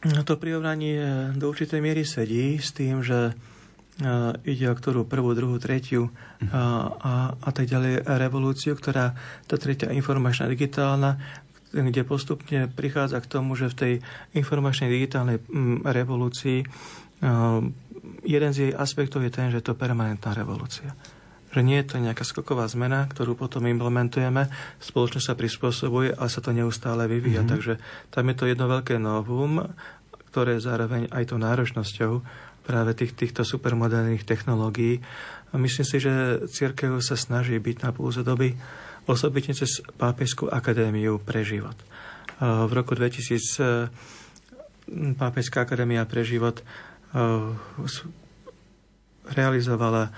No 0.00 0.24
to 0.24 0.40
prirovnanie 0.40 1.28
do 1.36 1.52
určitej 1.52 1.84
miery 1.84 2.08
sedí 2.08 2.56
s 2.56 2.72
tým, 2.72 3.04
že 3.04 3.36
ide 4.48 4.66
o 4.66 4.74
ktorú 4.74 5.04
prvú, 5.04 5.36
druhú, 5.36 5.60
tretiu 5.60 6.08
a, 6.50 6.88
a, 6.96 7.12
a 7.36 7.50
tak 7.52 7.68
ďalej 7.68 8.08
revolúciu, 8.08 8.72
ktorá 8.72 9.12
tá 9.44 9.56
tretia 9.60 9.92
informačná 9.92 10.48
digitálna, 10.48 11.20
kde 11.70 12.02
postupne 12.02 12.66
prichádza 12.66 13.22
k 13.22 13.30
tomu, 13.30 13.54
že 13.54 13.70
v 13.70 13.78
tej 13.78 13.92
informačnej 14.34 14.90
digitálnej 14.90 15.38
revolúcii 15.86 16.66
jeden 18.24 18.50
z 18.50 18.58
jej 18.58 18.72
aspektov 18.74 19.22
je 19.22 19.32
ten, 19.32 19.52
že 19.52 19.60
je 19.60 19.66
to 19.70 19.78
permanentná 19.78 20.32
revolúcia. 20.32 20.96
Že 21.50 21.60
nie 21.66 21.78
je 21.82 21.86
to 21.90 21.96
nejaká 21.98 22.22
skoková 22.22 22.64
zmena, 22.70 23.10
ktorú 23.10 23.34
potom 23.34 23.66
implementujeme, 23.66 24.48
spoločnosť 24.80 25.26
sa 25.26 25.34
prispôsobuje, 25.34 26.14
ale 26.14 26.28
sa 26.30 26.40
to 26.40 26.54
neustále 26.54 27.10
vyvíja. 27.10 27.42
Mm-hmm. 27.42 27.52
Takže 27.52 27.72
tam 28.14 28.24
je 28.30 28.36
to 28.38 28.44
jedno 28.46 28.66
veľké 28.70 28.96
novum, 29.02 29.66
ktoré 30.30 30.62
zároveň 30.62 31.10
aj 31.10 31.34
tou 31.34 31.38
náročnosťou 31.42 32.12
práve 32.66 32.94
tých, 32.94 33.16
týchto 33.16 33.42
supermoderných 33.42 34.24
technológií. 34.24 35.00
Myslím 35.56 35.86
si, 35.86 35.96
že 35.98 36.44
církev 36.46 37.00
sa 37.02 37.18
snaží 37.18 37.58
byť 37.58 37.76
na 37.82 37.90
púze 37.90 38.22
doby, 38.22 38.54
osobitne 39.08 39.56
cez 39.56 39.82
Pápežskú 39.98 40.46
akadémiu 40.46 41.18
pre 41.18 41.42
život. 41.42 41.74
V 42.40 42.70
roku 42.72 42.94
2000 42.94 43.90
Pápežská 44.90 45.62
akadémia 45.62 46.02
pre 46.02 46.26
život 46.26 46.66
realizovala 49.30 50.10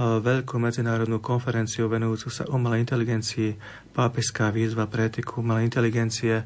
veľkú 0.00 0.56
medzinárodnú 0.58 1.20
konferenciu 1.20 1.86
venujúcu 1.86 2.32
sa 2.32 2.48
umelej 2.48 2.88
inteligencii, 2.88 3.54
pápežská 3.92 4.50
výzva 4.50 4.88
pre 4.88 5.12
etiku 5.12 5.44
umelej 5.44 5.68
inteligencie, 5.70 6.42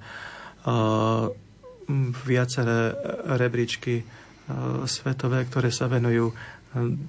viaceré 2.26 2.92
rebríčky 3.38 4.04
svetové, 4.88 5.44
ktoré 5.44 5.68
sa 5.68 5.88
venujú 5.88 6.32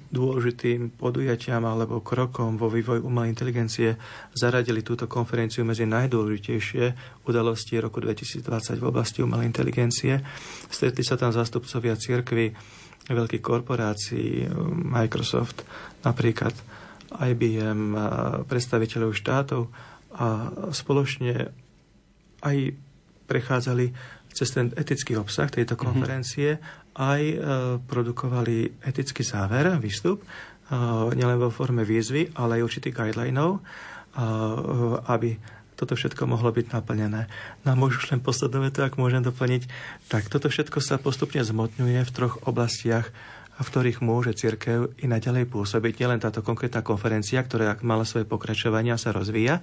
dôležitým 0.08 0.96
podujatiam 0.96 1.60
alebo 1.68 2.00
krokom 2.00 2.56
vo 2.56 2.72
vývoji 2.72 3.04
umelej 3.04 3.36
inteligencie 3.36 3.92
zaradili 4.32 4.80
túto 4.80 5.04
konferenciu 5.04 5.68
medzi 5.68 5.84
najdôležitejšie 5.84 6.84
udalosti 7.28 7.76
roku 7.76 8.00
2020 8.00 8.80
v 8.80 8.84
oblasti 8.88 9.20
umelej 9.20 9.52
inteligencie. 9.52 10.16
Stretli 10.64 11.04
sa 11.04 11.20
tam 11.20 11.28
zástupcovia 11.36 11.92
cirkvy, 12.00 12.56
veľkých 13.12 13.44
korporácií, 13.44 14.48
Microsoft, 14.72 15.68
napríklad 16.08 16.56
IBM, 17.10 17.92
predstaviteľov 18.48 19.12
štátov 19.12 19.68
a 20.16 20.48
spoločne 20.72 21.52
aj 22.40 22.56
prechádzali 23.28 23.92
cez 24.30 24.48
ten 24.54 24.70
etický 24.78 25.18
obsah 25.20 25.52
tejto 25.52 25.76
mhm. 25.76 25.82
konferencie 25.84 26.50
mm-hmm 26.56 26.79
aj 26.96 27.22
e, 27.22 27.36
produkovali 27.86 28.82
etický 28.82 29.22
záver, 29.22 29.70
výstup, 29.78 30.22
e, 30.22 30.26
nielen 31.14 31.38
vo 31.38 31.54
forme 31.54 31.86
výzvy, 31.86 32.34
ale 32.34 32.58
aj 32.58 32.66
určitých 32.66 32.96
guidelinov, 32.96 33.58
e, 33.58 33.60
aby 35.06 35.38
toto 35.78 35.96
všetko 35.96 36.28
mohlo 36.28 36.52
byť 36.52 36.76
naplnené. 36.76 37.30
No 37.64 37.68
a 37.72 37.76
možno 37.78 38.04
len 38.12 38.20
poslednú 38.20 38.68
vetu, 38.68 38.84
ak 38.84 39.00
môžem 39.00 39.24
doplniť, 39.24 39.64
tak 40.12 40.28
toto 40.28 40.52
všetko 40.52 40.76
sa 40.82 41.00
postupne 41.00 41.40
zmotňuje 41.40 42.04
v 42.04 42.14
troch 42.14 42.36
oblastiach, 42.44 43.08
v 43.60 43.68
ktorých 43.68 44.04
môže 44.04 44.36
cirkev 44.36 44.92
i 45.00 45.08
naďalej 45.08 45.48
pôsobiť. 45.48 46.00
Nielen 46.00 46.20
táto 46.20 46.40
konkrétna 46.40 46.80
konferencia, 46.80 47.44
ktorá 47.44 47.76
mala 47.84 48.08
svoje 48.08 48.24
pokračovania 48.24 48.96
sa 48.96 49.12
rozvíja. 49.12 49.60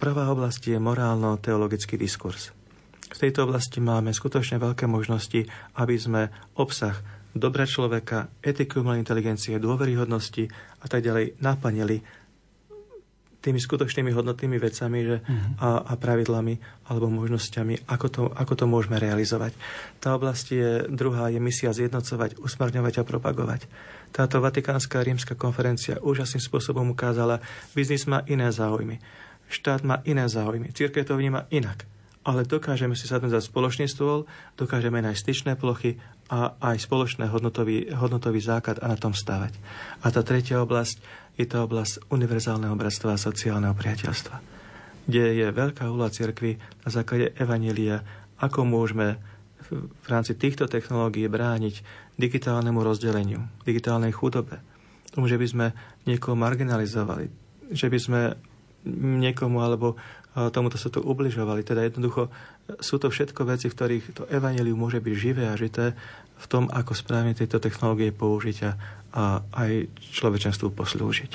Prvá 0.00 0.24
oblasť 0.32 0.72
je 0.72 0.78
morálno-teologický 0.80 2.00
diskurs. 2.00 2.63
V 3.12 3.18
tejto 3.20 3.44
oblasti 3.44 3.84
máme 3.84 4.16
skutočne 4.16 4.56
veľké 4.56 4.88
možnosti, 4.88 5.44
aby 5.76 5.94
sme 6.00 6.32
obsah 6.56 6.96
dobra 7.34 7.66
človeka, 7.66 8.30
etiku 8.40 8.80
umelej 8.80 9.02
inteligencie, 9.02 9.58
dôveryhodnosti 9.58 10.48
a 10.80 10.86
tak 10.86 11.02
ďalej 11.02 11.36
naplnili 11.42 12.00
tými 13.44 13.60
skutočnými 13.60 14.08
hodnotnými 14.16 14.56
vecami 14.56 14.98
že, 15.04 15.16
mm-hmm. 15.20 15.60
a, 15.60 15.84
a 15.84 15.92
pravidlami 16.00 16.54
alebo 16.88 17.12
možnosťami, 17.12 17.84
ako 17.84 18.06
to, 18.08 18.22
ako 18.32 18.52
to 18.56 18.64
môžeme 18.64 18.96
realizovať. 18.96 19.52
Tá 20.00 20.16
oblasť 20.16 20.46
je 20.48 20.70
druhá, 20.88 21.28
je 21.28 21.44
misia 21.44 21.76
zjednocovať, 21.76 22.40
usmerňovať 22.40 23.04
a 23.04 23.04
propagovať. 23.04 23.68
Táto 24.16 24.40
Vatikánska 24.40 25.04
rímska 25.04 25.36
konferencia 25.36 26.00
úžasným 26.00 26.40
spôsobom 26.40 26.88
ukázala, 26.96 27.44
biznis 27.76 28.08
má 28.08 28.24
iné 28.24 28.48
záujmy, 28.48 28.96
štát 29.52 29.84
má 29.84 30.00
iné 30.08 30.24
záujmy, 30.24 30.72
církev 30.72 31.04
to 31.04 31.20
vníma 31.20 31.44
inak 31.52 31.84
ale 32.24 32.48
dokážeme 32.48 32.96
si 32.96 33.04
sadnúť 33.04 33.36
za 33.36 33.44
spoločný 33.44 33.84
stôl, 33.84 34.24
dokážeme 34.56 35.04
nájsť 35.04 35.20
styčné 35.20 35.52
plochy 35.60 36.00
a 36.32 36.56
aj 36.56 36.88
spoločný 36.88 37.28
hodnotový, 37.28 37.92
hodnotový 37.92 38.40
základ 38.40 38.80
a 38.80 38.88
na 38.88 38.96
tom 38.96 39.12
stavať. 39.12 39.52
A 40.02 40.08
tá 40.08 40.24
tretia 40.24 40.64
oblasť 40.64 41.24
je 41.36 41.44
to 41.44 41.68
oblasť 41.68 42.08
univerzálneho 42.08 42.72
bratstva 42.74 43.14
a 43.14 43.20
sociálneho 43.20 43.76
priateľstva. 43.76 44.56
kde 45.04 45.44
je 45.44 45.46
veľká 45.52 45.84
úloha 45.92 46.08
cirkvi 46.08 46.56
na 46.56 46.88
základe 46.88 47.36
Evanília, 47.36 48.00
ako 48.40 48.64
môžeme 48.64 49.20
v 49.68 50.06
rámci 50.08 50.36
týchto 50.36 50.64
technológií 50.64 51.28
brániť 51.28 51.84
digitálnemu 52.16 52.80
rozdeleniu, 52.80 53.44
digitálnej 53.68 54.12
chudobe, 54.16 54.60
tomu, 55.12 55.28
že 55.28 55.40
by 55.40 55.46
sme 55.46 55.66
niekoho 56.08 56.36
marginalizovali, 56.36 57.28
že 57.72 57.88
by 57.88 57.98
sme 58.00 58.20
niekomu 58.94 59.64
alebo 59.64 59.96
tomuto 60.34 60.74
sa 60.74 60.90
to 60.90 60.98
ubližovali. 60.98 61.62
Teda 61.62 61.86
jednoducho 61.86 62.26
sú 62.82 62.98
to 62.98 63.08
všetko 63.08 63.46
veci, 63.46 63.70
v 63.70 63.76
ktorých 63.76 64.04
to 64.18 64.22
evanelium 64.26 64.82
môže 64.82 64.98
byť 64.98 65.14
živé 65.14 65.46
a 65.46 65.54
žité 65.54 65.94
v 66.34 66.46
tom, 66.50 66.66
ako 66.68 66.92
správne 66.92 67.32
tieto 67.32 67.62
technológie 67.62 68.10
použiť 68.10 68.56
a, 68.66 68.70
a 69.14 69.22
aj 69.54 69.86
človečenstvu 70.18 70.74
poslúžiť. 70.74 71.30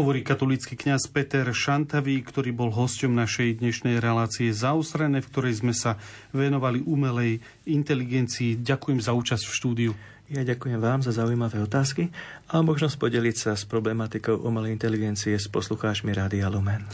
Hovorí 0.00 0.24
katolícky 0.24 0.74
kňaz 0.80 1.12
Peter 1.12 1.44
Šantavý, 1.52 2.24
ktorý 2.24 2.56
bol 2.56 2.72
hosťom 2.72 3.12
našej 3.12 3.60
dnešnej 3.60 4.00
relácie 4.00 4.48
zaostrené, 4.50 5.20
v 5.20 5.28
ktorej 5.28 5.60
sme 5.60 5.76
sa 5.76 6.00
venovali 6.32 6.80
umelej 6.80 7.44
inteligencii. 7.68 8.64
Ďakujem 8.64 9.04
za 9.04 9.12
účasť 9.12 9.44
v 9.44 9.56
štúdiu. 9.56 9.92
Ja 10.30 10.46
ďakujem 10.46 10.78
vám 10.78 11.02
za 11.02 11.10
zaujímavé 11.10 11.58
otázky 11.58 12.06
a 12.54 12.62
možnosť 12.62 13.02
podeliť 13.02 13.36
sa 13.36 13.52
s 13.58 13.66
problematikou 13.66 14.46
umelej 14.46 14.78
inteligencie 14.78 15.34
s 15.34 15.50
poslucháčmi 15.50 16.14
Rádia 16.14 16.46
Lumen. 16.46 16.86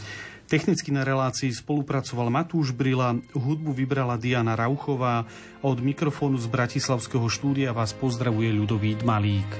Technicky 0.47 0.95
na 0.95 1.03
relácii 1.03 1.51
spolupracoval 1.51 2.31
Matúš 2.31 2.71
Brila, 2.71 3.19
hudbu 3.35 3.75
vybrala 3.75 4.15
Diana 4.15 4.55
Rauchová 4.55 5.27
a 5.59 5.65
od 5.67 5.83
mikrofónu 5.83 6.39
z 6.39 6.47
Bratislavského 6.47 7.27
štúdia 7.27 7.75
vás 7.75 7.91
pozdravuje 7.91 8.55
ľudový 8.55 8.95
Dmalík. 8.95 9.51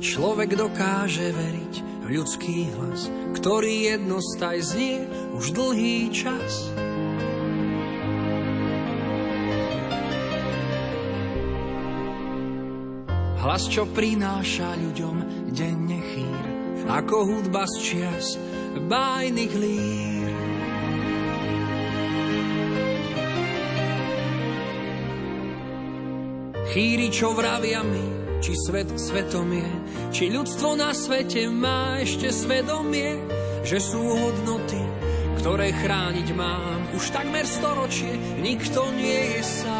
Človek 0.00 0.56
dokáže 0.56 1.36
veriť 1.36 1.74
v 2.00 2.06
ľudský 2.16 2.72
hlas, 2.80 3.12
ktorý 3.36 3.92
jednostaj 3.92 4.56
znie 4.64 5.04
už 5.36 5.52
dlhý 5.52 6.08
čas. 6.08 6.72
Hlas, 13.40 13.72
čo 13.72 13.88
prináša 13.88 14.76
ľuďom 14.76 15.39
denne 15.60 16.00
chýr, 16.00 16.44
ako 16.88 17.16
hudba 17.28 17.68
z 17.68 17.76
čias 17.84 18.40
bájnych 18.88 19.52
lír. 19.52 20.32
Chýri, 26.70 27.10
čo 27.12 27.34
vravia 27.34 27.82
mi, 27.84 28.06
či 28.40 28.54
svet 28.56 28.88
svetom 28.94 29.50
je, 29.52 29.70
či 30.14 30.24
ľudstvo 30.32 30.78
na 30.78 30.94
svete 30.96 31.50
má 31.50 31.98
ešte 32.00 32.30
svedomie, 32.30 33.20
že 33.66 33.82
sú 33.82 34.00
hodnoty, 34.00 34.80
ktoré 35.42 35.74
chrániť 35.76 36.28
mám. 36.32 36.94
Už 36.94 37.10
takmer 37.10 37.44
storočie 37.44 38.16
nikto 38.38 38.86
nie 38.96 39.36
je 39.36 39.42
sám. 39.44 39.79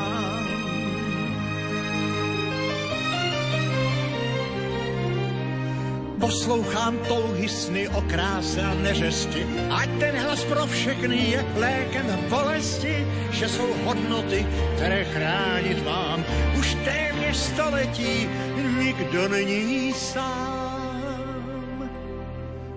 Poslouchám 6.31 6.95
touhy 7.11 7.43
sny 7.43 7.91
o 7.91 7.99
kráse 8.07 8.63
a 8.63 8.71
neřesti, 8.79 9.43
ať 9.67 9.89
ten 9.99 10.15
hlas 10.15 10.47
pro 10.47 10.63
všechny 10.63 11.35
je 11.35 11.43
lékem 11.59 12.07
bolesti, 12.31 13.03
že 13.35 13.51
jsou 13.51 13.67
hodnoty, 13.83 14.47
které 14.75 15.03
chránit 15.11 15.83
mám. 15.83 16.23
Už 16.55 16.77
téměř 16.87 17.35
století 17.35 18.31
nikdo 18.79 19.27
není 19.27 19.91
sám. 19.91 21.03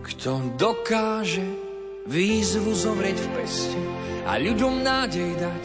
Kto 0.02 0.58
dokáže 0.58 1.46
výzvu 2.10 2.74
zovrieť 2.74 3.22
v 3.22 3.28
peste 3.38 3.78
a 4.26 4.34
ľuďom 4.34 4.82
nádej 4.82 5.30
dať, 5.38 5.64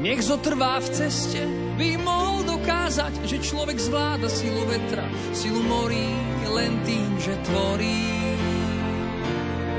nech 0.00 0.24
zotrvá 0.24 0.80
v 0.80 0.88
ceste, 0.88 1.44
by 1.76 2.00
mohol 2.00 2.48
dokázať, 2.48 3.28
že 3.28 3.44
človek 3.44 3.76
zvláda 3.76 4.32
silu 4.32 4.64
vetra, 4.64 5.04
silu 5.36 5.60
morí 5.68 6.33
len 6.48 6.80
tým, 6.84 7.20
že 7.20 7.36
tvorí. 7.36 8.14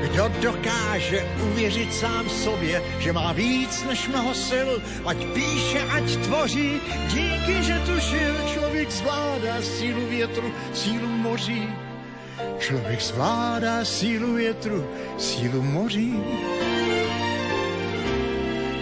Kdo 0.02 0.28
dokáže 0.40 1.28
uvěřit 1.52 1.94
sám 1.94 2.28
sobě, 2.28 2.82
že 2.98 3.12
má 3.12 3.32
víc 3.32 3.84
než 3.84 4.08
mnoho 4.08 4.34
sil, 4.48 4.70
ať 5.06 5.16
píše, 5.34 5.80
ať 5.92 6.16
tvoří, 6.16 6.80
díky, 7.08 7.62
že 7.62 7.78
tu 7.86 8.00
žil, 8.00 8.34
člověk 8.54 8.90
zvládá 8.90 9.62
sílu 9.62 10.06
větru, 10.06 10.52
sílu 10.72 11.08
moří. 11.08 11.68
Člověk 12.58 13.00
zvládá 13.00 13.84
sílu 13.84 14.34
větru, 14.34 14.86
sílu 15.18 15.62
moří. 15.62 16.14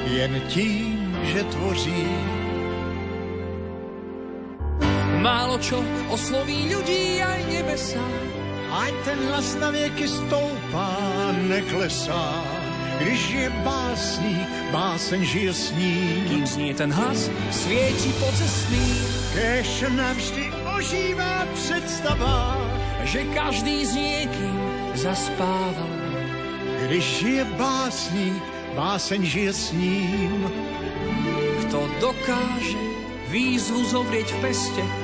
Jen 0.07 0.41
tím, 0.49 1.19
že 1.23 1.45
tvoří. 1.45 2.34
Málo 5.25 5.57
čo 5.57 5.81
osloví 6.13 6.69
ľudí 6.69 7.17
aj 7.25 7.41
nebesá. 7.49 8.05
Ať 8.69 8.93
ten 9.09 9.19
hlas 9.25 9.57
na 9.57 9.73
věky 9.73 10.05
stoupá, 10.05 11.01
neklesá. 11.49 12.45
Když 13.01 13.31
je 13.31 13.47
básník, 13.65 14.49
báseň 14.69 15.21
žije 15.25 15.53
s 15.55 15.67
ním. 15.81 16.29
Kým 16.29 16.45
znie 16.45 16.73
ten 16.77 16.93
hlas, 16.93 17.33
svieti 17.49 18.13
po 18.21 18.29
cestný. 18.37 18.85
Kež 19.33 19.89
navždy 19.97 20.45
ožívá 20.77 21.49
představa, 21.57 22.61
že 23.09 23.25
každý 23.33 23.81
s 23.81 23.97
niekým 23.97 24.61
zaspáva. 24.93 25.89
Když 26.85 27.23
je 27.23 27.45
básník, 27.57 28.43
báseň 28.77 29.21
žije 29.25 29.53
s 29.57 29.73
ním. 29.73 30.53
Kto 31.65 31.89
dokáže 32.05 32.85
výzvu 33.33 33.89
zovrieť 33.89 34.29
v 34.29 34.39
peste 34.45 35.04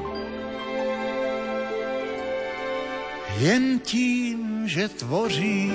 Jen 3.41 3.79
tím, 3.79 4.67
že 4.67 4.89
tvoří. 4.89 5.71